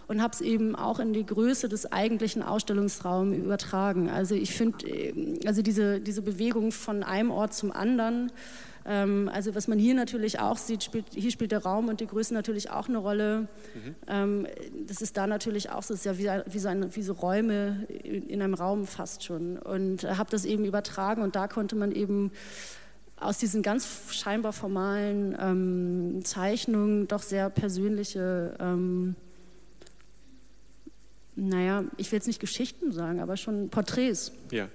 und 0.09 0.23
habe 0.23 0.35
es 0.35 0.41
eben 0.41 0.77
auch 0.77 0.99
in 0.99 1.13
die 1.13 1.27
Größe 1.27 1.69
des 1.69 1.91
eigentlichen 1.93 2.43
Ausstellungsraums 2.43 3.37
übertragen. 3.37 4.09
Also 4.09 4.35
ich 4.35 4.55
finde, 4.55 4.87
äh, 4.89 5.39
also 5.47 5.63
diese, 5.63 6.01
diese 6.01 6.23
Bewegung 6.23 6.73
von 6.73 7.03
einem 7.03 7.31
Ort 7.31 7.55
zum 7.55 7.73
anderen, 7.73 8.31
ähm, 8.85 9.31
also 9.33 9.55
was 9.55 9.69
man 9.69 9.79
hier 9.79 9.95
natürlich 9.95 10.41
auch 10.41 10.59
sieht, 10.59 10.83
spielt, 10.83 11.07
hier 11.15 11.31
spielt 11.31 11.53
der 11.53 11.63
Raum 11.63 11.89
und 11.89 12.01
die 12.01 12.07
Größe 12.07 12.35
natürlich 12.35 12.71
auch 12.71 12.89
eine 12.89 12.99
Rolle. 12.99 13.49
Mhm. 13.75 13.95
Ähm, 14.09 14.47
das 14.87 15.03
ist 15.03 15.17
da 15.17 15.27
natürlich 15.27 15.71
auch 15.71 15.83
so, 15.83 15.95
ist 15.95 16.05
ja 16.05 16.19
wie, 16.19 16.29
wie, 16.53 16.59
so, 16.59 16.69
eine, 16.69 16.95
wie 16.95 17.03
so 17.03 17.13
Räume 17.13 17.87
in 18.03 18.43
einem 18.43 18.55
Raum 18.55 18.87
fast 18.87 19.25
schon. 19.25 19.59
Und 19.59 20.05
habe 20.05 20.31
das 20.31 20.45
eben 20.45 20.65
übertragen 20.65 21.23
und 21.23 21.37
da 21.37 21.49
konnte 21.49 21.77
man 21.77 21.93
eben 21.93 22.33
aus 23.17 23.39
diesen 23.39 23.63
ganz 23.63 23.87
scheinbar 24.11 24.53
formalen 24.53 25.37
ähm, 25.41 26.25
Zeichnungen 26.25 27.07
doch 27.07 27.23
sehr 27.23 27.51
persönliche 27.51 28.57
ähm, 28.59 29.15
naja, 31.35 31.85
ich 31.97 32.11
will 32.13 32.19
jetzt 32.19 32.27
nicht 32.27 32.41
Geschichten 32.41 32.93
sagen, 32.93 33.21
aber 33.21 33.37
schon 33.37 33.71
Porträts. 33.71 34.33
Ja. 34.51 34.69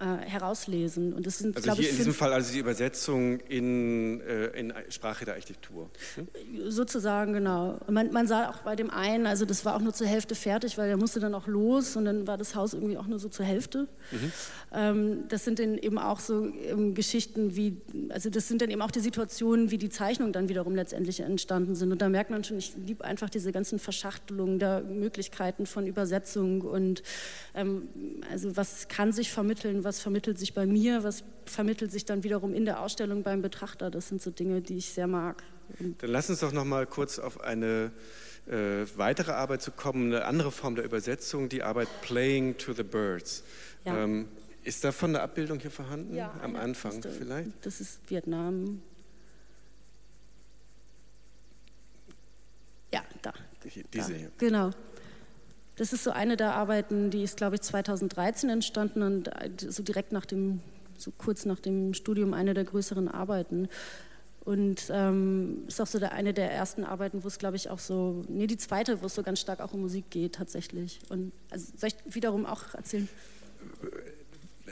Äh, 0.00 0.28
herauslesen. 0.28 1.12
Und 1.12 1.26
das 1.26 1.38
sind, 1.38 1.56
also 1.56 1.72
hier 1.72 1.82
ich, 1.82 1.90
in 1.90 1.96
diesem 1.96 2.14
Fall 2.14 2.32
also 2.32 2.52
die 2.52 2.60
Übersetzung 2.60 3.40
in, 3.40 4.20
äh, 4.20 4.46
in 4.56 4.72
Sprache 4.90 5.24
der 5.24 5.34
Architektur. 5.34 5.90
Hm? 6.14 6.28
Sozusagen, 6.70 7.32
genau. 7.32 7.80
Man, 7.90 8.12
man, 8.12 8.28
sah 8.28 8.48
auch 8.48 8.58
bei 8.58 8.76
dem 8.76 8.90
einen, 8.90 9.26
also 9.26 9.44
das 9.44 9.64
war 9.64 9.74
auch 9.74 9.80
nur 9.80 9.92
zur 9.92 10.06
Hälfte 10.06 10.36
fertig, 10.36 10.78
weil 10.78 10.88
er 10.88 10.96
musste 10.96 11.18
dann 11.18 11.34
auch 11.34 11.48
los 11.48 11.96
und 11.96 12.04
dann 12.04 12.28
war 12.28 12.38
das 12.38 12.54
Haus 12.54 12.74
irgendwie 12.74 12.96
auch 12.96 13.08
nur 13.08 13.18
so 13.18 13.28
zur 13.28 13.44
Hälfte. 13.44 13.88
Mhm. 14.12 14.32
Ähm, 14.72 15.24
das 15.30 15.44
sind 15.44 15.58
dann 15.58 15.76
eben 15.76 15.98
auch 15.98 16.20
so 16.20 16.46
ähm, 16.46 16.94
Geschichten 16.94 17.56
wie, 17.56 17.78
also 18.10 18.30
das 18.30 18.46
sind 18.46 18.62
dann 18.62 18.70
eben 18.70 18.82
auch 18.82 18.92
die 18.92 19.00
Situationen, 19.00 19.72
wie 19.72 19.78
die 19.78 19.88
Zeichnungen 19.88 20.32
dann 20.32 20.48
wiederum 20.48 20.76
letztendlich 20.76 21.18
entstanden 21.18 21.74
sind. 21.74 21.90
Und 21.90 22.00
da 22.00 22.08
merkt 22.08 22.30
man 22.30 22.44
schon, 22.44 22.58
ich 22.58 22.72
liebe 22.86 23.04
einfach 23.04 23.30
diese 23.30 23.50
ganzen 23.50 23.80
Verschachtelungen 23.80 24.60
der 24.60 24.82
Möglichkeiten 24.82 25.66
von 25.66 25.88
Übersetzung 25.88 26.60
und 26.60 27.02
ähm, 27.56 27.88
also 28.30 28.56
was 28.56 28.86
kann 28.86 29.10
sich 29.10 29.32
vermitteln, 29.32 29.87
was 29.88 30.00
vermittelt 30.00 30.38
sich 30.38 30.52
bei 30.52 30.66
mir, 30.66 31.02
was 31.02 31.24
vermittelt 31.46 31.90
sich 31.90 32.04
dann 32.04 32.22
wiederum 32.22 32.52
in 32.52 32.66
der 32.66 32.80
Ausstellung 32.80 33.22
beim 33.22 33.40
Betrachter. 33.40 33.90
Das 33.90 34.08
sind 34.08 34.20
so 34.20 34.30
Dinge, 34.30 34.60
die 34.60 34.76
ich 34.76 34.90
sehr 34.90 35.06
mag. 35.06 35.42
Dann 35.78 36.10
lass 36.10 36.28
uns 36.28 36.40
doch 36.40 36.52
noch 36.52 36.66
mal 36.66 36.86
kurz 36.86 37.18
auf 37.18 37.40
eine 37.40 37.90
äh, 38.46 38.84
weitere 38.96 39.32
Arbeit 39.32 39.62
zu 39.62 39.70
kommen, 39.70 40.12
eine 40.12 40.26
andere 40.26 40.52
Form 40.52 40.74
der 40.74 40.84
Übersetzung, 40.84 41.48
die 41.48 41.62
Arbeit 41.62 41.88
Playing 42.02 42.58
to 42.58 42.74
the 42.74 42.82
Birds. 42.82 43.44
Ja. 43.86 43.96
Ähm, 44.04 44.28
ist 44.62 44.84
davon 44.84 45.16
eine 45.16 45.22
Abbildung 45.22 45.58
hier 45.58 45.70
vorhanden? 45.70 46.14
Ja, 46.14 46.34
Am 46.42 46.54
Anfang 46.54 47.00
das, 47.00 47.16
vielleicht? 47.16 47.48
Das 47.62 47.80
ist 47.80 47.98
Vietnam. 48.08 48.82
Ja, 52.92 53.02
da. 53.22 53.32
Diese 53.94 54.14
hier. 54.14 54.30
Genau. 54.36 54.70
Das 55.78 55.92
ist 55.92 56.02
so 56.02 56.10
eine 56.10 56.36
der 56.36 56.54
Arbeiten, 56.54 57.10
die 57.10 57.22
ist, 57.22 57.36
glaube 57.36 57.54
ich, 57.54 57.62
2013 57.62 58.50
entstanden 58.50 59.02
und 59.02 59.28
äh, 59.28 59.48
so 59.56 59.84
direkt 59.84 60.10
nach 60.10 60.26
dem, 60.26 60.60
so 60.98 61.12
kurz 61.16 61.44
nach 61.44 61.60
dem 61.60 61.94
Studium 61.94 62.34
eine 62.34 62.52
der 62.52 62.64
größeren 62.64 63.06
Arbeiten. 63.06 63.68
Und 64.44 64.90
ähm, 64.90 65.62
ist 65.68 65.80
auch 65.80 65.86
so 65.86 66.00
der, 66.00 66.12
eine 66.12 66.34
der 66.34 66.50
ersten 66.50 66.82
Arbeiten, 66.82 67.22
wo 67.22 67.28
es, 67.28 67.38
glaube 67.38 67.54
ich, 67.54 67.70
auch 67.70 67.78
so, 67.78 68.24
nee, 68.28 68.48
die 68.48 68.56
zweite, 68.56 69.02
wo 69.02 69.06
es 69.06 69.14
so 69.14 69.22
ganz 69.22 69.38
stark 69.38 69.60
auch 69.60 69.72
um 69.72 69.82
Musik 69.82 70.10
geht, 70.10 70.34
tatsächlich. 70.34 70.98
Und 71.10 71.30
also, 71.50 71.66
soll 71.76 71.90
ich 71.90 72.14
wiederum 72.14 72.44
auch 72.44 72.74
erzählen? 72.74 73.08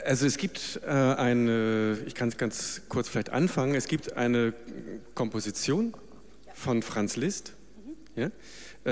Also 0.04 0.26
es 0.26 0.38
gibt 0.38 0.80
äh, 0.84 0.88
eine, 0.88 1.98
ich 2.06 2.16
kann 2.16 2.30
es 2.30 2.36
ganz 2.36 2.82
kurz 2.88 3.08
vielleicht 3.08 3.30
anfangen, 3.30 3.76
es 3.76 3.86
gibt 3.86 4.14
eine 4.14 4.54
Komposition 5.14 5.94
von 6.52 6.82
Franz 6.82 7.14
Liszt, 7.14 7.52
mhm. 8.16 8.22
ja, 8.22 8.30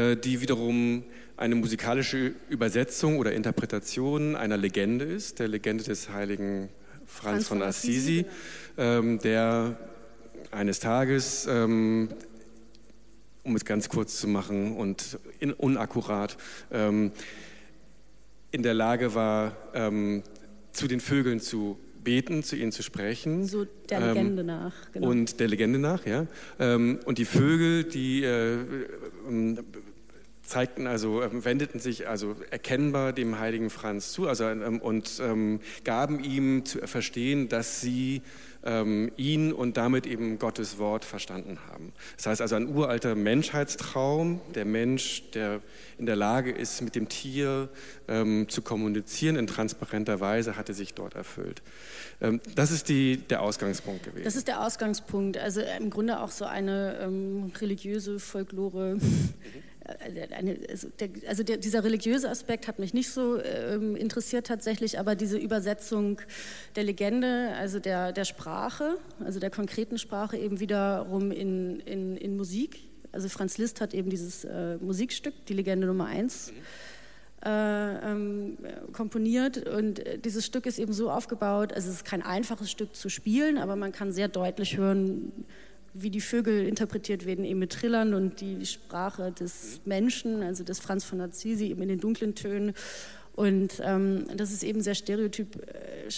äh, 0.01 0.17
die 0.17 0.41
wiederum 0.41 1.05
eine 1.37 1.55
musikalische 1.55 2.35
Übersetzung 2.49 3.19
oder 3.19 3.33
Interpretation 3.33 4.37
einer 4.37 4.57
Legende 4.57 5.05
ist, 5.05 5.39
der 5.39 5.49
Legende 5.49 5.85
des 5.85 6.11
heiligen 6.11 6.69
Franz, 7.07 7.47
Franz 7.47 7.49
von 7.49 7.63
Assisi, 7.63 8.25
genau. 8.77 8.99
ähm, 8.99 9.19
der 9.19 9.79
eines 10.51 10.81
Tages, 10.81 11.47
ähm, 11.49 12.09
um 13.43 13.57
es 13.57 13.65
ganz 13.65 13.89
kurz 13.89 14.19
zu 14.19 14.29
machen 14.29 14.77
und 14.77 15.19
in, 15.41 15.53
unakkurat, 15.53 16.37
ähm, 16.71 17.13
in 18.53 18.63
der 18.63 18.75
Lage 18.75 19.15
war, 19.15 19.57
ähm, 19.75 20.23
zu 20.73 20.87
den 20.87 21.01
Vögeln 21.01 21.41
zu 21.41 21.79
beten, 22.05 22.43
zu 22.43 22.57
ihnen 22.57 22.71
zu 22.71 22.83
sprechen. 22.83 23.47
So 23.47 23.67
der 23.89 24.01
Legende 24.01 24.43
ähm, 24.43 24.47
nach. 24.47 24.75
Genau. 24.93 25.09
Und 25.09 25.41
der 25.41 25.49
Legende 25.49 25.79
nach, 25.79 26.07
ja. 26.07 26.27
Ähm, 26.61 27.01
und 27.05 27.19
die 27.19 27.25
Vögel, 27.25 27.85
die 27.85 28.23
äh, 28.23 28.59
zeigten 30.45 30.87
also, 30.87 31.23
ähm, 31.23 31.45
wendeten 31.45 31.81
sich 31.81 32.09
also 32.09 32.37
erkennbar 32.51 33.13
dem 33.13 33.39
heiligen 33.39 33.71
Franz 33.71 34.13
zu 34.13 34.29
also, 34.29 34.45
ähm, 34.45 34.81
und 34.81 35.21
ähm, 35.21 35.61
gaben 35.85 36.23
ihm 36.23 36.65
zu 36.65 36.79
verstehen, 36.87 37.49
dass 37.49 37.81
sie 37.81 38.23
ähm, 38.65 39.13
ihn 39.17 39.53
und 39.53 39.77
damit 39.77 40.07
eben 40.07 40.39
Gottes 40.39 40.79
Wort 40.79 41.05
verstanden 41.05 41.59
haben. 41.69 41.93
Das 42.17 42.27
heißt 42.27 42.41
also 42.41 42.57
ein 42.57 42.75
uralter 42.75 43.15
Menschheitstraum, 43.15 44.41
der 44.55 44.65
Mensch, 44.65 45.31
der 45.33 45.61
in 45.99 46.07
der 46.07 46.17
Lage 46.17 46.51
ist, 46.51 46.81
mit 46.81 46.95
dem 46.95 47.09
Tier 47.09 47.69
ähm, 48.09 48.49
zu 48.49 48.63
kommunizieren 48.63 49.37
in 49.37 49.47
transparenter 49.47 50.21
Weise, 50.21 50.57
hatte 50.57 50.75
sich 50.75 50.95
dort 50.95 51.15
erfüllt. 51.15 51.63
Ähm, 52.21 52.41
das 52.55 52.71
ist 52.71 52.89
die, 52.89 53.19
der 53.19 53.43
Ausgangspunkt 53.43 54.05
gewesen. 54.05 54.25
Das 54.25 54.37
ist 54.37 54.49
der 54.49 54.65
Ausgangspunkt. 54.65 55.37
Also 55.37 55.61
im 55.79 55.91
Grunde 55.91 56.21
auch 56.21 56.31
so 56.31 56.45
eine 56.45 57.11
religiöse 57.61 58.19
Folklore. 58.19 58.99
Eine, 59.85 60.59
also, 60.71 60.89
der, 60.99 61.11
also 61.29 61.43
der, 61.43 61.59
dieser 61.59 61.85
religiöse 61.85 62.31
Aspekt 62.31 62.69
hat 62.69 62.79
mich 62.79 62.95
nicht 62.95 63.11
so 63.11 63.39
ähm, 63.43 63.97
interessiert 63.97 64.47
tatsächlich, 64.47 64.99
aber 64.99 65.15
diese 65.15 65.37
Übersetzung 65.37 66.23
der 66.75 66.85
Legende, 66.85 67.53
also 67.59 67.81
der, 67.81 68.13
der 68.13 68.25
Sprache, 68.25 68.97
also 69.23 69.41
der 69.41 69.51
konkreten 69.51 69.99
Sprache 69.99 70.39
eben 70.39 70.59
wiederum 70.59 71.31
in, 71.31 71.81
in, 71.81 72.17
in 72.17 72.37
Musik. 72.37 72.81
Also 73.13 73.29
Franz 73.29 73.59
Liszt 73.59 73.83
hat 73.83 73.93
eben 73.93 74.09
dieses 74.09 74.45
äh, 74.45 74.79
Musikstück, 74.79 75.35
die 75.47 75.55
Legende 75.55 75.87
Nummer 75.87 76.07
1, 76.07 76.53
äh, 77.45 78.11
ähm, 78.11 78.57
komponiert 78.93 79.69
und 79.69 79.99
äh, 79.99 80.19
dieses 80.19 80.47
Stück 80.47 80.65
ist 80.65 80.79
eben 80.79 80.95
so 80.95 81.11
aufgebaut, 81.11 81.75
also 81.75 81.91
es 81.91 81.97
ist 81.97 82.05
kein 82.07 82.23
einfaches 82.23 82.71
Stück 82.71 82.97
zu 82.97 83.11
spielen, 83.11 83.59
aber 83.59 83.77
man 83.77 83.93
kann 83.93 84.13
sehr 84.13 84.29
deutlich 84.29 84.79
hören, 84.79 85.31
wie 85.95 86.11
die 86.11 86.21
Vögel 86.21 86.67
interpretiert 86.67 87.25
werden, 87.25 87.45
eben 87.45 87.61
mit 87.61 87.73
Trillern 87.73 88.15
und 88.15 88.41
die 88.41 88.67
Sprache 88.67 89.33
des 89.33 89.81
Menschen, 89.85 90.43
also 90.43 90.65
des 90.65 90.81
Franz 90.81 91.05
von 91.05 91.21
Assisi, 91.21 91.67
eben 91.67 91.83
in 91.83 91.89
den 91.89 92.01
dunklen 92.01 92.35
Tönen. 92.35 92.75
Und 93.37 93.81
ähm, 93.83 94.27
das 94.37 94.53
ist 94.53 94.63
eben 94.63 94.81
sehr 94.81 94.95
stereotyp 94.95 95.57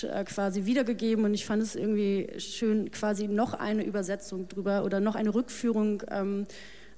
äh, 0.02 0.24
quasi 0.24 0.66
wiedergegeben 0.66 1.24
und 1.24 1.32
ich 1.32 1.46
fand 1.46 1.62
es 1.62 1.74
irgendwie 1.74 2.28
schön, 2.38 2.90
quasi 2.90 3.26
noch 3.26 3.54
eine 3.54 3.84
Übersetzung 3.84 4.48
drüber 4.48 4.84
oder 4.84 5.00
noch 5.00 5.14
eine 5.14 5.34
Rückführung 5.34 6.02
ähm, 6.10 6.46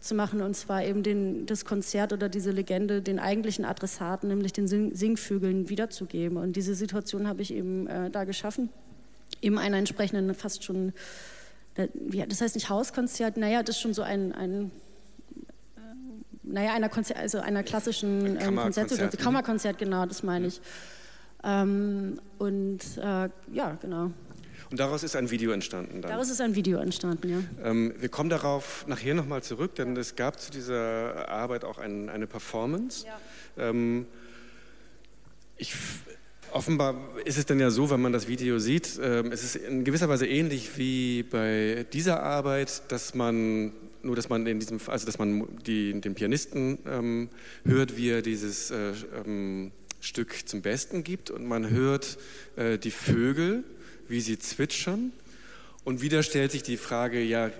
zu 0.00 0.16
machen 0.16 0.40
und 0.40 0.54
zwar 0.54 0.84
eben 0.84 1.04
den, 1.04 1.46
das 1.46 1.64
Konzert 1.64 2.12
oder 2.12 2.28
diese 2.28 2.50
Legende 2.50 3.00
den 3.00 3.20
eigentlichen 3.20 3.64
Adressaten, 3.64 4.28
nämlich 4.28 4.52
den 4.52 4.66
Sing 4.66 4.94
Singvögeln 4.94 5.68
wiederzugeben. 5.68 6.36
Und 6.36 6.56
diese 6.56 6.74
Situation 6.74 7.28
habe 7.28 7.42
ich 7.42 7.54
eben 7.54 7.86
äh, 7.86 8.10
da 8.10 8.24
geschaffen, 8.24 8.70
eben 9.40 9.56
einer 9.56 9.76
entsprechenden 9.76 10.34
fast 10.34 10.64
schon 10.64 10.92
das 12.28 12.40
heißt 12.40 12.54
nicht 12.54 12.68
Hauskonzert, 12.68 13.36
naja, 13.36 13.62
das 13.62 13.76
ist 13.76 13.82
schon 13.82 13.94
so 13.94 14.02
ein, 14.02 14.32
ein 14.32 14.70
äh, 15.76 15.80
naja, 16.42 16.74
einer, 16.74 16.88
Konzert, 16.88 17.18
also 17.18 17.38
einer 17.38 17.62
klassischen 17.62 18.38
ähm, 18.40 18.56
Konzertsituation, 18.56 19.18
ne? 19.18 19.24
Kammerkonzert, 19.24 19.78
genau, 19.78 20.06
das 20.06 20.22
meine 20.22 20.48
ich. 20.48 20.60
Ähm, 21.44 22.20
und 22.38 22.80
äh, 22.98 23.28
ja, 23.52 23.78
genau. 23.80 24.10
Und 24.70 24.80
daraus 24.80 25.02
ist 25.02 25.16
ein 25.16 25.30
Video 25.30 25.52
entstanden. 25.52 26.02
Dann. 26.02 26.10
Daraus 26.10 26.28
ist 26.28 26.40
ein 26.40 26.54
Video 26.54 26.78
entstanden, 26.78 27.30
ja. 27.30 27.68
Ähm, 27.70 27.94
wir 27.98 28.08
kommen 28.08 28.28
darauf 28.28 28.86
nachher 28.86 29.14
nochmal 29.14 29.42
zurück, 29.42 29.74
denn 29.76 29.94
ja. 29.94 30.00
es 30.00 30.14
gab 30.14 30.38
zu 30.40 30.50
dieser 30.50 31.28
Arbeit 31.28 31.64
auch 31.64 31.78
ein, 31.78 32.10
eine 32.10 32.26
Performance. 32.26 33.06
Ja. 33.06 33.70
Ähm, 33.70 34.06
ich 35.56 35.74
Offenbar 36.52 36.94
ist 37.24 37.36
es 37.36 37.44
dann 37.44 37.60
ja 37.60 37.70
so, 37.70 37.90
wenn 37.90 38.00
man 38.00 38.12
das 38.12 38.26
Video 38.26 38.58
sieht, 38.58 38.98
äh, 38.98 39.22
es 39.28 39.44
ist 39.44 39.56
in 39.56 39.84
gewisser 39.84 40.08
Weise 40.08 40.26
ähnlich 40.26 40.78
wie 40.78 41.22
bei 41.22 41.84
dieser 41.92 42.22
Arbeit, 42.22 42.82
dass 42.88 43.14
man 43.14 43.72
nur, 44.02 44.16
dass 44.16 44.28
man 44.28 44.46
in 44.46 44.58
diesem, 44.58 44.80
also 44.86 45.04
dass 45.04 45.18
man 45.18 45.46
die, 45.66 46.00
den 46.00 46.14
Pianisten 46.14 46.78
ähm, 46.86 47.28
hört, 47.64 47.96
wie 47.96 48.10
er 48.10 48.22
dieses 48.22 48.70
äh, 48.70 48.92
ähm, 49.26 49.72
Stück 50.00 50.48
zum 50.48 50.62
Besten 50.62 51.04
gibt 51.04 51.30
und 51.30 51.46
man 51.46 51.68
hört 51.68 52.18
äh, 52.56 52.78
die 52.78 52.92
Vögel, 52.92 53.64
wie 54.08 54.20
sie 54.20 54.38
zwitschern. 54.38 55.12
Und 55.84 56.00
wieder 56.00 56.22
stellt 56.22 56.52
sich 56.52 56.62
die 56.62 56.76
Frage, 56.76 57.20
ja, 57.20 57.50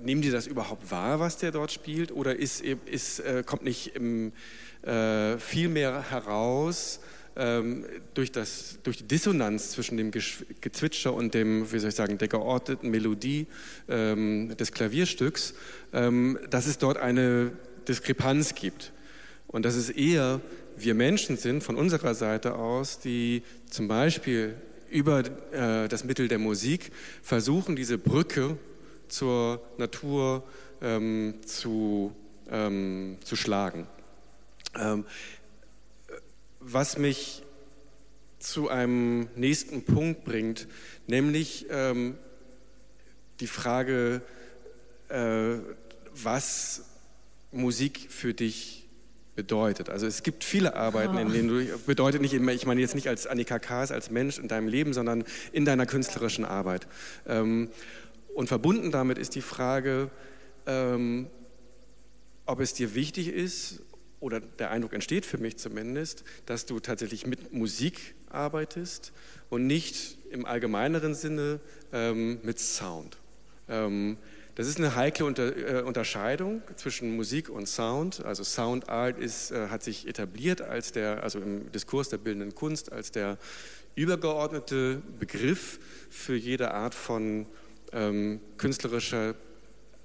nehmen 0.00 0.22
die 0.22 0.30
das 0.30 0.46
überhaupt 0.46 0.90
wahr, 0.90 1.20
was 1.20 1.36
der 1.38 1.52
dort 1.52 1.70
spielt? 1.70 2.10
Oder 2.10 2.36
ist, 2.36 2.62
ist, 2.62 3.20
äh, 3.20 3.44
kommt 3.46 3.62
nicht 3.62 3.94
im, 3.94 4.32
äh, 4.82 5.38
viel 5.38 5.68
mehr 5.68 6.10
heraus, 6.10 7.00
ähm, 7.36 7.84
durch, 8.14 8.32
das, 8.32 8.78
durch 8.82 8.98
die 8.98 9.08
Dissonanz 9.08 9.70
zwischen 9.70 9.96
dem 9.96 10.10
Gezwitscher 10.10 11.14
und 11.14 11.34
dem, 11.34 11.70
wie 11.72 11.78
soll 11.78 11.90
ich 11.90 11.94
sagen, 11.94 12.18
der 12.18 12.28
geordneten 12.28 12.90
Melodie 12.90 13.46
ähm, 13.88 14.56
des 14.56 14.72
Klavierstücks, 14.72 15.54
ähm, 15.92 16.38
dass 16.50 16.66
es 16.66 16.78
dort 16.78 16.98
eine 16.98 17.52
Diskrepanz 17.88 18.54
gibt. 18.54 18.92
Und 19.48 19.64
dass 19.64 19.74
es 19.74 19.90
eher 19.90 20.40
wir 20.76 20.94
Menschen 20.94 21.36
sind 21.36 21.62
von 21.62 21.76
unserer 21.76 22.14
Seite 22.14 22.54
aus, 22.54 22.98
die 22.98 23.42
zum 23.68 23.88
Beispiel 23.88 24.54
über 24.90 25.20
äh, 25.52 25.88
das 25.88 26.04
Mittel 26.04 26.28
der 26.28 26.38
Musik 26.38 26.92
versuchen, 27.22 27.76
diese 27.76 27.98
Brücke 27.98 28.56
zur 29.08 29.60
Natur 29.78 30.42
ähm, 30.80 31.34
zu, 31.44 32.14
ähm, 32.50 33.18
zu 33.24 33.36
schlagen. 33.36 33.86
Was 36.64 36.96
mich 36.96 37.42
zu 38.38 38.68
einem 38.68 39.28
nächsten 39.36 39.84
Punkt 39.84 40.24
bringt, 40.24 40.68
nämlich 41.06 41.66
ähm, 41.70 42.16
die 43.40 43.46
Frage, 43.48 44.22
äh, 45.08 45.54
was 46.14 46.84
Musik 47.50 48.06
für 48.10 48.32
dich 48.32 48.88
bedeutet. 49.34 49.88
Also 49.88 50.06
es 50.06 50.22
gibt 50.22 50.44
viele 50.44 50.76
Arbeiten, 50.76 51.16
in 51.18 51.32
denen 51.32 51.48
du, 51.48 51.78
bedeutet 51.86 52.20
nicht, 52.20 52.34
ich 52.34 52.66
meine 52.66 52.80
jetzt 52.80 52.94
nicht 52.94 53.08
als 53.08 53.26
Annika 53.26 53.58
Kaas, 53.58 53.90
als 53.90 54.10
Mensch 54.10 54.38
in 54.38 54.48
deinem 54.48 54.68
Leben, 54.68 54.92
sondern 54.92 55.24
in 55.52 55.64
deiner 55.64 55.86
künstlerischen 55.86 56.44
Arbeit. 56.44 56.86
Ähm, 57.26 57.70
und 58.34 58.48
verbunden 58.48 58.90
damit 58.90 59.18
ist 59.18 59.34
die 59.34 59.42
Frage, 59.42 60.10
ähm, 60.66 61.26
ob 62.46 62.60
es 62.60 62.74
dir 62.74 62.94
wichtig 62.94 63.28
ist 63.28 63.80
oder 64.22 64.40
der 64.40 64.70
Eindruck 64.70 64.92
entsteht 64.92 65.26
für 65.26 65.38
mich 65.38 65.58
zumindest, 65.58 66.24
dass 66.46 66.64
du 66.64 66.80
tatsächlich 66.80 67.26
mit 67.26 67.52
Musik 67.52 68.14
arbeitest 68.30 69.12
und 69.50 69.66
nicht 69.66 70.16
im 70.30 70.46
allgemeineren 70.46 71.14
Sinne 71.14 71.60
ähm, 71.92 72.38
mit 72.42 72.58
Sound. 72.58 73.18
Ähm, 73.68 74.16
das 74.54 74.68
ist 74.68 74.78
eine 74.78 74.94
heikle 74.94 75.26
Unter, 75.26 75.56
äh, 75.56 75.82
Unterscheidung 75.82 76.62
zwischen 76.76 77.16
Musik 77.16 77.48
und 77.48 77.66
Sound. 77.66 78.24
Also 78.24 78.44
Sound 78.44 78.88
Art 78.88 79.18
ist, 79.18 79.50
äh, 79.50 79.68
hat 79.68 79.82
sich 79.82 80.06
etabliert 80.06 80.62
als 80.62 80.92
der, 80.92 81.22
also 81.22 81.40
im 81.40 81.72
Diskurs 81.72 82.08
der 82.08 82.18
bildenden 82.18 82.54
Kunst, 82.54 82.92
als 82.92 83.10
der 83.10 83.38
übergeordnete 83.96 85.02
Begriff 85.18 85.80
für 86.10 86.36
jede 86.36 86.72
Art 86.72 86.94
von 86.94 87.46
ähm, 87.92 88.40
künstlerischer 88.56 89.34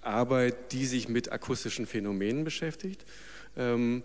Arbeit, 0.01 0.71
die 0.71 0.85
sich 0.85 1.07
mit 1.07 1.31
akustischen 1.31 1.85
Phänomenen 1.85 2.43
beschäftigt. 2.43 3.05
Ähm, 3.57 4.03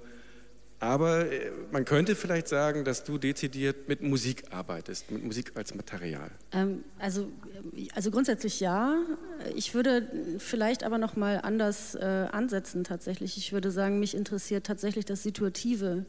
aber 0.82 1.30
äh, 1.30 1.53
man 1.70 1.84
könnte 1.84 2.16
vielleicht 2.16 2.48
sagen, 2.48 2.84
dass 2.84 3.05
du 3.05 3.16
dezidiert 3.16 3.86
mit 3.88 4.03
Musik 4.03 4.42
arbeitest, 4.50 5.12
mit 5.12 5.24
Musik 5.24 5.53
als 5.55 5.76
Material. 5.76 6.28
Ähm, 6.50 6.82
also, 6.98 7.30
äh, 7.76 7.86
also 7.94 8.11
grundsätzlich 8.11 8.59
ja. 8.59 8.96
Ich 9.55 9.74
würde 9.74 10.11
vielleicht 10.38 10.82
aber 10.82 10.98
noch 10.98 11.14
mal 11.14 11.40
anders 11.40 11.94
äh, 11.94 12.26
ansetzen 12.32 12.82
tatsächlich. 12.82 13.36
Ich 13.36 13.53
würde 13.53 13.70
sagen, 13.70 14.00
mich 14.00 14.16
interessiert 14.16 14.66
tatsächlich 14.66 15.05
das 15.05 15.22
Situative 15.22 16.05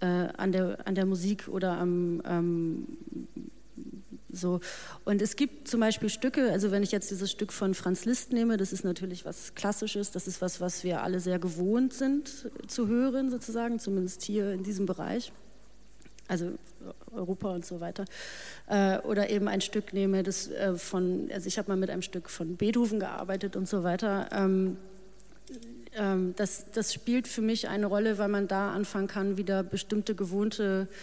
äh, 0.00 0.06
an, 0.06 0.52
der, 0.52 0.78
an 0.86 0.94
der 0.94 1.04
Musik 1.04 1.48
oder 1.48 1.78
am, 1.78 2.22
ähm, 2.26 2.86
so. 4.34 4.60
Und 5.04 5.22
es 5.22 5.36
gibt 5.36 5.68
zum 5.68 5.80
Beispiel 5.80 6.08
Stücke, 6.08 6.50
also 6.50 6.70
wenn 6.70 6.82
ich 6.82 6.92
jetzt 6.92 7.10
dieses 7.10 7.30
Stück 7.30 7.52
von 7.52 7.74
Franz 7.74 8.04
Liszt 8.04 8.32
nehme, 8.32 8.56
das 8.56 8.72
ist 8.72 8.84
natürlich 8.84 9.24
was 9.24 9.54
Klassisches, 9.54 10.10
das 10.10 10.26
ist 10.26 10.40
was, 10.40 10.60
was 10.60 10.84
wir 10.84 11.02
alle 11.02 11.20
sehr 11.20 11.38
gewohnt 11.38 11.92
sind 11.92 12.50
zu 12.66 12.88
hören, 12.88 13.30
sozusagen, 13.30 13.78
zumindest 13.78 14.22
hier 14.22 14.52
in 14.52 14.62
diesem 14.62 14.86
Bereich. 14.86 15.32
Also 16.26 16.52
Europa 17.12 17.50
und 17.50 17.66
so 17.66 17.80
weiter. 17.80 18.06
Äh, 18.66 18.98
oder 19.00 19.28
eben 19.28 19.46
ein 19.46 19.60
Stück 19.60 19.92
nehme, 19.92 20.22
das 20.22 20.48
äh, 20.50 20.74
von, 20.74 21.28
also 21.32 21.46
ich 21.46 21.58
habe 21.58 21.70
mal 21.70 21.76
mit 21.76 21.90
einem 21.90 22.02
Stück 22.02 22.30
von 22.30 22.56
Beethoven 22.56 22.98
gearbeitet 22.98 23.56
und 23.56 23.68
so 23.68 23.82
weiter. 23.82 24.28
Ähm, 24.32 24.78
ähm, 25.96 26.34
das, 26.36 26.70
das 26.72 26.92
spielt 26.92 27.28
für 27.28 27.42
mich 27.42 27.68
eine 27.68 27.86
Rolle, 27.86 28.18
weil 28.18 28.28
man 28.28 28.48
da 28.48 28.72
anfangen 28.72 29.06
kann, 29.06 29.36
wieder 29.36 29.62
bestimmte 29.62 30.14
gewohnte 30.14 30.88
äh, 30.90 30.94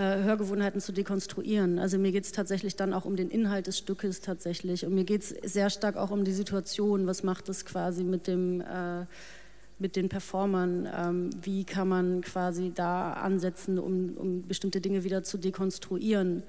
Hörgewohnheiten 0.00 0.80
zu 0.80 0.92
dekonstruieren. 0.92 1.78
Also 1.78 1.98
mir 1.98 2.12
geht 2.12 2.24
es 2.24 2.32
tatsächlich 2.32 2.76
dann 2.76 2.94
auch 2.94 3.04
um 3.04 3.16
den 3.16 3.30
Inhalt 3.30 3.66
des 3.66 3.78
Stückes 3.78 4.20
tatsächlich 4.20 4.86
und 4.86 4.94
mir 4.94 5.04
geht 5.04 5.22
es 5.22 5.28
sehr 5.52 5.68
stark 5.68 5.96
auch 5.96 6.10
um 6.10 6.24
die 6.24 6.32
Situation. 6.32 7.06
Was 7.06 7.22
macht 7.22 7.48
es 7.48 7.64
quasi 7.64 8.02
mit 8.02 8.26
dem 8.26 8.62
äh, 8.62 9.04
mit 9.78 9.96
den 9.96 10.08
Performern? 10.08 10.88
Ähm, 10.96 11.30
wie 11.42 11.64
kann 11.64 11.88
man 11.88 12.22
quasi 12.22 12.72
da 12.74 13.12
ansetzen, 13.12 13.78
um, 13.78 14.16
um 14.16 14.46
bestimmte 14.46 14.80
Dinge 14.80 15.04
wieder 15.04 15.22
zu 15.24 15.36
dekonstruieren? 15.36 16.42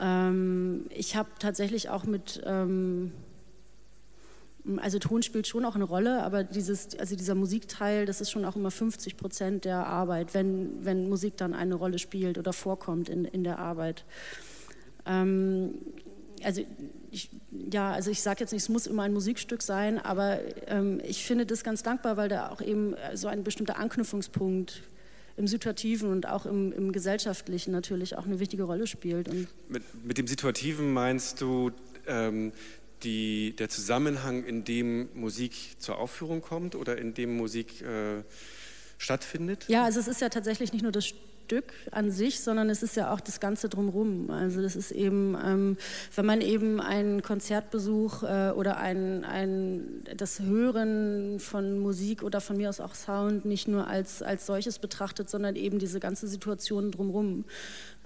Ähm, 0.00 0.86
ich 0.90 1.14
habe 1.14 1.28
tatsächlich 1.38 1.88
auch 1.88 2.04
mit 2.04 2.42
ähm, 2.44 3.12
also 4.78 4.98
Ton 4.98 5.22
spielt 5.22 5.46
schon 5.46 5.64
auch 5.64 5.74
eine 5.74 5.84
Rolle, 5.84 6.22
aber 6.22 6.44
dieses, 6.44 6.98
also 6.98 7.16
dieser 7.16 7.34
Musikteil, 7.34 8.06
das 8.06 8.20
ist 8.20 8.30
schon 8.30 8.44
auch 8.44 8.56
immer 8.56 8.70
50 8.70 9.16
Prozent 9.16 9.64
der 9.64 9.86
Arbeit, 9.86 10.34
wenn, 10.34 10.84
wenn 10.84 11.08
Musik 11.08 11.36
dann 11.36 11.54
eine 11.54 11.74
Rolle 11.74 11.98
spielt 11.98 12.38
oder 12.38 12.52
vorkommt 12.52 13.08
in, 13.08 13.24
in 13.24 13.44
der 13.44 13.58
Arbeit. 13.58 14.04
Ähm, 15.06 15.74
also 16.42 16.64
ich, 17.10 17.30
ja, 17.50 17.92
also 17.92 18.10
ich 18.10 18.22
sage 18.22 18.40
jetzt 18.40 18.52
nicht, 18.52 18.62
es 18.62 18.68
muss 18.68 18.86
immer 18.86 19.04
ein 19.04 19.12
Musikstück 19.12 19.62
sein, 19.62 19.98
aber 19.98 20.38
ähm, 20.66 21.00
ich 21.04 21.24
finde 21.24 21.46
das 21.46 21.64
ganz 21.64 21.82
dankbar, 21.82 22.16
weil 22.16 22.28
da 22.28 22.50
auch 22.50 22.60
eben 22.60 22.94
so 23.14 23.28
ein 23.28 23.44
bestimmter 23.44 23.78
Anknüpfungspunkt 23.78 24.82
im 25.36 25.46
Situativen 25.46 26.10
und 26.10 26.26
auch 26.26 26.46
im, 26.46 26.72
im 26.72 26.92
Gesellschaftlichen 26.92 27.70
natürlich 27.70 28.16
auch 28.16 28.26
eine 28.26 28.40
wichtige 28.40 28.64
Rolle 28.64 28.86
spielt. 28.86 29.28
Mit, 29.68 29.82
mit 30.04 30.18
dem 30.18 30.26
Situativen 30.26 30.92
meinst 30.92 31.40
du 31.40 31.72
ähm, 32.06 32.52
die, 33.02 33.54
der 33.56 33.68
Zusammenhang, 33.68 34.44
in 34.44 34.64
dem 34.64 35.08
Musik 35.14 35.76
zur 35.78 35.98
Aufführung 35.98 36.42
kommt 36.42 36.74
oder 36.74 36.98
in 36.98 37.14
dem 37.14 37.36
Musik 37.36 37.82
äh, 37.82 38.22
stattfindet? 38.98 39.66
Ja, 39.68 39.84
also 39.84 40.00
es 40.00 40.08
ist 40.08 40.20
ja 40.20 40.28
tatsächlich 40.28 40.72
nicht 40.72 40.82
nur 40.82 40.92
das 40.92 41.12
Stück 41.46 41.72
an 41.92 42.10
sich, 42.10 42.40
sondern 42.40 42.68
es 42.70 42.82
ist 42.82 42.96
ja 42.96 43.12
auch 43.12 43.20
das 43.20 43.38
Ganze 43.38 43.68
drumherum. 43.68 44.30
Also 44.30 44.62
das 44.62 44.74
ist 44.74 44.90
eben, 44.90 45.36
ähm, 45.44 45.76
wenn 46.16 46.26
man 46.26 46.40
eben 46.40 46.80
einen 46.80 47.22
Konzertbesuch 47.22 48.24
äh, 48.24 48.50
oder 48.50 48.78
ein, 48.78 49.24
ein, 49.24 50.02
das 50.16 50.40
Hören 50.40 51.38
von 51.38 51.78
Musik 51.78 52.24
oder 52.24 52.40
von 52.40 52.56
mir 52.56 52.68
aus 52.68 52.80
auch 52.80 52.96
Sound 52.96 53.44
nicht 53.44 53.68
nur 53.68 53.86
als, 53.86 54.22
als 54.22 54.46
solches 54.46 54.80
betrachtet, 54.80 55.30
sondern 55.30 55.54
eben 55.54 55.78
diese 55.78 56.00
ganze 56.00 56.26
Situation 56.26 56.90
drumherum. 56.90 57.44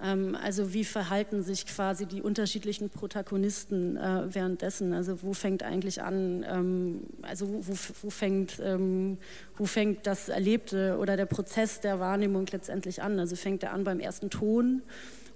Ähm, 0.02 0.36
also 0.40 0.72
wie 0.72 0.84
verhalten 0.84 1.42
sich 1.42 1.66
quasi 1.66 2.06
die 2.06 2.22
unterschiedlichen 2.22 2.90
Protagonisten 2.90 3.96
äh, 3.96 4.34
währenddessen? 4.34 4.92
Also 4.92 5.22
wo 5.22 5.32
fängt 5.32 5.62
eigentlich 5.62 6.02
an, 6.02 6.44
ähm, 6.48 7.02
also 7.22 7.48
wo, 7.48 7.74
wo, 8.02 8.10
fängt, 8.10 8.60
ähm, 8.62 9.18
wo 9.56 9.64
fängt 9.66 10.06
das 10.06 10.28
Erlebte 10.28 10.96
oder 10.98 11.16
der 11.16 11.26
Prozess 11.26 11.80
der 11.80 12.00
Wahrnehmung 12.00 12.46
letztendlich 12.50 13.02
an? 13.02 13.18
Also 13.18 13.36
fängt 13.36 13.62
er 13.62 13.72
an 13.72 13.84
beim 13.84 14.00
ersten 14.00 14.30
Ton 14.30 14.82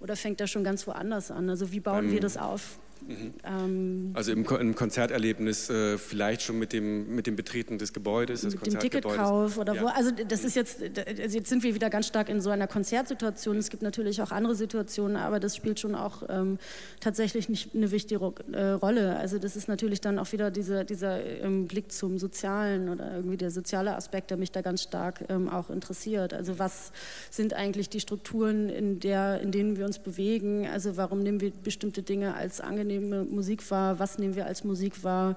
oder 0.00 0.16
fängt 0.16 0.40
er 0.40 0.46
schon 0.46 0.64
ganz 0.64 0.86
woanders 0.86 1.30
an? 1.30 1.48
Also 1.48 1.72
wie 1.72 1.80
bauen 1.80 2.10
wir 2.10 2.20
das 2.20 2.36
auf? 2.36 2.78
Mhm. 3.06 3.34
Ähm, 3.44 4.10
also 4.14 4.32
im, 4.32 4.44
im 4.44 4.74
Konzerterlebnis 4.74 5.68
äh, 5.68 5.98
vielleicht 5.98 6.42
schon 6.42 6.58
mit 6.58 6.72
dem, 6.72 7.14
mit 7.14 7.26
dem 7.26 7.36
Betreten 7.36 7.78
des 7.78 7.92
Gebäudes, 7.92 8.42
des 8.42 8.54
mit 8.54 8.66
dem 8.66 8.78
Ticketkauf 8.78 9.58
oder 9.58 9.74
ja. 9.74 9.82
wo. 9.82 9.86
Also 9.88 10.10
das 10.10 10.44
ist 10.44 10.56
jetzt, 10.56 10.82
also 10.82 11.36
jetzt 11.36 11.48
sind 11.48 11.62
wir 11.62 11.74
wieder 11.74 11.90
ganz 11.90 12.06
stark 12.06 12.28
in 12.28 12.40
so 12.40 12.50
einer 12.50 12.66
Konzertsituation. 12.66 13.58
Es 13.58 13.68
gibt 13.68 13.82
natürlich 13.82 14.22
auch 14.22 14.30
andere 14.30 14.54
Situationen, 14.54 15.16
aber 15.16 15.38
das 15.38 15.54
spielt 15.54 15.80
schon 15.80 15.94
auch 15.94 16.22
ähm, 16.28 16.58
tatsächlich 17.00 17.48
nicht 17.48 17.74
eine 17.74 17.90
wichtige 17.90 18.32
äh, 18.52 18.70
Rolle. 18.70 19.16
Also 19.16 19.38
das 19.38 19.54
ist 19.54 19.68
natürlich 19.68 20.00
dann 20.00 20.18
auch 20.18 20.32
wieder 20.32 20.50
dieser, 20.50 20.84
dieser 20.84 21.22
ähm, 21.42 21.66
Blick 21.66 21.92
zum 21.92 22.18
Sozialen 22.18 22.88
oder 22.88 23.16
irgendwie 23.16 23.36
der 23.36 23.50
soziale 23.50 23.96
Aspekt, 23.96 24.30
der 24.30 24.38
mich 24.38 24.50
da 24.50 24.62
ganz 24.62 24.82
stark 24.82 25.26
ähm, 25.28 25.50
auch 25.50 25.68
interessiert. 25.68 26.32
Also 26.32 26.58
was 26.58 26.90
sind 27.30 27.52
eigentlich 27.52 27.90
die 27.90 28.00
Strukturen, 28.00 28.70
in, 28.70 28.98
der, 28.98 29.42
in 29.42 29.52
denen 29.52 29.76
wir 29.76 29.84
uns 29.84 29.98
bewegen? 29.98 30.66
Also 30.66 30.96
warum 30.96 31.22
nehmen 31.22 31.42
wir 31.42 31.50
bestimmte 31.50 32.02
Dinge 32.02 32.34
als 32.34 32.62
angenehm 32.62 32.83
nehmen 32.84 33.34
Musik 33.34 33.68
wahr, 33.70 33.98
was 33.98 34.18
nehmen 34.18 34.36
wir 34.36 34.46
als 34.46 34.64
Musik 34.64 35.02
wahr 35.02 35.36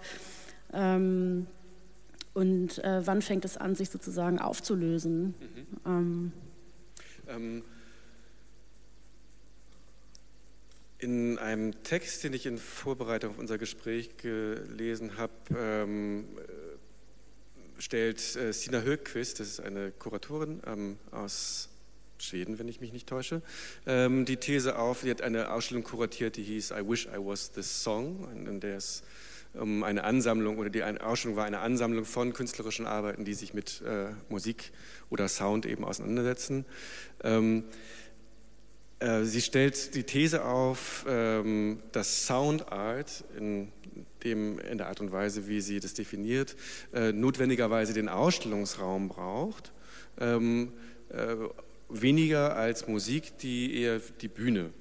ähm, 0.74 1.48
und 2.34 2.84
äh, 2.84 3.06
wann 3.06 3.22
fängt 3.22 3.46
es 3.46 3.58
an, 3.58 3.76
sich 3.76 3.90
sozusagen 3.90 4.40
aufzulösen. 4.40 5.34
Mhm. 5.40 5.68
Ähm. 5.86 6.32
Ähm, 7.28 7.64
In 11.00 11.38
einem 11.38 11.84
Text, 11.84 12.24
den 12.24 12.34
ich 12.34 12.48
in 12.48 12.58
Vorbereitung 12.58 13.30
auf 13.32 13.38
unser 13.38 13.60
Gespräch 13.60 14.18
gelesen 14.18 15.18
habe, 15.18 15.32
ähm, 15.56 16.26
stellt 17.78 18.36
äh, 18.36 18.52
Stina 18.52 18.82
Högqvist, 18.82 19.40
das 19.40 19.48
ist 19.48 19.60
eine 19.60 19.92
Kuratorin 19.92 20.60
ähm, 20.66 20.98
aus 21.12 21.70
Schweden, 22.20 22.60
wenn 22.60 22.68
ich 22.68 22.82
mich 22.82 22.94
nicht 22.94 23.08
täusche, 23.08 23.42
ähm, 23.86 24.26
die 24.26 24.38
These 24.38 24.78
auf, 24.78 25.02
sie 25.02 25.12
hat 25.12 25.22
eine 25.22 25.52
Ausstellung 25.52 25.84
kuratiert, 25.84 26.38
die 26.38 26.44
hieß 26.44 26.72
I 26.72 26.88
Wish 26.88 27.06
I 27.08 27.18
Was 27.18 27.52
This 27.52 27.84
Song, 27.84 28.28
in 28.34 28.60
der 28.60 28.78
es 28.78 29.04
um 29.54 29.84
eine 29.84 30.04
Ansammlung 30.04 30.58
oder 30.58 30.70
die 30.70 30.84
Ausstellung 30.84 31.38
war 31.38 31.46
eine 31.46 31.60
Ansammlung 31.60 32.06
von 32.06 32.34
künstlerischen 32.34 32.86
Arbeiten, 32.86 33.26
die 33.26 33.34
sich 33.34 33.54
mit 33.54 33.82
äh, 33.82 34.10
Musik 34.30 34.72
oder 35.10 35.28
Sound 35.28 35.66
eben 35.66 35.84
auseinandersetzen. 35.84 36.66
Ähm, 37.24 37.64
äh, 39.00 39.24
sie 39.24 39.42
stellt 39.42 39.96
die 39.96 40.04
These 40.04 40.44
auf, 40.44 41.06
ähm, 41.08 41.80
dass 41.92 42.26
Sound 42.26 42.72
Art 42.72 43.24
in, 43.38 43.72
dem, 44.24 44.60
in 44.60 44.78
der 44.78 44.88
Art 44.88 45.02
und 45.02 45.12
Weise, 45.12 45.48
wie 45.48 45.62
sie 45.62 45.80
das 45.80 45.94
definiert, 45.94 46.56
äh, 46.94 47.12
notwendigerweise 47.12 47.94
den 47.94 48.10
Ausstellungsraum 48.10 49.08
braucht, 49.08 49.72
ähm, 50.20 50.74
äh, 51.10 51.36
weniger 51.90 52.56
als 52.56 52.88
Musik, 52.88 53.38
die 53.40 53.82
eher 53.82 54.00
die 54.22 54.28
Bühne 54.28 54.72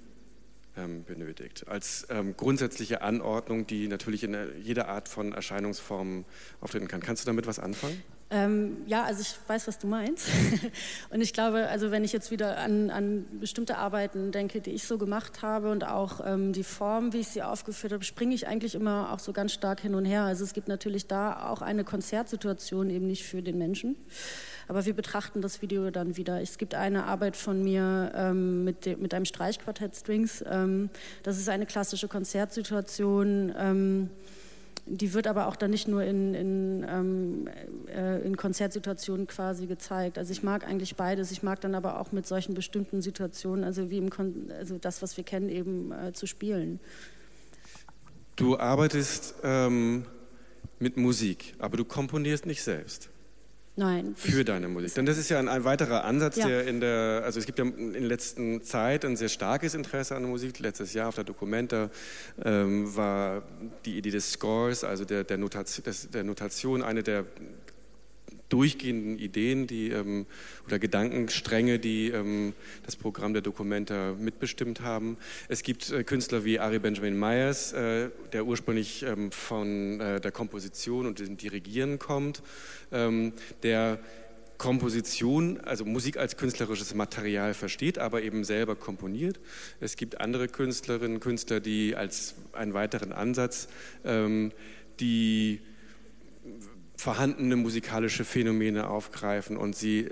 ähm, 0.76 1.04
benötigt, 1.04 1.66
als 1.68 2.06
grundsätzliche 2.36 3.02
Anordnung, 3.02 3.66
die 3.66 3.88
natürlich 3.88 4.24
in 4.24 4.36
jeder 4.62 4.88
Art 4.88 5.08
von 5.08 5.32
Erscheinungsformen 5.32 6.24
auftreten 6.60 6.88
kann. 6.88 7.00
Kannst 7.00 7.22
du 7.22 7.26
damit 7.26 7.46
was 7.46 7.58
anfangen? 7.58 8.02
Ähm, 8.28 8.78
ja, 8.86 9.04
also 9.04 9.20
ich 9.20 9.36
weiß, 9.46 9.68
was 9.68 9.78
du 9.78 9.86
meinst. 9.86 10.28
und 11.10 11.20
ich 11.20 11.32
glaube, 11.32 11.68
also 11.68 11.92
wenn 11.92 12.02
ich 12.02 12.12
jetzt 12.12 12.32
wieder 12.32 12.58
an, 12.58 12.90
an, 12.90 13.24
bestimmte 13.38 13.78
Arbeiten 13.78 14.32
denke, 14.32 14.60
die 14.60 14.72
ich 14.72 14.84
so 14.84 14.98
gemacht 14.98 15.42
habe 15.42 15.70
und 15.70 15.84
auch 15.84 16.20
ähm, 16.26 16.52
die 16.52 16.64
Form, 16.64 17.12
wie 17.12 17.18
ich 17.18 17.28
sie 17.28 17.42
aufgeführt 17.42 17.92
habe, 17.92 18.02
springe 18.02 18.34
ich 18.34 18.48
eigentlich 18.48 18.74
immer 18.74 19.12
auch 19.12 19.20
so 19.20 19.32
ganz 19.32 19.52
stark 19.52 19.80
hin 19.80 19.94
und 19.94 20.04
her. 20.04 20.22
Also 20.22 20.42
es 20.42 20.54
gibt 20.54 20.66
natürlich 20.66 21.06
da 21.06 21.48
auch 21.48 21.62
eine 21.62 21.84
Konzertsituation 21.84 22.90
eben 22.90 23.06
nicht 23.06 23.24
für 23.24 23.42
den 23.42 23.58
Menschen. 23.58 23.94
Aber 24.68 24.84
wir 24.84 24.94
betrachten 24.94 25.42
das 25.42 25.62
Video 25.62 25.90
dann 25.90 26.16
wieder. 26.16 26.40
Es 26.40 26.58
gibt 26.58 26.74
eine 26.74 27.04
Arbeit 27.04 27.36
von 27.36 27.62
mir 27.62 28.12
ähm, 28.14 28.64
mit, 28.64 28.84
de, 28.84 28.96
mit 28.96 29.14
einem 29.14 29.24
Streichquartett 29.24 29.94
Strings. 29.94 30.44
Ähm, 30.48 30.90
das 31.22 31.38
ist 31.38 31.48
eine 31.48 31.66
klassische 31.66 32.08
Konzertsituation 32.08 33.54
ähm, 33.56 34.10
die 34.86 35.12
wird 35.12 35.26
aber 35.26 35.48
auch 35.48 35.56
dann 35.56 35.70
nicht 35.70 35.88
nur 35.88 36.04
in, 36.04 36.32
in, 36.34 36.86
ähm, 36.88 37.48
äh, 37.88 38.20
in 38.24 38.36
Konzertsituationen 38.36 39.26
quasi 39.26 39.66
gezeigt. 39.66 40.16
Also 40.16 40.30
ich 40.30 40.44
mag 40.44 40.64
eigentlich 40.66 40.94
beides. 40.94 41.32
Ich 41.32 41.42
mag 41.42 41.60
dann 41.60 41.74
aber 41.74 42.00
auch 42.00 42.12
mit 42.12 42.26
solchen 42.26 42.54
bestimmten 42.54 43.02
Situationen, 43.02 43.64
also 43.64 43.90
wie 43.90 43.98
im 43.98 44.10
Kon 44.10 44.50
also 44.56 44.78
das, 44.78 45.02
was 45.02 45.16
wir 45.16 45.24
kennen, 45.24 45.48
eben 45.48 45.90
äh, 45.92 46.12
zu 46.12 46.26
spielen. 46.26 46.78
Du 48.36 48.58
arbeitest 48.58 49.34
ähm, 49.42 50.06
mit 50.78 50.96
Musik, 50.96 51.54
aber 51.58 51.76
du 51.76 51.84
komponierst 51.84 52.46
nicht 52.46 52.62
selbst. 52.62 53.10
Nein. 53.78 54.14
Für 54.16 54.42
deine 54.42 54.68
Musik. 54.68 54.94
Denn 54.94 55.04
das 55.04 55.18
ist 55.18 55.28
ja 55.28 55.38
ein, 55.38 55.48
ein 55.48 55.64
weiterer 55.64 56.04
Ansatz, 56.04 56.36
ja. 56.36 56.46
der 56.46 56.66
in 56.66 56.80
der, 56.80 57.22
also 57.24 57.38
es 57.38 57.44
gibt 57.44 57.58
ja 57.58 57.66
in 57.66 57.92
der 57.92 58.00
letzten 58.00 58.62
Zeit 58.62 59.04
ein 59.04 59.16
sehr 59.16 59.28
starkes 59.28 59.74
Interesse 59.74 60.16
an 60.16 60.22
der 60.22 60.30
Musik. 60.30 60.58
Letztes 60.60 60.94
Jahr 60.94 61.08
auf 61.08 61.14
der 61.14 61.24
Dokumenta 61.24 61.90
ähm, 62.42 62.96
war 62.96 63.42
die 63.84 63.98
Idee 63.98 64.10
des 64.10 64.32
Scores, 64.32 64.82
also 64.82 65.04
der, 65.04 65.24
der, 65.24 65.36
Notation, 65.36 65.84
des, 65.84 66.08
der 66.10 66.24
Notation, 66.24 66.82
eine 66.82 67.02
der 67.02 67.26
durchgehenden 68.48 69.18
Ideen 69.18 69.66
die, 69.66 69.90
ähm, 69.90 70.26
oder 70.66 70.78
Gedankenstränge, 70.78 71.78
die 71.78 72.08
ähm, 72.08 72.52
das 72.84 72.96
Programm 72.96 73.32
der 73.32 73.42
Dokumenta 73.42 74.14
mitbestimmt 74.18 74.80
haben. 74.80 75.16
Es 75.48 75.62
gibt 75.62 75.90
äh, 75.90 76.04
Künstler 76.04 76.44
wie 76.44 76.58
Ari 76.58 76.78
Benjamin 76.78 77.18
Myers, 77.18 77.72
äh, 77.72 78.10
der 78.32 78.46
ursprünglich 78.46 79.02
ähm, 79.02 79.32
von 79.32 80.00
äh, 80.00 80.20
der 80.20 80.32
Komposition 80.32 81.06
und 81.06 81.18
dem 81.18 81.36
Dirigieren 81.36 81.98
kommt, 81.98 82.42
ähm, 82.92 83.32
der 83.62 83.98
Komposition, 84.58 85.60
also 85.60 85.84
Musik 85.84 86.16
als 86.16 86.36
künstlerisches 86.36 86.94
Material 86.94 87.52
versteht, 87.52 87.98
aber 87.98 88.22
eben 88.22 88.44
selber 88.44 88.74
komponiert. 88.74 89.38
Es 89.80 89.96
gibt 89.96 90.20
andere 90.20 90.48
Künstlerinnen, 90.48 91.20
Künstler, 91.20 91.60
die 91.60 91.94
als 91.94 92.34
einen 92.52 92.72
weiteren 92.72 93.12
Ansatz 93.12 93.68
ähm, 94.04 94.52
die 95.00 95.60
vorhandene 96.96 97.56
musikalische 97.56 98.24
Phänomene 98.24 98.88
aufgreifen 98.88 99.56
und 99.56 99.76
sie 99.76 100.00
äh, 100.00 100.10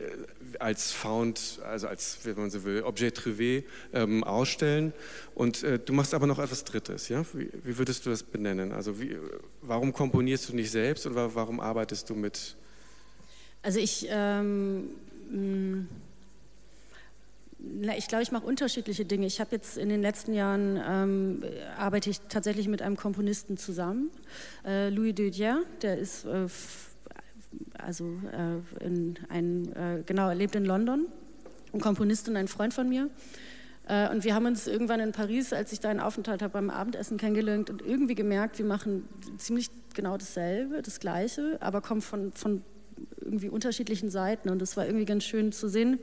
als 0.59 0.93
Found, 0.93 1.61
also 1.64 1.89
als, 1.89 2.18
wenn 2.24 2.37
man 2.37 2.51
so 2.51 2.64
will, 2.64 2.82
Objet 2.82 3.18
Trivé 3.18 3.64
ähm, 3.93 4.22
ausstellen. 4.22 4.93
Und 5.35 5.62
äh, 5.62 5.78
du 5.78 5.93
machst 5.93 6.14
aber 6.14 6.26
noch 6.26 6.39
etwas 6.39 6.64
Drittes, 6.64 7.09
ja? 7.09 7.24
Wie, 7.32 7.49
wie 7.64 7.78
würdest 7.78 8.07
du 8.07 8.11
das 8.11 8.22
benennen? 8.22 8.72
Also 8.72 9.01
wie, 9.01 9.16
warum 9.62 9.93
komponierst 9.93 10.49
du 10.49 10.55
nicht 10.55 10.70
selbst 10.70 11.07
und 11.07 11.14
warum 11.14 11.61
arbeitest 11.61 12.09
du 12.11 12.14
mit? 12.14 12.57
Also 13.62 13.80
ich, 13.80 14.07
ähm, 14.11 14.91
ich 17.97 18.09
glaube, 18.09 18.23
ich 18.23 18.33
mache 18.33 18.47
unterschiedliche 18.47 19.05
Dinge. 19.05 19.27
Ich 19.27 19.41
habe 19.41 19.51
jetzt 19.53 19.79
in 19.79 19.89
den 19.89 20.03
letzten 20.03 20.35
Jahren 20.35 20.81
ähm, 20.87 21.45
arbeite 21.77 22.11
ich 22.11 22.21
tatsächlich 22.29 22.69
mit 22.69 22.83
einem 22.83 22.97
Komponisten 22.97 23.57
zusammen, 23.57 24.11
äh, 24.67 24.91
Louis 24.91 25.15
Dudier, 25.15 25.62
der 25.83 25.99
ist 25.99 26.25
äh, 26.25 26.47
also 27.79 28.05
äh, 28.33 28.85
in 28.85 29.19
ein, 29.29 29.73
äh, 29.73 30.03
genau, 30.05 30.29
er 30.29 30.35
lebt 30.35 30.55
in 30.55 30.65
London, 30.65 31.07
ein 31.73 31.81
Komponist 31.81 32.29
und 32.29 32.37
ein 32.37 32.49
Freund 32.49 32.75
von 32.75 32.89
mir. 32.89 33.11
Äh, 33.87 34.11
und 34.11 34.25
wir 34.25 34.35
haben 34.35 34.47
uns 34.47 34.67
irgendwann 34.67 35.01
in 35.01 35.12
Paris, 35.12 35.53
als 35.53 35.73
ich 35.73 35.81
da 35.81 35.91
einen 35.91 36.01
Aufenthalt 36.01 36.43
habe, 36.43 36.53
beim 36.53 36.71
Abendessen 36.71 37.19
kennengelernt 37.19 37.71
und 37.71 37.83
irgendwie 37.83 38.15
gemerkt, 38.15 38.59
wir 38.59 38.67
machen 38.67 39.09
ziemlich 39.39 39.71
genau 39.95 40.17
dasselbe, 40.17 40.83
das 40.83 41.01
Gleiche, 41.01 41.59
aber 41.61 41.81
kommen 41.81 42.01
von, 42.01 42.33
von 42.33 42.62
irgendwie 43.21 43.49
unterschiedlichen 43.49 44.11
Seiten. 44.11 44.49
Und 44.49 44.61
das 44.61 44.77
war 44.77 44.87
irgendwie 44.87 45.05
ganz 45.05 45.25
schön 45.25 45.53
zu 45.53 45.69
sehen 45.69 45.99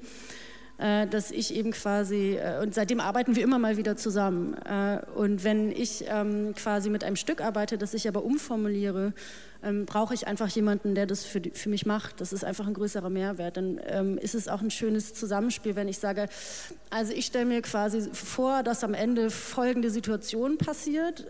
äh, 0.82 1.06
dass 1.06 1.30
ich 1.30 1.54
eben 1.54 1.72
quasi, 1.72 2.40
äh, 2.42 2.60
und 2.60 2.74
seitdem 2.74 3.00
arbeiten 3.00 3.36
wir 3.36 3.44
immer 3.44 3.60
mal 3.60 3.78
wieder 3.78 3.98
zusammen. 3.98 4.56
Äh, 4.66 5.00
und 5.14 5.44
wenn 5.44 5.72
ich 5.72 6.06
ähm, 6.08 6.56
quasi 6.56 6.90
mit 6.90 7.04
einem 7.04 7.18
Stück 7.18 7.40
arbeite, 7.40 7.78
das 7.78 7.94
ich 7.94 8.08
aber 8.08 8.24
umformuliere, 8.24 9.14
ähm, 9.62 9.86
brauche 9.86 10.16
ich 10.16 10.26
einfach 10.26 10.48
jemanden, 10.48 10.96
der 10.96 11.06
das 11.06 11.24
für, 11.24 11.40
für 11.54 11.70
mich 11.70 11.86
macht. 11.86 12.20
Das 12.20 12.34
ist 12.34 12.44
einfach 12.44 12.66
ein 12.66 12.74
größerer 12.74 13.12
Mehrwert. 13.12 13.58
Dann 13.58 13.80
ähm, 13.86 14.18
ist 14.18 14.34
es 14.34 14.48
auch 14.48 14.62
ein 14.62 14.72
schönes 14.72 15.14
Zusammenspiel, 15.14 15.76
wenn 15.76 15.88
ich 15.88 16.00
sage, 16.00 16.28
also 16.90 17.14
ich 17.14 17.28
stelle 17.28 17.46
mir 17.46 17.62
quasi 17.62 18.10
vor, 18.12 18.64
dass 18.64 18.84
am 18.84 18.96
Ende 18.96 19.30
folgende 19.30 19.92
Situation 19.92 20.58
passiert 20.58 21.28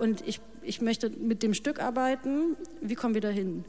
und 0.00 0.26
ich, 0.26 0.40
ich 0.62 0.80
möchte 0.80 1.08
mit 1.08 1.44
dem 1.44 1.54
Stück 1.54 1.80
arbeiten. 1.80 2.56
Wie 2.80 2.96
kommen 2.96 3.14
wir 3.14 3.20
dahin? 3.20 3.64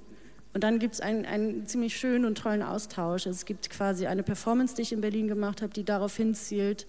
Und 0.54 0.64
dann 0.64 0.80
gibt 0.80 0.94
es 0.94 1.02
einen, 1.02 1.26
einen 1.26 1.66
ziemlich 1.66 1.98
schönen 1.98 2.26
und 2.26 2.38
tollen 2.38 2.62
Austausch. 2.62 3.26
Es 3.26 3.46
gibt 3.46 3.70
quasi 3.70 4.06
eine 4.06 4.24
Performance, 4.24 4.76
die 4.76 4.84
ich 4.84 4.94
in 4.94 5.02
Berlin 5.02 5.28
gemacht 5.28 5.62
habe, 5.62 5.74
die 5.74 5.84
darauf 5.84 6.16
hinzielt. 6.16 6.86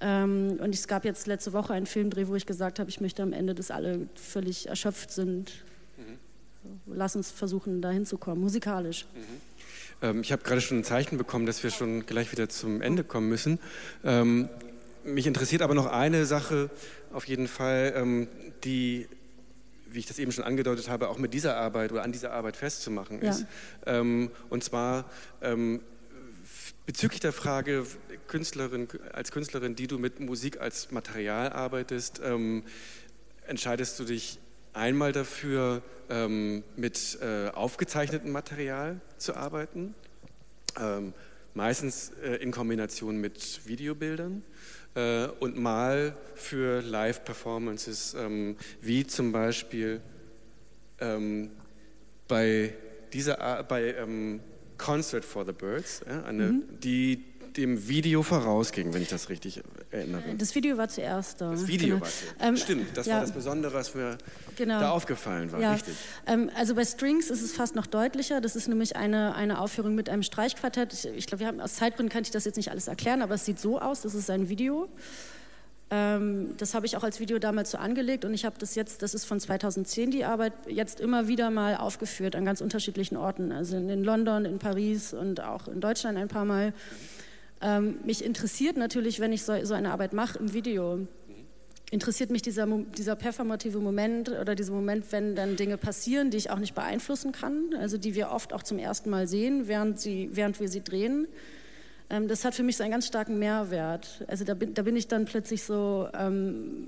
Ähm, 0.00 0.58
und 0.60 0.74
es 0.74 0.86
gab 0.86 1.04
jetzt 1.04 1.26
letzte 1.26 1.52
Woche 1.52 1.72
einen 1.72 1.86
Filmdreh, 1.86 2.28
wo 2.28 2.34
ich 2.34 2.46
gesagt 2.46 2.78
habe, 2.78 2.90
ich 2.90 3.00
möchte 3.00 3.22
am 3.22 3.32
Ende, 3.32 3.54
dass 3.54 3.70
alle 3.70 4.06
völlig 4.14 4.68
erschöpft 4.68 5.10
sind. 5.10 5.52
Mhm. 5.96 6.18
Lass 6.86 7.16
uns 7.16 7.30
versuchen, 7.30 7.80
da 7.80 7.90
hinzukommen, 7.90 8.40
musikalisch. 8.40 9.06
Mhm. 9.14 9.50
Ähm, 10.02 10.20
ich 10.22 10.32
habe 10.32 10.42
gerade 10.42 10.60
schon 10.60 10.78
ein 10.78 10.84
Zeichen 10.84 11.18
bekommen, 11.18 11.46
dass 11.46 11.62
wir 11.62 11.70
schon 11.70 12.06
gleich 12.06 12.32
wieder 12.32 12.48
zum 12.48 12.82
Ende 12.82 13.04
kommen 13.04 13.28
müssen. 13.28 13.58
Ähm, 14.04 14.48
mich 15.04 15.26
interessiert 15.26 15.62
aber 15.62 15.74
noch 15.74 15.86
eine 15.86 16.26
Sache 16.26 16.70
auf 17.12 17.26
jeden 17.26 17.48
Fall, 17.48 17.94
ähm, 17.96 18.28
die 18.64 19.08
wie 19.92 19.98
ich 19.98 20.06
das 20.06 20.18
eben 20.18 20.32
schon 20.32 20.44
angedeutet 20.44 20.88
habe, 20.88 21.08
auch 21.08 21.18
mit 21.18 21.34
dieser 21.34 21.56
Arbeit 21.56 21.92
oder 21.92 22.02
an 22.02 22.12
dieser 22.12 22.32
Arbeit 22.32 22.56
festzumachen 22.56 23.20
ist. 23.22 23.46
Ja. 23.86 24.00
Ähm, 24.00 24.30
und 24.48 24.64
zwar 24.64 25.04
ähm, 25.42 25.80
bezüglich 26.86 27.20
der 27.20 27.32
Frage, 27.32 27.86
Künstlerin, 28.26 28.88
als 29.12 29.32
Künstlerin, 29.32 29.74
die 29.74 29.86
du 29.86 29.98
mit 29.98 30.20
Musik 30.20 30.60
als 30.60 30.90
Material 30.90 31.52
arbeitest, 31.52 32.20
ähm, 32.24 32.64
entscheidest 33.46 33.98
du 33.98 34.04
dich 34.04 34.38
einmal 34.72 35.12
dafür, 35.12 35.82
ähm, 36.08 36.64
mit 36.76 37.18
äh, 37.20 37.48
aufgezeichnetem 37.50 38.32
Material 38.32 39.00
zu 39.18 39.34
arbeiten, 39.36 39.94
ähm, 40.78 41.12
meistens 41.54 42.12
äh, 42.22 42.36
in 42.36 42.50
Kombination 42.50 43.16
mit 43.16 43.66
Videobildern 43.66 44.42
äh, 44.94 45.26
und 45.40 45.58
mal 45.58 46.14
für 46.34 46.82
Live-Performances, 46.82 48.14
ähm, 48.14 48.56
wie 48.80 49.06
zum 49.06 49.32
Beispiel 49.32 50.00
ähm, 51.00 51.50
bei 52.28 52.74
dieser 53.12 53.62
bei 53.64 53.94
ähm, 53.94 54.40
Concert 54.78 55.24
for 55.24 55.44
the 55.44 55.52
Birds, 55.52 56.02
ja, 56.08 56.22
eine, 56.24 56.52
mhm. 56.52 56.62
die 56.80 57.24
dem 57.56 57.88
Video 57.88 58.22
vorausging, 58.22 58.92
wenn 58.94 59.02
ich 59.02 59.08
das 59.08 59.28
richtig 59.28 59.62
erinnere. 59.90 60.22
Das 60.36 60.54
Video 60.54 60.76
war 60.76 60.88
zuerst 60.88 61.40
da. 61.40 61.50
Das 61.50 61.66
Video 61.66 61.96
genau. 61.96 62.00
war 62.00 62.08
zuerst. 62.08 62.34
Ähm, 62.40 62.56
Stimmt, 62.56 62.96
das 62.96 63.06
ja. 63.06 63.14
war 63.14 63.20
das 63.20 63.32
Besondere, 63.32 63.74
was 63.74 63.94
mir 63.94 64.18
genau. 64.56 64.80
da 64.80 64.90
aufgefallen 64.90 65.50
war. 65.52 65.60
Ja. 65.60 65.72
Richtig. 65.72 65.94
Ähm, 66.26 66.50
also 66.56 66.74
bei 66.74 66.84
Strings 66.84 67.30
ist 67.30 67.42
es 67.42 67.52
fast 67.52 67.74
noch 67.74 67.86
deutlicher. 67.86 68.40
Das 68.40 68.56
ist 68.56 68.68
nämlich 68.68 68.96
eine, 68.96 69.34
eine 69.34 69.60
Aufführung 69.60 69.94
mit 69.94 70.08
einem 70.08 70.22
Streichquartett. 70.22 70.92
Ich, 70.92 71.06
ich 71.06 71.26
glaube, 71.26 71.62
aus 71.62 71.74
Zeitgründen 71.74 72.12
kann 72.12 72.22
ich 72.22 72.30
das 72.30 72.44
jetzt 72.44 72.56
nicht 72.56 72.70
alles 72.70 72.88
erklären, 72.88 73.22
aber 73.22 73.34
es 73.34 73.44
sieht 73.44 73.58
so 73.58 73.80
aus. 73.80 74.02
Das 74.02 74.14
ist 74.14 74.30
ein 74.30 74.48
Video. 74.48 74.88
Ähm, 75.92 76.54
das 76.56 76.74
habe 76.74 76.86
ich 76.86 76.96
auch 76.96 77.02
als 77.02 77.18
Video 77.18 77.40
damals 77.40 77.72
so 77.72 77.78
angelegt 77.78 78.24
und 78.24 78.32
ich 78.32 78.44
habe 78.44 78.56
das 78.58 78.76
jetzt, 78.76 79.02
das 79.02 79.12
ist 79.12 79.24
von 79.24 79.40
2010 79.40 80.12
die 80.12 80.24
Arbeit, 80.24 80.52
jetzt 80.68 81.00
immer 81.00 81.26
wieder 81.26 81.50
mal 81.50 81.76
aufgeführt 81.76 82.36
an 82.36 82.44
ganz 82.44 82.60
unterschiedlichen 82.60 83.16
Orten. 83.16 83.50
Also 83.50 83.76
in 83.76 84.04
London, 84.04 84.44
in 84.44 84.60
Paris 84.60 85.12
und 85.12 85.40
auch 85.40 85.66
in 85.66 85.80
Deutschland 85.80 86.16
ein 86.16 86.28
paar 86.28 86.44
Mal. 86.44 86.72
Ähm, 87.62 87.98
mich 88.04 88.24
interessiert 88.24 88.76
natürlich, 88.76 89.20
wenn 89.20 89.32
ich 89.32 89.42
so, 89.42 89.52
so 89.64 89.74
eine 89.74 89.92
Arbeit 89.92 90.12
mache 90.12 90.38
im 90.38 90.52
Video, 90.52 91.06
interessiert 91.90 92.30
mich 92.30 92.42
dieser, 92.42 92.66
dieser 92.66 93.16
performative 93.16 93.78
Moment 93.78 94.28
oder 94.28 94.54
dieser 94.54 94.72
Moment, 94.72 95.10
wenn 95.10 95.34
dann 95.34 95.56
Dinge 95.56 95.76
passieren, 95.76 96.30
die 96.30 96.36
ich 96.36 96.50
auch 96.50 96.58
nicht 96.58 96.74
beeinflussen 96.74 97.32
kann, 97.32 97.74
also 97.78 97.98
die 97.98 98.14
wir 98.14 98.30
oft 98.30 98.52
auch 98.52 98.62
zum 98.62 98.78
ersten 98.78 99.10
Mal 99.10 99.26
sehen, 99.26 99.66
während, 99.66 99.98
sie, 100.00 100.30
während 100.32 100.60
wir 100.60 100.68
sie 100.68 100.82
drehen. 100.82 101.26
Ähm, 102.08 102.28
das 102.28 102.44
hat 102.44 102.54
für 102.54 102.62
mich 102.62 102.76
so 102.76 102.84
einen 102.84 102.92
ganz 102.92 103.06
starken 103.06 103.38
Mehrwert. 103.38 104.24
Also 104.28 104.44
da 104.44 104.54
bin, 104.54 104.74
da 104.74 104.82
bin 104.82 104.96
ich 104.96 105.08
dann 105.08 105.24
plötzlich 105.24 105.64
so, 105.64 106.08
ähm, 106.14 106.86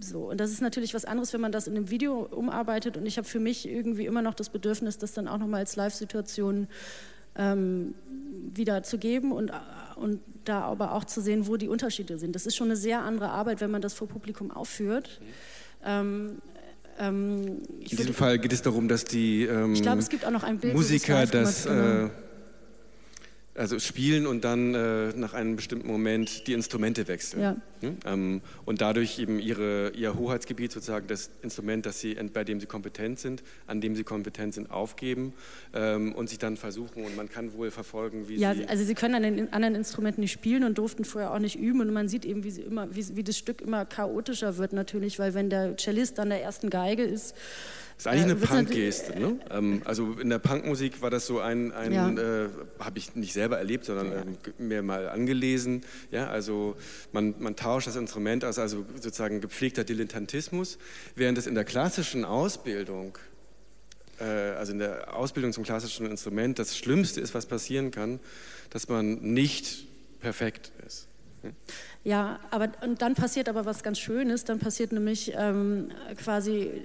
so. 0.00 0.30
Und 0.30 0.40
das 0.40 0.50
ist 0.50 0.62
natürlich 0.62 0.94
was 0.94 1.04
anderes, 1.04 1.32
wenn 1.32 1.40
man 1.40 1.52
das 1.52 1.66
in 1.66 1.76
einem 1.76 1.90
Video 1.90 2.22
umarbeitet. 2.22 2.96
Und 2.96 3.06
ich 3.06 3.18
habe 3.18 3.28
für 3.28 3.40
mich 3.40 3.68
irgendwie 3.68 4.06
immer 4.06 4.22
noch 4.22 4.34
das 4.34 4.48
Bedürfnis, 4.48 4.98
das 4.98 5.12
dann 5.12 5.28
auch 5.28 5.38
nochmal 5.38 5.60
als 5.60 5.76
Live-Situation 5.76 6.68
ähm, 7.36 7.94
wieder 8.54 8.82
zu 8.82 8.98
und, 8.98 9.52
und 9.96 10.20
da 10.44 10.62
aber 10.62 10.92
auch 10.92 11.04
zu 11.04 11.20
sehen, 11.20 11.46
wo 11.46 11.56
die 11.56 11.68
Unterschiede 11.68 12.18
sind. 12.18 12.34
Das 12.34 12.46
ist 12.46 12.56
schon 12.56 12.68
eine 12.68 12.76
sehr 12.76 13.02
andere 13.02 13.30
Arbeit, 13.30 13.60
wenn 13.60 13.70
man 13.70 13.82
das 13.82 13.94
vor 13.94 14.08
Publikum 14.08 14.50
aufführt. 14.50 15.20
Ähm, 15.84 16.38
ähm, 16.98 17.62
in 17.80 17.96
diesem 17.96 18.14
Fall 18.14 18.38
geht 18.38 18.52
es 18.52 18.62
darum, 18.62 18.88
dass 18.88 19.04
die 19.04 19.44
ähm, 19.44 19.72
ich 19.72 19.82
glaube, 19.82 19.98
es 19.98 20.08
gibt 20.08 20.24
auch 20.24 20.30
noch 20.30 20.42
ein 20.42 20.58
Bild, 20.58 20.74
Musiker 20.74 21.26
das, 21.26 21.66
äh, 21.66 22.08
also 23.54 23.78
spielen 23.78 24.26
und 24.26 24.44
dann 24.44 24.74
äh, 24.74 25.12
nach 25.14 25.34
einem 25.34 25.56
bestimmten 25.56 25.86
Moment 25.86 26.46
die 26.46 26.54
Instrumente 26.54 27.06
wechseln. 27.06 27.42
Ja. 27.42 27.56
Hm? 27.80 27.96
Ähm, 28.06 28.40
und 28.64 28.80
dadurch 28.80 29.18
eben 29.18 29.38
ihre, 29.38 29.90
ihr 29.90 30.14
Hoheitsgebiet, 30.14 30.72
sozusagen 30.72 31.06
das 31.06 31.30
Instrument, 31.42 31.84
das 31.84 32.00
sie, 32.00 32.14
bei 32.32 32.44
dem 32.44 32.60
sie 32.60 32.66
kompetent 32.66 33.18
sind, 33.18 33.42
an 33.66 33.80
dem 33.80 33.94
sie 33.94 34.04
kompetent 34.04 34.54
sind, 34.54 34.70
aufgeben 34.70 35.34
ähm, 35.74 36.14
und 36.14 36.30
sich 36.30 36.38
dann 36.38 36.56
versuchen. 36.56 37.04
Und 37.04 37.14
man 37.14 37.28
kann 37.28 37.52
wohl 37.52 37.70
verfolgen, 37.70 38.28
wie 38.28 38.36
ja, 38.36 38.54
sie. 38.54 38.62
Ja, 38.62 38.68
also 38.68 38.84
sie 38.84 38.94
können 38.94 39.16
an 39.16 39.22
den 39.22 39.52
anderen 39.52 39.74
Instrumenten 39.74 40.22
nicht 40.22 40.32
spielen 40.32 40.64
und 40.64 40.78
durften 40.78 41.04
vorher 41.04 41.34
auch 41.34 41.38
nicht 41.38 41.58
üben. 41.58 41.80
Und 41.80 41.92
man 41.92 42.08
sieht 42.08 42.24
eben, 42.24 42.44
wie, 42.44 42.50
sie 42.50 42.62
immer, 42.62 42.94
wie, 42.94 43.16
wie 43.16 43.24
das 43.24 43.36
Stück 43.36 43.60
immer 43.60 43.84
chaotischer 43.84 44.56
wird, 44.56 44.72
natürlich, 44.72 45.18
weil 45.18 45.34
wenn 45.34 45.50
der 45.50 45.76
Cellist 45.76 46.18
an 46.18 46.30
der 46.30 46.42
ersten 46.42 46.70
Geige 46.70 47.02
ist, 47.02 47.34
ist 48.02 48.08
eigentlich 48.08 48.24
eine 48.24 48.32
äh, 48.32 48.64
Punkgeste. 48.64 49.18
Ne? 49.18 49.38
Ähm, 49.50 49.82
also 49.84 50.12
in 50.20 50.28
der 50.28 50.38
Punkmusik 50.38 51.02
war 51.02 51.10
das 51.10 51.26
so 51.26 51.38
ein, 51.40 51.72
ein 51.72 51.92
ja. 51.92 52.10
äh, 52.10 52.48
habe 52.78 52.98
ich 52.98 53.14
nicht 53.14 53.32
selber 53.32 53.58
erlebt, 53.58 53.84
sondern 53.84 54.12
ja. 54.12 54.20
äh, 54.20 54.62
mir 54.62 54.82
mal 54.82 55.08
angelesen. 55.08 55.82
Ja, 56.10 56.28
also 56.28 56.76
man, 57.12 57.34
man 57.38 57.54
tauscht 57.54 57.86
das 57.86 57.96
Instrument 57.96 58.44
aus, 58.44 58.58
also 58.58 58.84
sozusagen 58.96 59.40
gepflegter 59.40 59.84
Dilettantismus, 59.84 60.78
während 61.14 61.38
es 61.38 61.46
in 61.46 61.54
der 61.54 61.64
klassischen 61.64 62.24
Ausbildung 62.24 63.18
äh, 64.18 64.24
also 64.24 64.72
in 64.72 64.80
der 64.80 65.16
Ausbildung 65.16 65.52
zum 65.52 65.62
klassischen 65.62 66.06
Instrument, 66.06 66.58
das 66.58 66.76
Schlimmste 66.76 67.20
ist, 67.20 67.34
was 67.34 67.46
passieren 67.46 67.92
kann, 67.92 68.18
dass 68.70 68.88
man 68.88 69.20
nicht 69.20 69.86
perfekt 70.20 70.72
ist. 70.86 71.06
Ja, 72.04 72.40
aber 72.50 72.68
und 72.82 73.02
dann 73.02 73.14
passiert 73.14 73.48
aber 73.48 73.64
was 73.64 73.82
ganz 73.82 73.98
Schönes. 73.98 74.44
Dann 74.44 74.58
passiert 74.58 74.92
nämlich 74.92 75.32
ähm, 75.36 75.90
quasi 76.16 76.82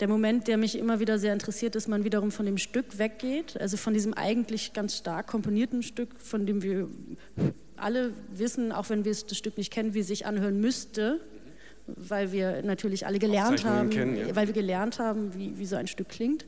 der 0.00 0.08
Moment, 0.08 0.46
der 0.48 0.56
mich 0.56 0.78
immer 0.78 1.00
wieder 1.00 1.18
sehr 1.18 1.32
interessiert, 1.32 1.74
dass 1.74 1.88
man 1.88 2.04
wiederum 2.04 2.30
von 2.30 2.46
dem 2.46 2.58
Stück 2.58 2.98
weggeht, 2.98 3.60
also 3.60 3.76
von 3.76 3.94
diesem 3.94 4.14
eigentlich 4.14 4.72
ganz 4.72 4.96
stark 4.96 5.26
komponierten 5.26 5.82
Stück, 5.82 6.20
von 6.20 6.46
dem 6.46 6.62
wir 6.62 6.88
alle 7.76 8.12
wissen, 8.32 8.72
auch 8.72 8.90
wenn 8.90 9.04
wir 9.04 9.12
das 9.12 9.36
Stück 9.36 9.56
nicht 9.56 9.72
kennen, 9.72 9.94
wie 9.94 10.00
es 10.00 10.08
sich 10.08 10.26
anhören 10.26 10.60
müsste, 10.60 11.20
weil 11.86 12.32
wir 12.32 12.62
natürlich 12.62 13.06
alle 13.06 13.18
gelernt 13.18 13.64
haben, 13.64 13.90
kennen, 13.90 14.16
ja. 14.16 14.36
weil 14.36 14.46
wir 14.46 14.54
gelernt 14.54 14.98
haben, 14.98 15.34
wie, 15.34 15.58
wie 15.58 15.66
so 15.66 15.76
ein 15.76 15.86
Stück 15.86 16.08
klingt 16.08 16.44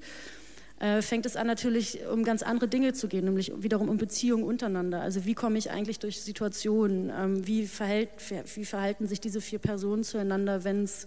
äh, 0.81 1.03
fängt 1.03 1.26
es 1.26 1.37
an 1.37 1.47
natürlich 1.47 2.01
um 2.11 2.24
ganz 2.24 2.43
andere 2.43 2.66
Dinge 2.66 2.95
zu 2.95 3.07
gehen, 3.07 3.26
nämlich 3.26 3.53
wiederum 3.57 3.89
um 3.89 3.99
Beziehungen 3.99 4.45
untereinander. 4.45 5.03
Also 5.03 5.26
wie 5.26 5.35
komme 5.35 5.59
ich 5.59 5.70
eigentlich 5.70 5.99
durch 5.99 6.22
Situationen? 6.22 7.12
Ähm, 7.16 7.47
wie, 7.47 7.66
verhält, 7.66 8.09
wie 8.55 8.64
verhalten 8.64 9.07
sich 9.07 9.20
diese 9.20 9.41
vier 9.41 9.59
Personen 9.59 10.05
zueinander, 10.05 10.64
wenn 10.64 10.85
es 10.85 11.07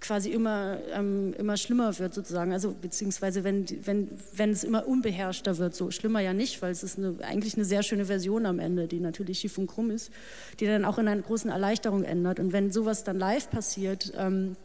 quasi 0.00 0.30
immer, 0.30 0.78
ähm, 0.92 1.34
immer 1.38 1.56
schlimmer 1.56 1.98
wird 1.98 2.14
sozusagen, 2.14 2.52
also 2.52 2.74
beziehungsweise 2.80 3.44
wenn, 3.44 3.66
wenn, 3.86 4.10
wenn 4.34 4.50
es 4.50 4.64
immer 4.64 4.86
unbeherrschter 4.86 5.58
wird, 5.58 5.74
so 5.74 5.90
schlimmer 5.90 6.20
ja 6.20 6.32
nicht, 6.32 6.60
weil 6.60 6.72
es 6.72 6.82
ist 6.82 6.98
eine, 6.98 7.16
eigentlich 7.22 7.54
eine 7.54 7.64
sehr 7.64 7.82
schöne 7.82 8.06
Version 8.06 8.46
am 8.46 8.58
Ende, 8.58 8.88
die 8.88 9.00
natürlich 9.00 9.40
schief 9.40 9.58
und 9.58 9.66
krumm 9.66 9.90
ist, 9.90 10.10
die 10.60 10.66
dann 10.66 10.84
auch 10.84 10.98
in 10.98 11.08
eine 11.08 11.22
große 11.22 11.48
Erleichterung 11.48 12.02
ändert 12.02 12.40
und 12.40 12.52
wenn 12.52 12.72
sowas 12.72 13.04
dann 13.04 13.18
live 13.18 13.50
passiert, 13.50 14.12
ähm, 14.16 14.56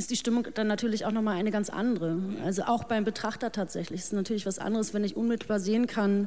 ist 0.00 0.10
die 0.10 0.16
Stimmung 0.16 0.46
dann 0.54 0.66
natürlich 0.66 1.04
auch 1.04 1.12
nochmal 1.12 1.36
eine 1.36 1.50
ganz 1.50 1.68
andere. 1.68 2.18
Also 2.42 2.62
auch 2.62 2.84
beim 2.84 3.04
Betrachter 3.04 3.52
tatsächlich. 3.52 4.00
Es 4.00 4.06
ist 4.06 4.12
natürlich 4.14 4.46
was 4.46 4.58
anderes, 4.58 4.94
wenn 4.94 5.04
ich 5.04 5.14
unmittelbar 5.14 5.60
sehen 5.60 5.86
kann, 5.86 6.26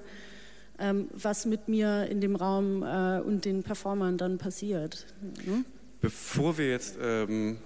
ähm, 0.77 1.07
was 1.11 1.45
mit 1.45 1.67
mir 1.67 2.07
in 2.07 2.21
dem 2.21 2.35
Raum 2.35 2.83
äh, 2.83 3.19
und 3.19 3.45
den 3.45 3.63
Performern 3.63 4.17
dann 4.17 4.37
passiert. 4.37 5.07
Hm? 5.43 5.65
Bevor 6.01 6.57
wir 6.59 6.69
jetzt 6.69 6.97
ähm, 7.01 7.57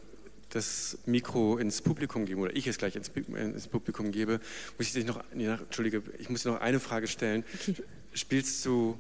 das 0.50 0.98
Mikro 1.06 1.58
ins 1.58 1.82
Publikum 1.82 2.26
geben 2.26 2.42
oder 2.42 2.56
ich 2.56 2.68
es 2.68 2.78
gleich 2.78 2.96
ins, 2.96 3.10
ins 3.10 3.68
Publikum 3.68 4.12
gebe, 4.12 4.40
muss 4.78 4.88
ich 4.88 4.94
dich 4.94 5.06
noch, 5.06 5.22
nee, 5.34 5.46
entschuldige, 5.46 6.04
ich 6.20 6.30
muss 6.30 6.44
dir 6.44 6.52
noch 6.52 6.62
eine 6.62 6.80
Frage 6.80 7.08
stellen. 7.08 7.44
Okay. 7.62 7.76
Spielst 8.14 8.66
du 8.66 8.98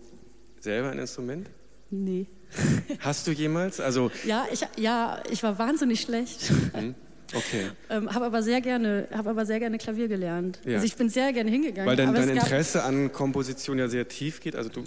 selber 0.59 0.89
ein 0.89 0.99
Instrument? 0.99 1.49
Nee. 1.89 2.27
Hast 2.99 3.27
du 3.27 3.31
jemals? 3.31 3.79
Also 3.79 4.11
ja, 4.25 4.45
ich, 4.51 4.65
ja, 4.77 5.21
ich 5.29 5.43
war 5.43 5.59
wahnsinnig 5.59 6.01
schlecht. 6.01 6.51
Mhm. 6.73 6.95
Okay. 7.33 7.71
Ähm, 7.89 8.13
habe 8.13 8.25
aber 8.25 8.43
sehr 8.43 8.59
gerne, 8.59 9.07
habe 9.13 9.29
aber 9.29 9.45
sehr 9.45 9.59
gerne 9.59 9.77
Klavier 9.77 10.09
gelernt. 10.09 10.59
Ja. 10.65 10.73
Also 10.73 10.85
ich 10.85 10.97
bin 10.97 11.07
sehr 11.07 11.31
gerne 11.31 11.49
hingegangen. 11.49 11.89
Weil 11.89 11.95
dein, 11.95 12.13
dein 12.13 12.27
Interesse 12.27 12.83
an 12.83 13.13
Komposition 13.13 13.79
ja 13.79 13.87
sehr 13.87 14.09
tief 14.09 14.41
geht. 14.41 14.57
Also 14.57 14.69
du. 14.69 14.83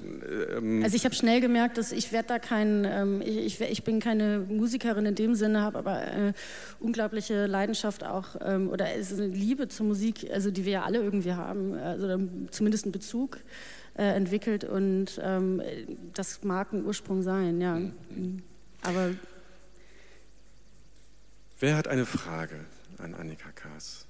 Ähm 0.55 0.83
also 0.83 0.97
ich 0.97 1.07
habe 1.07 1.15
schnell 1.15 1.41
gemerkt, 1.41 1.79
dass 1.79 1.93
ich 1.93 2.13
werde 2.13 2.29
da 2.29 2.39
kein, 2.39 2.85
ähm, 2.85 3.23
ich, 3.25 3.59
ich, 3.63 3.85
bin 3.85 4.01
keine 4.01 4.41
Musikerin 4.41 5.07
in 5.07 5.15
dem 5.15 5.35
Sinne, 5.35 5.63
habe 5.63 5.79
aber 5.79 6.03
äh, 6.03 6.33
unglaubliche 6.79 7.47
Leidenschaft 7.47 8.05
auch 8.05 8.37
ähm, 8.45 8.69
oder 8.69 8.95
es 8.95 9.11
ist 9.11 9.19
eine 9.19 9.29
Liebe 9.29 9.69
zur 9.69 9.87
Musik, 9.87 10.29
also 10.31 10.51
die 10.51 10.67
wir 10.67 10.73
ja 10.73 10.83
alle 10.83 10.99
irgendwie 10.99 11.33
haben, 11.33 11.73
also 11.73 12.19
zumindest 12.51 12.85
einen 12.85 12.93
Bezug 12.93 13.39
entwickelt 14.03 14.65
und 14.65 15.21
ähm, 15.23 15.63
das 16.15 16.43
mag 16.43 16.73
ein 16.73 16.85
Ursprung 16.85 17.23
sein, 17.23 17.61
ja. 17.61 17.75
Mhm. 17.75 18.43
Aber 18.83 19.11
Wer 21.61 21.77
hat 21.77 21.89
eine 21.89 22.07
Frage 22.07 22.65
an 22.97 23.13
Annika 23.15 23.51
Kaas? 23.53 24.07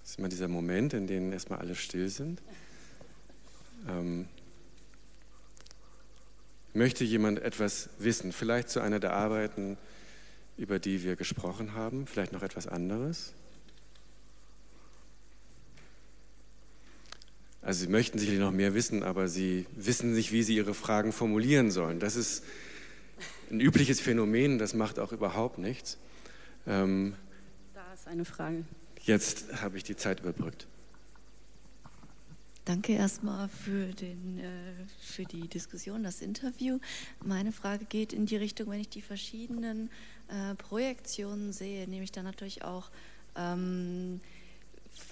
Das 0.00 0.12
ist 0.12 0.18
immer 0.18 0.30
dieser 0.30 0.48
Moment, 0.48 0.94
in 0.94 1.06
dem 1.06 1.30
erstmal 1.30 1.58
alle 1.58 1.74
still 1.74 2.08
sind. 2.08 2.40
Ähm, 3.86 4.26
möchte 6.72 7.04
jemand 7.04 7.38
etwas 7.40 7.90
wissen? 7.98 8.32
Vielleicht 8.32 8.70
zu 8.70 8.80
einer 8.80 8.98
der 8.98 9.12
Arbeiten, 9.12 9.76
über 10.56 10.78
die 10.78 11.02
wir 11.02 11.16
gesprochen 11.16 11.74
haben? 11.74 12.06
Vielleicht 12.06 12.32
noch 12.32 12.42
etwas 12.42 12.66
anderes? 12.66 13.34
Also 17.62 17.84
Sie 17.84 17.90
möchten 17.90 18.18
sicherlich 18.18 18.40
noch 18.40 18.50
mehr 18.50 18.74
wissen, 18.74 19.04
aber 19.04 19.28
Sie 19.28 19.66
wissen 19.76 20.12
nicht, 20.12 20.32
wie 20.32 20.42
Sie 20.42 20.56
Ihre 20.56 20.74
Fragen 20.74 21.12
formulieren 21.12 21.70
sollen. 21.70 22.00
Das 22.00 22.16
ist 22.16 22.44
ein 23.50 23.60
übliches 23.60 24.00
Phänomen, 24.00 24.58
das 24.58 24.74
macht 24.74 24.98
auch 24.98 25.12
überhaupt 25.12 25.58
nichts. 25.58 25.98
Ähm, 26.66 27.14
da 27.72 27.92
ist 27.94 28.08
eine 28.08 28.24
Frage. 28.24 28.64
Jetzt 29.04 29.62
habe 29.62 29.76
ich 29.76 29.84
die 29.84 29.96
Zeit 29.96 30.20
überbrückt. 30.20 30.66
Danke 32.64 32.92
erstmal 32.92 33.48
für, 33.48 33.86
den, 33.86 34.38
äh, 34.38 34.44
für 35.00 35.24
die 35.24 35.48
Diskussion, 35.48 36.04
das 36.04 36.20
Interview. 36.20 36.78
Meine 37.24 37.52
Frage 37.52 37.84
geht 37.84 38.12
in 38.12 38.26
die 38.26 38.36
Richtung, 38.36 38.70
wenn 38.70 38.80
ich 38.80 38.88
die 38.88 39.02
verschiedenen 39.02 39.90
äh, 40.28 40.54
Projektionen 40.54 41.52
sehe, 41.52 41.88
nehme 41.88 42.04
ich 42.04 42.12
dann 42.12 42.24
natürlich 42.24 42.62
auch 42.62 42.90
ähm, 43.36 44.20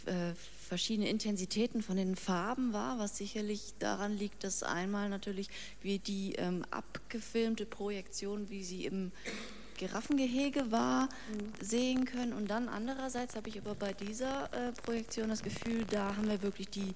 äh, 0.07 0.35
verschiedene 0.69 1.09
Intensitäten 1.09 1.83
von 1.83 1.97
den 1.97 2.15
Farben 2.17 2.73
wahr, 2.73 2.99
was 2.99 3.17
sicherlich 3.17 3.75
daran 3.79 4.17
liegt, 4.17 4.45
dass 4.45 4.63
einmal 4.63 5.09
natürlich 5.09 5.49
wir 5.83 5.99
die 5.99 6.35
ähm, 6.35 6.65
abgefilmte 6.71 7.67
Projektion, 7.67 8.51
wie 8.51 8.63
sie 8.63 8.85
im 8.85 9.11
Giraffengehege 9.79 10.71
war, 10.71 11.05
mhm. 11.05 11.53
sehen 11.61 12.05
können. 12.05 12.33
Und 12.33 12.49
dann 12.49 12.69
andererseits 12.69 13.35
habe 13.35 13.49
ich 13.49 13.59
aber 13.59 13.75
bei 13.75 13.93
dieser 13.95 14.45
äh, 14.53 14.73
Projektion 14.73 15.31
das 15.31 15.43
Gefühl, 15.43 15.85
da 15.91 16.15
haben 16.17 16.29
wir 16.29 16.43
wirklich 16.43 16.69
die, 16.69 16.95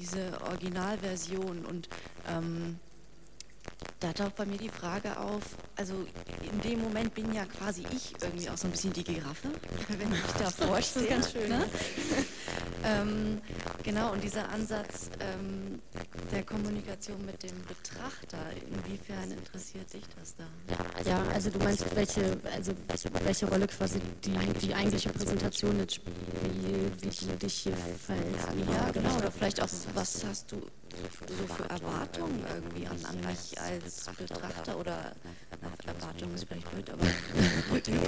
diese 0.00 0.40
Originalversion 0.46 1.64
und 1.64 1.88
ähm, 2.28 2.78
da 4.00 4.12
taucht 4.12 4.36
bei 4.36 4.46
mir 4.46 4.58
die 4.58 4.68
Frage 4.68 5.16
auf, 5.16 5.42
also 5.76 5.94
in 6.52 6.60
dem 6.60 6.80
Moment 6.80 7.14
bin 7.14 7.32
ja 7.32 7.44
quasi 7.44 7.84
ich 7.92 8.14
irgendwie 8.20 8.50
auch 8.50 8.56
so 8.56 8.66
ein 8.66 8.72
bisschen 8.72 8.92
die 8.92 9.04
Giraffe, 9.04 9.48
wenn 9.88 10.12
ich 10.12 10.32
da 10.38 10.50
vorstehe. 10.50 11.06
Das 11.08 11.26
ist 11.26 11.32
ganz 11.32 11.32
schön. 11.32 11.48
Ne? 11.48 11.64
ähm, 12.84 13.40
Genau, 13.84 14.12
und 14.12 14.22
dieser 14.22 14.48
Ansatz 14.50 15.10
ähm, 15.18 15.80
der 16.30 16.44
Kommunikation 16.44 17.24
mit 17.26 17.42
dem 17.42 17.56
Betrachter, 17.66 18.38
inwiefern 18.70 19.30
interessiert 19.32 19.92
dich 19.92 20.04
das 20.18 20.36
da? 20.36 20.44
Ja, 21.10 21.22
also 21.34 21.50
du 21.50 21.58
meinst, 21.58 21.84
welche, 21.96 22.38
also 22.54 22.72
welche 23.24 23.46
Rolle 23.46 23.66
quasi 23.66 24.00
die, 24.24 24.36
die 24.60 24.74
eigentliche 24.74 25.10
Präsentation 25.10 25.78
jetzt 25.80 25.96
spielt, 25.96 26.16
wie, 26.44 27.02
wie 27.02 27.26
du 27.26 27.36
dich 27.38 27.54
hier 27.54 27.76
verhältst? 27.76 28.46
Ja, 28.70 28.90
genau, 28.92 29.16
oder 29.16 29.32
vielleicht 29.32 29.60
auch, 29.60 29.68
was 29.94 30.24
hast 30.24 30.52
du 30.52 30.62
so 31.28 31.54
für 31.54 31.68
Erwartungen 31.68 32.44
irgendwie 32.54 32.86
an, 32.86 32.98
an 33.04 33.16
mich 33.20 33.60
als 33.60 34.04
Betrachter 34.16 34.78
oder 34.78 35.12
Erwartungen 35.86 36.34
ist 36.34 36.44
vielleicht 36.46 36.70
blöd, 36.70 36.90
aber 36.90 37.82
Theo 37.82 38.00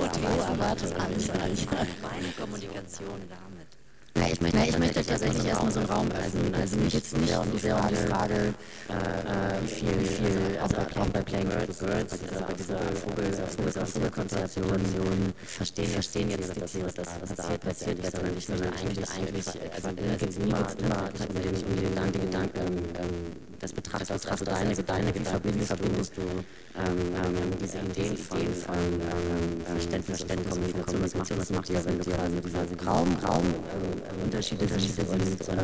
erwartet 0.42 0.94
an 0.94 1.10
meine 2.02 2.32
Kommunikation 2.38 3.20
damit. 3.28 3.63
Na, 4.16 4.30
ich 4.30 4.40
möchte, 4.40 4.56
Na, 4.56 4.64
ich 4.64 4.78
möchte 4.78 5.04
tatsächlich 5.04 5.44
erstmal 5.44 5.72
so 5.72 5.80
einen 5.80 5.88
Raum 5.88 6.08
öffnen. 6.12 6.54
Also 6.54 6.76
mich 6.76 6.94
jetzt 6.94 7.16
nicht 7.16 7.36
um 7.36 7.50
die 7.50 7.58
Frage, 7.58 7.96
Frage 7.96 8.54
äh, 8.88 9.62
wie 9.62 9.68
viel, 9.68 10.00
wie 10.00 10.06
viel 10.06 10.58
also 10.62 10.76
auch 10.76 11.08
bei 11.08 11.20
Playing 11.22 11.48
Birds, 11.48 11.78
Birds 11.78 12.16
bei 12.16 12.54
dieser, 12.54 13.86
Vogelkonstellation 13.86 15.32
verstehen, 15.44 15.88
verstehen 15.88 16.30
jetzt 16.30 16.54
die 16.54 16.60
das, 16.60 17.06
was 17.20 17.34
da 17.36 17.58
passiert, 17.58 17.98
sondern 18.12 18.36
ich 18.38 18.46
sondern 18.46 18.72
eigentlich, 18.72 19.10
eigentlich, 19.10 19.46
also 19.74 19.88
mir 19.88 20.16
geht 20.16 20.30
es 20.30 20.36
immer, 20.36 20.66
immer 20.78 21.10
um 21.28 21.42
den, 21.42 21.54
um 21.64 21.76
den 21.76 21.90
Gedanken, 21.90 22.20
Gedanken 22.20 22.60
ähm, 22.98 23.32
des 23.60 23.72
Betrachters, 23.72 24.26
also 24.26 24.44
deine, 24.44 24.74
deine, 24.74 25.14
wie 25.14 25.20
verbindest, 25.20 26.16
du 26.16 26.22
ähm, 26.22 26.44
ähm, 26.76 27.58
diese 27.60 27.78
Ideen 27.78 28.16
von, 28.16 28.38
ähm, 28.38 29.64
Verständnis, 29.64 30.18
Verständnis, 30.18 30.50
Kommunikation, 30.84 31.38
was 31.40 31.50
macht, 31.50 31.70
ihr, 31.70 31.84
wenn 31.84 31.98
du 31.98 32.04
quasi 32.04 32.40
diesen 32.40 32.88
Raum, 32.88 33.16
Raum, 33.24 33.54
Unterschiede 34.22 34.66
siehst 34.66 34.98
und 34.98 35.22
ähm, 35.22 35.58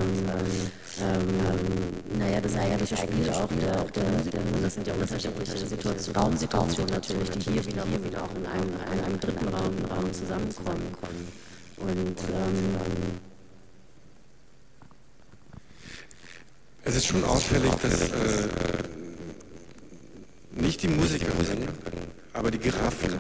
ähm, 1.00 2.18
naja, 2.18 2.40
das 2.40 2.54
naja, 2.54 2.76
das 2.76 2.92
eigentlich 2.98 3.30
auch 3.30 3.48
der, 3.48 3.80
auch 3.80 3.90
der, 3.90 4.04
der, 4.04 4.40
das 4.62 4.74
sind 4.74 4.86
ja 4.86 4.94
unterschiedliche 4.94 5.66
Situationen, 5.66 6.20
Raumsituationen 6.20 6.94
natürlich, 6.94 7.30
die 7.30 7.52
hier 7.52 7.66
wieder, 7.66 7.84
hier 7.84 8.04
wieder 8.04 8.22
auch 8.22 8.34
in 8.34 8.46
einem, 8.46 8.70
in 8.92 9.04
einem 9.04 9.20
dritten 9.20 9.48
Raum, 9.48 9.74
Raum 9.90 10.12
zusammenkommen. 10.12 10.94
Und 11.78 12.18
ähm, 12.18 12.80
es 16.84 16.96
ist 16.96 17.06
schon 17.06 17.24
auffällig, 17.24 17.70
dass 17.82 18.00
äh, 18.00 18.48
nicht 20.52 20.82
die 20.82 20.88
Musiker, 20.88 21.26
aber 22.32 22.50
die 22.50 22.58
Giraffen 22.58 23.18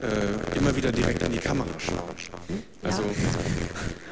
äh, 0.00 0.56
immer 0.56 0.74
wieder 0.74 0.92
direkt 0.92 1.22
an 1.22 1.32
die 1.32 1.38
Kamera 1.38 1.68
schauen. 1.78 2.00
Also 2.82 3.02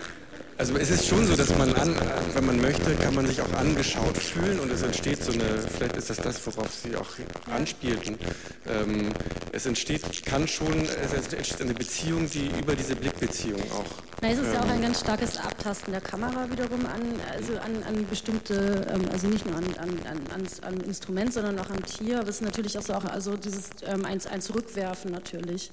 also 0.58 0.76
es 0.76 0.90
ist 0.90 1.06
schon 1.06 1.24
so, 1.24 1.36
dass 1.36 1.56
man, 1.56 1.72
an, 1.74 1.94
wenn 2.34 2.46
man 2.46 2.60
möchte, 2.60 2.92
kann 2.96 3.14
man 3.14 3.26
sich 3.26 3.40
auch 3.40 3.52
angeschaut 3.54 4.16
fühlen 4.18 4.58
und 4.58 4.72
es 4.72 4.82
entsteht 4.82 5.22
so 5.22 5.32
eine, 5.32 5.44
vielleicht 5.76 5.96
ist 5.96 6.10
das 6.10 6.16
das, 6.16 6.44
worauf 6.46 6.74
Sie 6.74 6.96
auch 6.96 7.06
anspielten. 7.48 8.18
Ähm, 8.66 9.10
es 9.52 9.66
entsteht, 9.66 10.02
kann 10.26 10.48
schon, 10.48 10.86
es 11.04 11.32
entsteht 11.32 11.62
eine 11.62 11.74
Beziehung, 11.74 12.28
die 12.28 12.50
über 12.60 12.74
diese 12.74 12.96
Blickbeziehung 12.96 13.62
auch. 13.70 13.84
Na, 14.20 14.30
es 14.30 14.38
ist 14.38 14.46
ähm, 14.46 14.54
ja 14.54 14.60
auch 14.60 14.68
ein 14.68 14.82
ganz 14.82 15.00
starkes 15.00 15.38
Abtasten 15.38 15.92
der 15.92 16.00
Kamera 16.00 16.50
wiederum 16.50 16.84
an, 16.86 17.02
also 17.32 17.52
an, 17.58 17.84
an 17.86 18.06
bestimmte, 18.08 18.84
ähm, 18.92 19.08
also 19.12 19.28
nicht 19.28 19.46
nur 19.46 19.54
an, 19.54 19.64
an, 19.78 19.90
an, 20.34 20.46
an 20.62 20.80
Instrument, 20.80 21.32
sondern 21.32 21.56
auch 21.60 21.70
am 21.70 21.84
Tier. 21.84 22.18
Aber 22.18 22.28
es 22.28 22.36
ist 22.36 22.42
natürlich 22.42 22.76
auch 22.76 22.82
so 22.82 22.94
auch, 22.94 23.04
also 23.04 23.36
dieses 23.36 23.70
ähm, 23.86 24.04
ein, 24.04 24.20
ein 24.26 24.40
Zurückwerfen 24.40 25.12
natürlich 25.12 25.70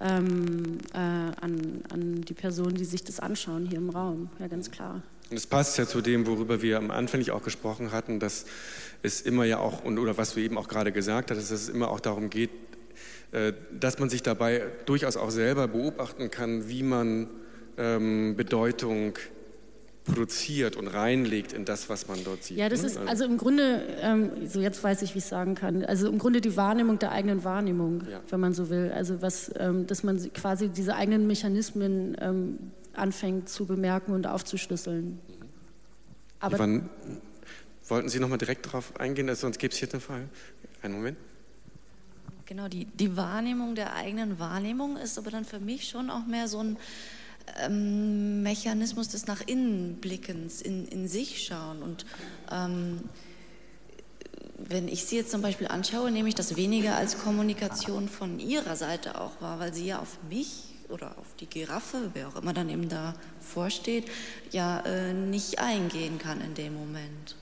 ähm, 0.00 0.78
äh, 0.92 0.98
an, 0.98 1.82
an 1.90 2.20
die 2.22 2.34
Personen, 2.34 2.74
die 2.74 2.84
sich 2.84 3.04
das 3.04 3.20
anschauen 3.20 3.66
hier 3.66 3.78
im 3.78 3.90
Raum. 3.90 4.28
Ja, 4.38 4.48
ganz 4.48 4.70
klar. 4.70 5.02
Und 5.30 5.36
es 5.36 5.46
passt 5.46 5.78
ja 5.78 5.86
zu 5.86 6.00
dem, 6.00 6.26
worüber 6.26 6.62
wir 6.62 6.78
am 6.78 6.90
Anfang 6.90 7.26
auch 7.30 7.42
gesprochen 7.42 7.92
hatten, 7.92 8.20
dass 8.20 8.44
es 9.02 9.20
immer 9.20 9.44
ja 9.44 9.58
auch, 9.58 9.84
und, 9.84 9.98
oder 9.98 10.18
was 10.18 10.34
du 10.34 10.40
eben 10.40 10.58
auch 10.58 10.68
gerade 10.68 10.92
gesagt 10.92 11.30
hast, 11.30 11.38
dass 11.38 11.50
es 11.50 11.68
immer 11.68 11.90
auch 11.90 12.00
darum 12.00 12.30
geht, 12.30 12.50
äh, 13.32 13.52
dass 13.72 13.98
man 13.98 14.10
sich 14.10 14.22
dabei 14.22 14.62
durchaus 14.86 15.16
auch 15.16 15.30
selber 15.30 15.68
beobachten 15.68 16.30
kann, 16.30 16.68
wie 16.68 16.82
man 16.82 17.28
ähm, 17.76 18.36
Bedeutung 18.36 19.14
produziert 20.04 20.76
und 20.76 20.88
reinlegt 20.88 21.52
in 21.52 21.64
das, 21.64 21.88
was 21.88 22.08
man 22.08 22.22
dort 22.24 22.44
sieht. 22.44 22.58
Ja, 22.58 22.68
das 22.68 22.82
ne? 22.82 22.88
ist 22.88 22.96
also 22.98 23.24
im 23.24 23.38
Grunde, 23.38 23.82
ähm, 24.00 24.46
so 24.46 24.60
jetzt 24.60 24.82
weiß 24.84 25.02
ich, 25.02 25.14
wie 25.14 25.18
ich 25.18 25.24
es 25.24 25.30
sagen 25.30 25.54
kann, 25.54 25.84
also 25.84 26.08
im 26.08 26.18
Grunde 26.18 26.40
die 26.40 26.56
Wahrnehmung 26.56 26.98
der 26.98 27.12
eigenen 27.12 27.42
Wahrnehmung, 27.42 28.02
ja. 28.10 28.20
wenn 28.28 28.40
man 28.40 28.52
so 28.52 28.68
will. 28.68 28.92
Also 28.94 29.22
was, 29.22 29.50
ähm, 29.56 29.86
dass 29.86 30.02
man 30.02 30.18
quasi 30.34 30.68
diese 30.68 30.94
eigenen 30.94 31.26
Mechanismen 31.26 32.16
ähm, 32.20 32.58
anfängt 32.92 33.48
zu 33.48 33.66
bemerken 33.66 34.12
und 34.12 34.26
aufzuschlüsseln. 34.26 35.06
Mhm. 35.06 35.48
Aber 36.40 36.56
Ivan, 36.56 36.90
wollten 37.88 38.08
Sie 38.10 38.20
noch 38.20 38.28
mal 38.28 38.38
direkt 38.38 38.66
darauf 38.66 38.98
eingehen, 39.00 39.28
also 39.28 39.42
sonst 39.42 39.58
gibt 39.58 39.72
es 39.72 39.80
hier 39.80 39.88
eine 39.90 40.00
Frage. 40.00 40.28
Einen 40.82 40.94
Moment. 40.94 41.16
Genau, 42.46 42.68
die, 42.68 42.84
die 42.84 43.16
Wahrnehmung 43.16 43.74
der 43.74 43.94
eigenen 43.94 44.38
Wahrnehmung 44.38 44.98
ist 44.98 45.18
aber 45.18 45.30
dann 45.30 45.46
für 45.46 45.60
mich 45.60 45.88
schon 45.88 46.10
auch 46.10 46.26
mehr 46.26 46.46
so 46.46 46.58
ein 46.58 46.76
ähm, 47.60 48.42
Mechanismus 48.42 49.08
des 49.08 49.26
nach 49.26 49.40
innen 49.46 49.96
Blickens, 49.96 50.60
in, 50.60 50.86
in 50.88 51.08
sich 51.08 51.44
schauen. 51.44 51.82
Und 51.82 52.06
ähm, 52.50 53.00
wenn 54.58 54.88
ich 54.88 55.04
Sie 55.04 55.16
jetzt 55.16 55.30
zum 55.30 55.42
Beispiel 55.42 55.68
anschaue, 55.68 56.10
nehme 56.10 56.28
ich 56.28 56.34
das 56.34 56.56
weniger 56.56 56.96
als 56.96 57.18
Kommunikation 57.18 58.08
von 58.08 58.38
Ihrer 58.38 58.76
Seite 58.76 59.20
auch 59.20 59.40
wahr, 59.40 59.58
weil 59.58 59.74
Sie 59.74 59.86
ja 59.86 59.98
auf 59.98 60.18
mich 60.28 60.74
oder 60.88 61.18
auf 61.18 61.34
die 61.40 61.46
Giraffe, 61.46 62.10
wer 62.12 62.28
auch 62.28 62.36
immer 62.36 62.52
dann 62.52 62.68
eben 62.68 62.88
da 62.88 63.14
vorsteht, 63.40 64.04
ja 64.50 64.80
äh, 64.80 65.12
nicht 65.12 65.58
eingehen 65.58 66.18
kann 66.18 66.40
in 66.40 66.54
dem 66.54 66.74
Moment. 66.74 67.36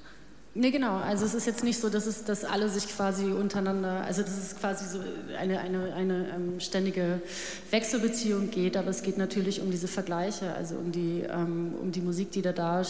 Nee, 0.55 0.71
genau. 0.71 0.99
Also 0.99 1.25
es 1.25 1.33
ist 1.33 1.47
jetzt 1.47 1.65
nicht 1.65 1.81
so, 1.81 1.89
dass, 1.89 2.07
es, 2.07 2.25
dass 2.25 2.45
alle 2.45 2.69
sich 2.69 2.87
quasi 2.89 3.25
untereinander, 3.25 4.05
also 4.05 4.21
dass 4.21 4.37
es 4.37 4.55
quasi 4.55 4.85
so 4.87 5.03
eine, 5.39 5.59
eine, 5.61 5.95
eine 5.95 6.29
ähm, 6.29 6.61
ständige 6.61 7.23
Wechselbeziehung 7.71 8.51
geht, 8.51 8.77
aber 8.77 8.89
es 8.89 9.03
geht 9.03 9.17
natürlich 9.17 9.63
um 9.63 9.71
diese 9.71 9.89
Vergleiche, 9.89 10.53
also 10.53 10.75
um 10.75 10.93
die, 10.93 11.23
ähm, 11.23 11.73
um 11.81 11.91
die 11.91 12.03
Musik, 12.03 12.33
die 12.33 12.43
da 12.43 12.53
da 12.53 12.83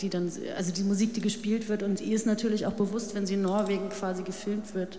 die 0.00 0.10
dann, 0.10 0.30
also 0.56 0.72
die 0.72 0.82
Musik, 0.82 1.14
die 1.14 1.20
gespielt 1.20 1.68
wird. 1.70 1.82
Und 1.82 2.02
ihr 2.02 2.14
ist 2.14 2.26
natürlich 2.26 2.66
auch 2.66 2.72
bewusst, 2.72 3.14
wenn 3.14 3.26
sie 3.26 3.34
in 3.34 3.42
Norwegen 3.42 3.88
quasi 3.88 4.22
gefilmt 4.22 4.74
wird, 4.74 4.98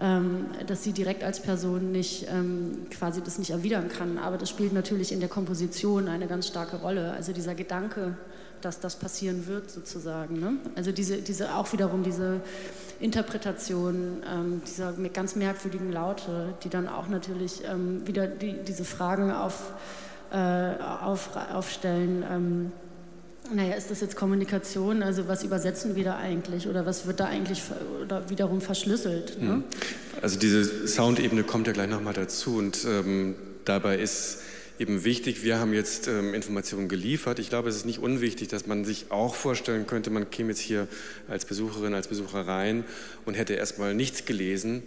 ähm, 0.00 0.46
dass 0.66 0.84
sie 0.84 0.92
direkt 0.92 1.24
als 1.24 1.40
Person 1.40 1.90
nicht 1.90 2.26
ähm, 2.30 2.86
quasi 2.90 3.22
das 3.22 3.38
nicht 3.38 3.50
erwidern 3.50 3.88
kann, 3.88 4.18
aber 4.18 4.36
das 4.36 4.50
spielt 4.50 4.72
natürlich 4.72 5.12
in 5.12 5.20
der 5.20 5.28
Komposition 5.28 6.08
eine 6.08 6.26
ganz 6.26 6.46
starke 6.46 6.76
Rolle, 6.76 7.12
also 7.12 7.32
dieser 7.32 7.54
Gedanke, 7.54 8.16
dass 8.60 8.80
das 8.80 8.96
passieren 8.96 9.46
wird, 9.46 9.70
sozusagen. 9.70 10.40
Ne? 10.40 10.56
Also 10.74 10.92
diese, 10.92 11.18
diese, 11.18 11.54
auch 11.54 11.72
wiederum 11.72 12.02
diese 12.02 12.40
Interpretation 13.00 14.22
ähm, 14.28 14.62
dieser 14.66 14.92
ganz 15.12 15.36
merkwürdigen 15.36 15.92
Laute, 15.92 16.54
die 16.64 16.68
dann 16.68 16.88
auch 16.88 17.08
natürlich 17.08 17.62
ähm, 17.64 18.06
wieder 18.06 18.26
die, 18.26 18.54
diese 18.66 18.84
Fragen 18.84 19.30
auf, 19.30 19.72
äh, 20.32 20.36
auf, 20.36 21.30
aufstellen. 21.52 22.24
Ähm, 22.30 22.72
naja, 23.54 23.76
ist 23.76 23.90
das 23.90 24.00
jetzt 24.00 24.16
Kommunikation? 24.16 25.02
Also 25.02 25.28
was 25.28 25.42
übersetzen 25.42 25.96
wir 25.96 26.04
da 26.04 26.16
eigentlich 26.16 26.68
oder 26.68 26.84
was 26.86 27.06
wird 27.06 27.20
da 27.20 27.26
eigentlich 27.26 27.62
oder 28.02 28.28
wiederum 28.28 28.60
verschlüsselt? 28.60 29.40
Ne? 29.40 29.48
Hm. 29.48 29.64
Also 30.20 30.38
diese 30.38 30.86
Soundebene 30.86 31.44
kommt 31.44 31.66
ja 31.66 31.72
gleich 31.72 31.88
nochmal 31.88 32.14
dazu 32.14 32.56
und 32.56 32.84
ähm, 32.84 33.36
dabei 33.64 33.98
ist 33.98 34.40
eben 34.78 35.04
wichtig. 35.04 35.42
Wir 35.42 35.58
haben 35.58 35.72
jetzt 35.72 36.08
ähm, 36.08 36.34
Informationen 36.34 36.88
geliefert. 36.88 37.38
Ich 37.38 37.48
glaube, 37.48 37.68
es 37.68 37.76
ist 37.76 37.86
nicht 37.86 37.98
unwichtig, 37.98 38.48
dass 38.48 38.66
man 38.66 38.84
sich 38.84 39.10
auch 39.10 39.34
vorstellen 39.34 39.86
könnte, 39.86 40.10
man 40.10 40.30
käme 40.30 40.50
jetzt 40.50 40.60
hier 40.60 40.88
als 41.28 41.44
Besucherin, 41.44 41.94
als 41.94 42.08
Besucher 42.08 42.46
rein 42.46 42.84
und 43.24 43.34
hätte 43.34 43.54
erstmal 43.54 43.94
nichts 43.94 44.24
gelesen 44.24 44.82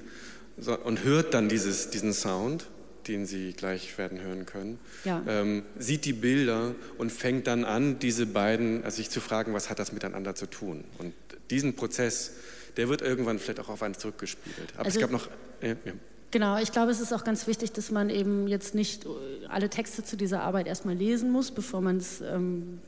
so, 0.57 0.77
und 0.77 1.03
hört 1.03 1.33
dann 1.33 1.49
dieses, 1.49 1.89
diesen 1.89 2.13
Sound, 2.13 2.67
den 3.07 3.25
Sie 3.25 3.53
gleich 3.53 3.97
werden 3.97 4.21
hören 4.21 4.45
können, 4.45 4.79
ja. 5.05 5.23
ähm, 5.27 5.63
sieht 5.77 6.05
die 6.05 6.13
Bilder 6.13 6.75
und 6.97 7.11
fängt 7.11 7.47
dann 7.47 7.65
an, 7.65 7.99
diese 7.99 8.25
beiden, 8.25 8.83
also 8.83 8.97
sich 8.97 9.09
zu 9.09 9.19
fragen, 9.21 9.53
was 9.53 9.69
hat 9.69 9.79
das 9.79 9.91
miteinander 9.91 10.35
zu 10.35 10.45
tun? 10.45 10.83
Und 10.99 11.13
diesen 11.49 11.75
Prozess, 11.75 12.33
der 12.77 12.89
wird 12.89 13.01
irgendwann 13.01 13.39
vielleicht 13.39 13.59
auch 13.59 13.69
auf 13.69 13.83
einen 13.83 13.95
zurückgespielt. 13.95 14.73
Aber 14.75 14.85
also, 14.85 14.99
es 14.99 15.01
gab 15.01 15.11
noch. 15.11 15.29
Ja, 15.61 15.69
ja. 15.69 15.93
Genau, 16.31 16.57
ich 16.57 16.71
glaube, 16.71 16.91
es 16.91 17.01
ist 17.01 17.13
auch 17.13 17.23
ganz 17.23 17.45
wichtig, 17.45 17.73
dass 17.73 17.91
man 17.91 18.09
eben 18.09 18.47
jetzt 18.47 18.73
nicht 18.73 19.05
alle 19.49 19.69
Texte 19.69 20.03
zu 20.03 20.15
dieser 20.15 20.41
Arbeit 20.43 20.65
erstmal 20.65 20.95
lesen 20.95 21.31
muss, 21.31 21.51
bevor 21.51 21.81
man 21.81 21.97
es 21.97 22.21
ähm, 22.21 22.79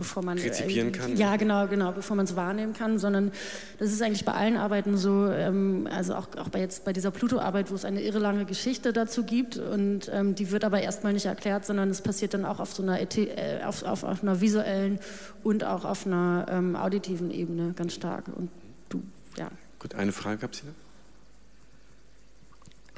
bevor 0.00 0.24
man 0.24 0.38
rezipieren 0.38 0.88
äh, 0.88 0.92
kann. 0.92 1.16
Ja, 1.16 1.36
genau, 1.36 1.68
genau, 1.68 1.92
bevor 1.92 2.16
man 2.16 2.24
es 2.24 2.34
wahrnehmen 2.34 2.72
kann, 2.72 2.98
sondern 2.98 3.30
das 3.78 3.92
ist 3.92 4.00
eigentlich 4.00 4.24
bei 4.24 4.32
allen 4.32 4.56
Arbeiten 4.56 4.96
so, 4.96 5.26
ähm, 5.26 5.86
also 5.94 6.14
auch, 6.14 6.34
auch 6.36 6.48
bei 6.48 6.60
jetzt 6.60 6.86
bei 6.86 6.94
dieser 6.94 7.10
Pluto-Arbeit, 7.10 7.70
wo 7.70 7.74
es 7.74 7.84
eine 7.84 8.00
irre 8.00 8.18
lange 8.18 8.46
Geschichte 8.46 8.94
dazu 8.94 9.24
gibt 9.24 9.58
und 9.58 10.10
ähm, 10.12 10.34
die 10.34 10.50
wird 10.50 10.64
aber 10.64 10.80
erstmal 10.80 11.12
nicht 11.12 11.26
erklärt, 11.26 11.66
sondern 11.66 11.90
es 11.90 12.00
passiert 12.00 12.32
dann 12.32 12.46
auch 12.46 12.60
auf 12.60 12.72
so 12.72 12.82
einer 12.82 12.98
äh, 12.98 13.62
auf, 13.62 13.82
auf, 13.82 14.02
auf, 14.02 14.22
einer 14.22 14.40
visuellen 14.40 14.98
und 15.44 15.64
auch 15.64 15.84
auf 15.84 16.06
einer 16.06 16.46
ähm, 16.48 16.76
auditiven 16.76 17.30
Ebene 17.30 17.74
ganz 17.76 17.92
stark. 17.92 18.24
Und 18.34 18.48
du, 18.88 19.02
ja. 19.36 19.50
Gut, 19.78 19.94
eine 19.94 20.12
Frage 20.12 20.38
gab 20.38 20.54
es 20.54 20.62
hier? 20.62 20.72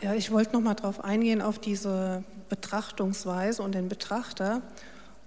Ja, 0.02 0.14
ich 0.14 0.32
wollte 0.32 0.54
noch 0.54 0.60
mal 0.60 0.74
darauf 0.74 1.04
eingehen, 1.04 1.40
auf 1.40 1.60
diese 1.60 2.24
Betrachtungsweise 2.48 3.62
und 3.62 3.72
den 3.72 3.88
Betrachter. 3.88 4.60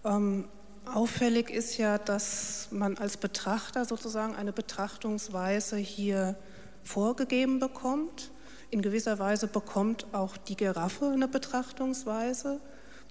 Ähm, 0.03 0.49
auffällig 0.84 1.49
ist 1.49 1.78
ja, 1.78 1.97
dass 1.97 2.67
man 2.71 2.97
als 2.97 3.15
Betrachter 3.15 3.86
sozusagen 3.86 4.36
eine 4.36 4.51
Betrachtungsweise 4.51 5.78
hier 5.78 6.36
vorgegeben 6.84 7.59
bekommt. 7.59 8.32
In 8.69 8.82
gewisser 8.82 9.17
Weise 9.17 9.47
bekommt 9.47 10.07
auch 10.11 10.36
die 10.36 10.57
Giraffe 10.57 11.09
eine 11.09 11.30
Betrachtungsweise, 11.30 12.59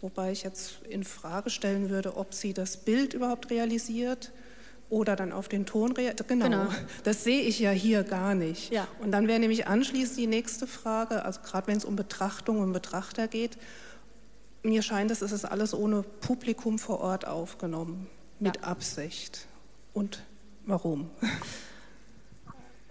wobei 0.02 0.32
ich 0.32 0.42
jetzt 0.42 0.82
in 0.90 1.02
Frage 1.02 1.48
stellen 1.48 1.88
würde, 1.88 2.18
ob 2.18 2.34
sie 2.34 2.52
das 2.52 2.76
Bild 2.76 3.14
überhaupt 3.14 3.48
realisiert 3.48 4.32
oder 4.95 5.16
dann 5.16 5.32
auf 5.32 5.49
den 5.49 5.66
Ton 5.66 5.92
reagiert. 5.92 6.28
Genau, 6.28 6.45
genau, 6.45 6.66
das 7.03 7.24
sehe 7.24 7.40
ich 7.40 7.59
ja 7.59 7.70
hier 7.70 8.05
gar 8.05 8.36
nicht. 8.36 8.72
Ja. 8.72 8.86
Und 9.01 9.11
dann 9.11 9.26
wäre 9.26 9.40
nämlich 9.40 9.66
anschließend 9.66 10.18
die 10.18 10.28
nächste 10.28 10.68
Frage, 10.68 11.24
also 11.24 11.40
gerade 11.42 11.66
wenn 11.66 11.76
es 11.76 11.84
um 11.84 11.97
Betrachtung 11.97 12.61
und 12.61 12.72
Betrachter 12.72 13.26
geht, 13.26 13.59
mir 14.62 14.82
scheint 14.82 15.11
es, 15.11 15.20
es 15.20 15.32
ist 15.32 15.45
alles 15.45 15.74
ohne 15.74 16.05
Publikum 16.20 16.78
vor 16.78 17.01
Ort 17.01 17.26
aufgenommen, 17.26 18.07
mit 18.38 18.57
ja. 18.57 18.62
Absicht. 18.62 19.47
Und 19.92 20.22
warum? 20.64 21.11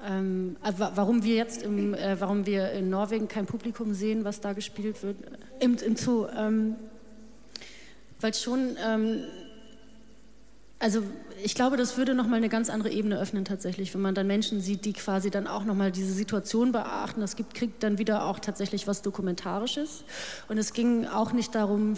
Ähm, 0.06 0.58
also 0.62 0.90
warum 0.96 1.24
wir 1.24 1.36
jetzt 1.36 1.64
im, 1.64 1.94
äh, 1.94 2.20
warum 2.20 2.46
wir 2.46 2.74
in 2.74 2.90
Norwegen 2.90 3.30
kein 3.30 3.46
Publikum 3.46 3.94
sehen, 3.94 4.26
was 4.26 4.42
da 4.42 4.52
gespielt 4.52 5.02
wird, 5.02 5.16
im, 5.62 5.78
im 5.78 5.96
Zoo, 5.96 6.28
ähm, 6.38 6.76
weil 8.20 8.34
schon 8.34 8.76
ähm, 8.86 9.24
also 10.84 11.02
ich 11.44 11.56
glaube, 11.56 11.78
das 11.78 11.98
würde 11.98 12.16
nochmal 12.16 12.38
eine 12.38 12.50
ganz 12.50 12.70
andere 12.70 12.90
Ebene 12.90 13.20
öffnen 13.20 13.44
tatsächlich, 13.44 13.94
wenn 13.94 14.02
man 14.02 14.16
dann 14.16 14.28
Menschen 14.28 14.62
sieht, 14.62 14.86
die 14.86 14.94
quasi 14.94 15.30
dann 15.30 15.48
auch 15.48 15.66
nochmal 15.66 15.92
diese 15.92 16.14
Situation 16.14 16.72
beachten. 16.72 17.20
Das 17.22 17.36
gibt, 17.36 17.54
kriegt 17.54 17.84
dann 17.84 17.98
wieder 17.98 18.26
auch 18.26 18.40
tatsächlich 18.40 18.88
was 18.88 19.02
Dokumentarisches. 19.02 20.06
Und 20.48 20.58
es 20.58 20.74
ging 20.74 21.06
auch 21.06 21.34
nicht 21.34 21.54
darum, 21.54 21.96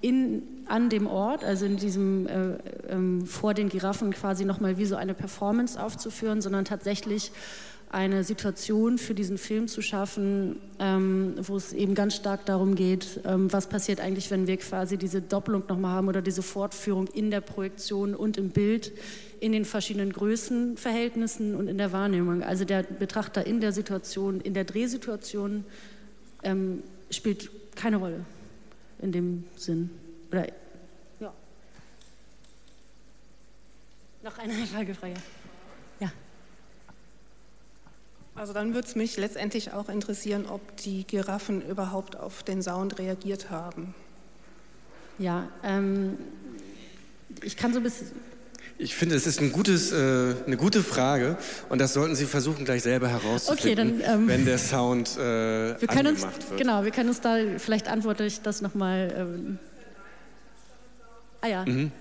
in, 0.00 0.42
an 0.66 0.88
dem 0.88 1.06
Ort, 1.06 1.44
also 1.44 1.66
in 1.66 1.76
diesem 1.76 2.26
äh, 2.26 2.52
äh, 2.52 3.24
vor 3.26 3.54
den 3.54 3.68
Giraffen 3.68 4.10
quasi 4.12 4.44
nochmal 4.44 4.76
wie 4.76 4.86
so 4.86 4.96
eine 4.96 5.14
Performance 5.14 5.80
aufzuführen, 5.80 6.40
sondern 6.42 6.64
tatsächlich 6.64 7.30
eine 7.90 8.22
Situation 8.22 8.98
für 8.98 9.14
diesen 9.14 9.36
Film 9.36 9.66
zu 9.66 9.82
schaffen, 9.82 10.60
ähm, 10.78 11.34
wo 11.42 11.56
es 11.56 11.72
eben 11.72 11.96
ganz 11.96 12.14
stark 12.14 12.46
darum 12.46 12.76
geht, 12.76 13.20
ähm, 13.24 13.52
was 13.52 13.68
passiert 13.68 14.00
eigentlich, 14.00 14.30
wenn 14.30 14.46
wir 14.46 14.56
quasi 14.58 14.96
diese 14.96 15.20
Doppelung 15.20 15.64
nochmal 15.68 15.96
haben 15.96 16.08
oder 16.08 16.22
diese 16.22 16.42
Fortführung 16.42 17.08
in 17.08 17.32
der 17.32 17.40
Projektion 17.40 18.14
und 18.14 18.36
im 18.36 18.50
Bild 18.50 18.92
in 19.40 19.50
den 19.50 19.64
verschiedenen 19.64 20.12
Größenverhältnissen 20.12 21.56
und 21.56 21.66
in 21.66 21.78
der 21.78 21.90
Wahrnehmung. 21.90 22.44
Also 22.44 22.64
der 22.64 22.84
Betrachter 22.84 23.44
in 23.44 23.60
der 23.60 23.72
Situation, 23.72 24.40
in 24.40 24.54
der 24.54 24.64
Drehsituation 24.64 25.64
ähm, 26.44 26.84
spielt 27.10 27.50
keine 27.74 27.96
Rolle 27.96 28.24
in 29.00 29.10
dem 29.10 29.44
Sinn. 29.56 29.90
Oder, 30.30 30.46
ja. 31.18 31.32
Noch 34.22 34.38
eine 34.38 34.52
Frage, 34.66 34.94
Frage. 34.94 35.14
Also 38.40 38.54
dann 38.54 38.72
würde 38.72 38.88
es 38.88 38.96
mich 38.96 39.18
letztendlich 39.18 39.74
auch 39.74 39.90
interessieren, 39.90 40.46
ob 40.48 40.62
die 40.78 41.06
Giraffen 41.06 41.60
überhaupt 41.60 42.16
auf 42.16 42.42
den 42.42 42.62
Sound 42.62 42.98
reagiert 42.98 43.50
haben. 43.50 43.94
Ja, 45.18 45.50
ähm, 45.62 46.16
ich 47.42 47.58
kann 47.58 47.74
so 47.74 47.80
ein 47.80 47.82
bisschen... 47.82 48.06
Ich 48.78 48.94
finde, 48.94 49.14
es 49.14 49.26
ist 49.26 49.42
ein 49.42 49.52
gutes, 49.52 49.92
äh, 49.92 50.34
eine 50.46 50.56
gute 50.56 50.82
Frage 50.82 51.36
und 51.68 51.82
das 51.82 51.92
sollten 51.92 52.16
Sie 52.16 52.24
versuchen 52.24 52.64
gleich 52.64 52.82
selber 52.82 53.08
herauszufinden, 53.08 53.96
okay, 53.96 54.02
dann, 54.06 54.20
ähm, 54.22 54.28
wenn 54.28 54.46
der 54.46 54.56
Sound 54.56 55.18
äh, 55.18 55.78
wir 55.78 55.88
können 55.88 56.14
uns, 56.14 56.22
wird. 56.22 56.56
Genau, 56.56 56.82
wir 56.82 56.92
können 56.92 57.10
uns 57.10 57.20
da, 57.20 57.36
vielleicht 57.58 57.88
antworte 57.88 58.24
ich 58.24 58.40
das 58.40 58.62
nochmal. 58.62 59.12
Ähm, 59.18 59.58
ah 61.42 61.46
ja. 61.46 61.66
Mhm. 61.66 61.92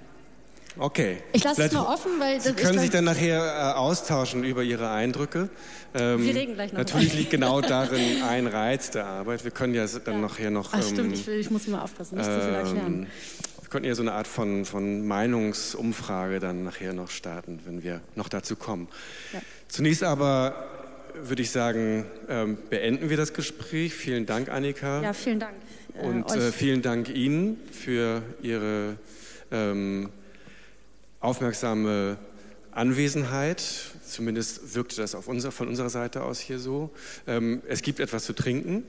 Okay. 0.79 1.17
Ich 1.33 1.43
lasse 1.43 1.63
es 1.63 1.71
mal 1.73 1.85
offen, 1.85 2.11
weil... 2.19 2.39
Sie 2.39 2.53
können 2.53 2.79
sich 2.79 2.89
dann 2.89 3.03
nachher 3.03 3.39
äh, 3.39 3.77
austauschen 3.77 4.43
über 4.43 4.63
Ihre 4.63 4.89
Eindrücke. 4.89 5.49
Ähm, 5.93 6.23
Wir 6.23 6.35
reden 6.35 6.53
gleich 6.55 6.71
noch 6.71 6.79
Natürlich 6.79 7.13
liegt 7.13 7.31
genau 7.31 7.61
darin 7.61 8.23
ein 8.23 8.47
Reiz 8.47 8.91
der 8.91 9.05
Arbeit. 9.05 9.43
Wir 9.43 9.51
können 9.51 9.73
ja 9.73 9.85
dann 9.85 10.15
ja. 10.15 10.21
nachher 10.21 10.51
noch... 10.51 10.69
Ach 10.71 10.81
stimmt, 10.81 10.99
ähm, 10.99 11.13
ich, 11.13 11.27
will, 11.27 11.39
ich 11.39 11.51
muss 11.51 11.67
mal 11.67 11.81
aufpassen, 11.81 12.17
nicht 12.17 12.27
ähm, 12.27 12.33
zu 12.33 12.45
viel 12.45 12.53
erklären. 12.53 13.07
Wir 13.61 13.69
könnten 13.69 13.87
ja 13.87 13.95
so 13.95 14.01
eine 14.01 14.13
Art 14.13 14.27
von, 14.27 14.65
von 14.65 15.05
Meinungsumfrage 15.05 16.39
dann 16.39 16.63
nachher 16.63 16.93
noch 16.93 17.09
starten, 17.09 17.59
wenn 17.65 17.83
wir 17.83 18.01
noch 18.15 18.29
dazu 18.29 18.55
kommen. 18.55 18.87
Ja. 19.33 19.41
Zunächst 19.67 20.03
aber 20.03 20.55
würde 21.13 21.41
ich 21.41 21.51
sagen, 21.51 22.05
ähm, 22.29 22.57
beenden 22.69 23.09
wir 23.09 23.17
das 23.17 23.33
Gespräch. 23.33 23.93
Vielen 23.93 24.25
Dank, 24.25 24.49
Annika. 24.49 25.01
Ja, 25.01 25.13
vielen 25.13 25.39
Dank. 25.39 25.55
Äh, 25.93 26.05
Und 26.05 26.31
äh, 26.31 26.51
vielen 26.51 26.81
Dank 26.81 27.09
Ihnen 27.09 27.57
für 27.71 28.21
Ihre 28.41 28.95
ähm, 29.51 30.09
aufmerksame 31.19 32.17
Anwesenheit. 32.71 33.63
Zumindest 34.05 34.75
wirkte 34.75 34.97
das 34.97 35.15
unser, 35.15 35.51
von 35.51 35.67
unserer 35.67 35.89
Seite 35.89 36.23
aus 36.23 36.39
hier 36.39 36.59
so. 36.59 36.91
Ähm, 37.27 37.61
es 37.67 37.81
gibt 37.81 37.99
etwas 37.99 38.25
zu 38.25 38.33
trinken. 38.33 38.83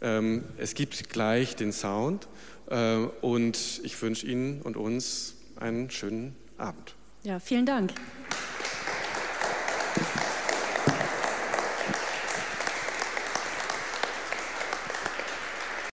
Ähm, 0.00 0.44
es 0.58 0.74
gibt 0.74 1.10
gleich 1.10 1.56
den 1.56 1.72
Sound. 1.72 2.28
Äh, 2.68 2.96
und 3.20 3.80
ich 3.84 4.00
wünsche 4.00 4.26
Ihnen 4.26 4.62
und 4.62 4.76
uns 4.76 5.34
einen 5.56 5.90
schönen 5.90 6.36
Abend. 6.58 6.94
Ja, 7.22 7.40
vielen 7.40 7.66
Dank. 7.66 7.92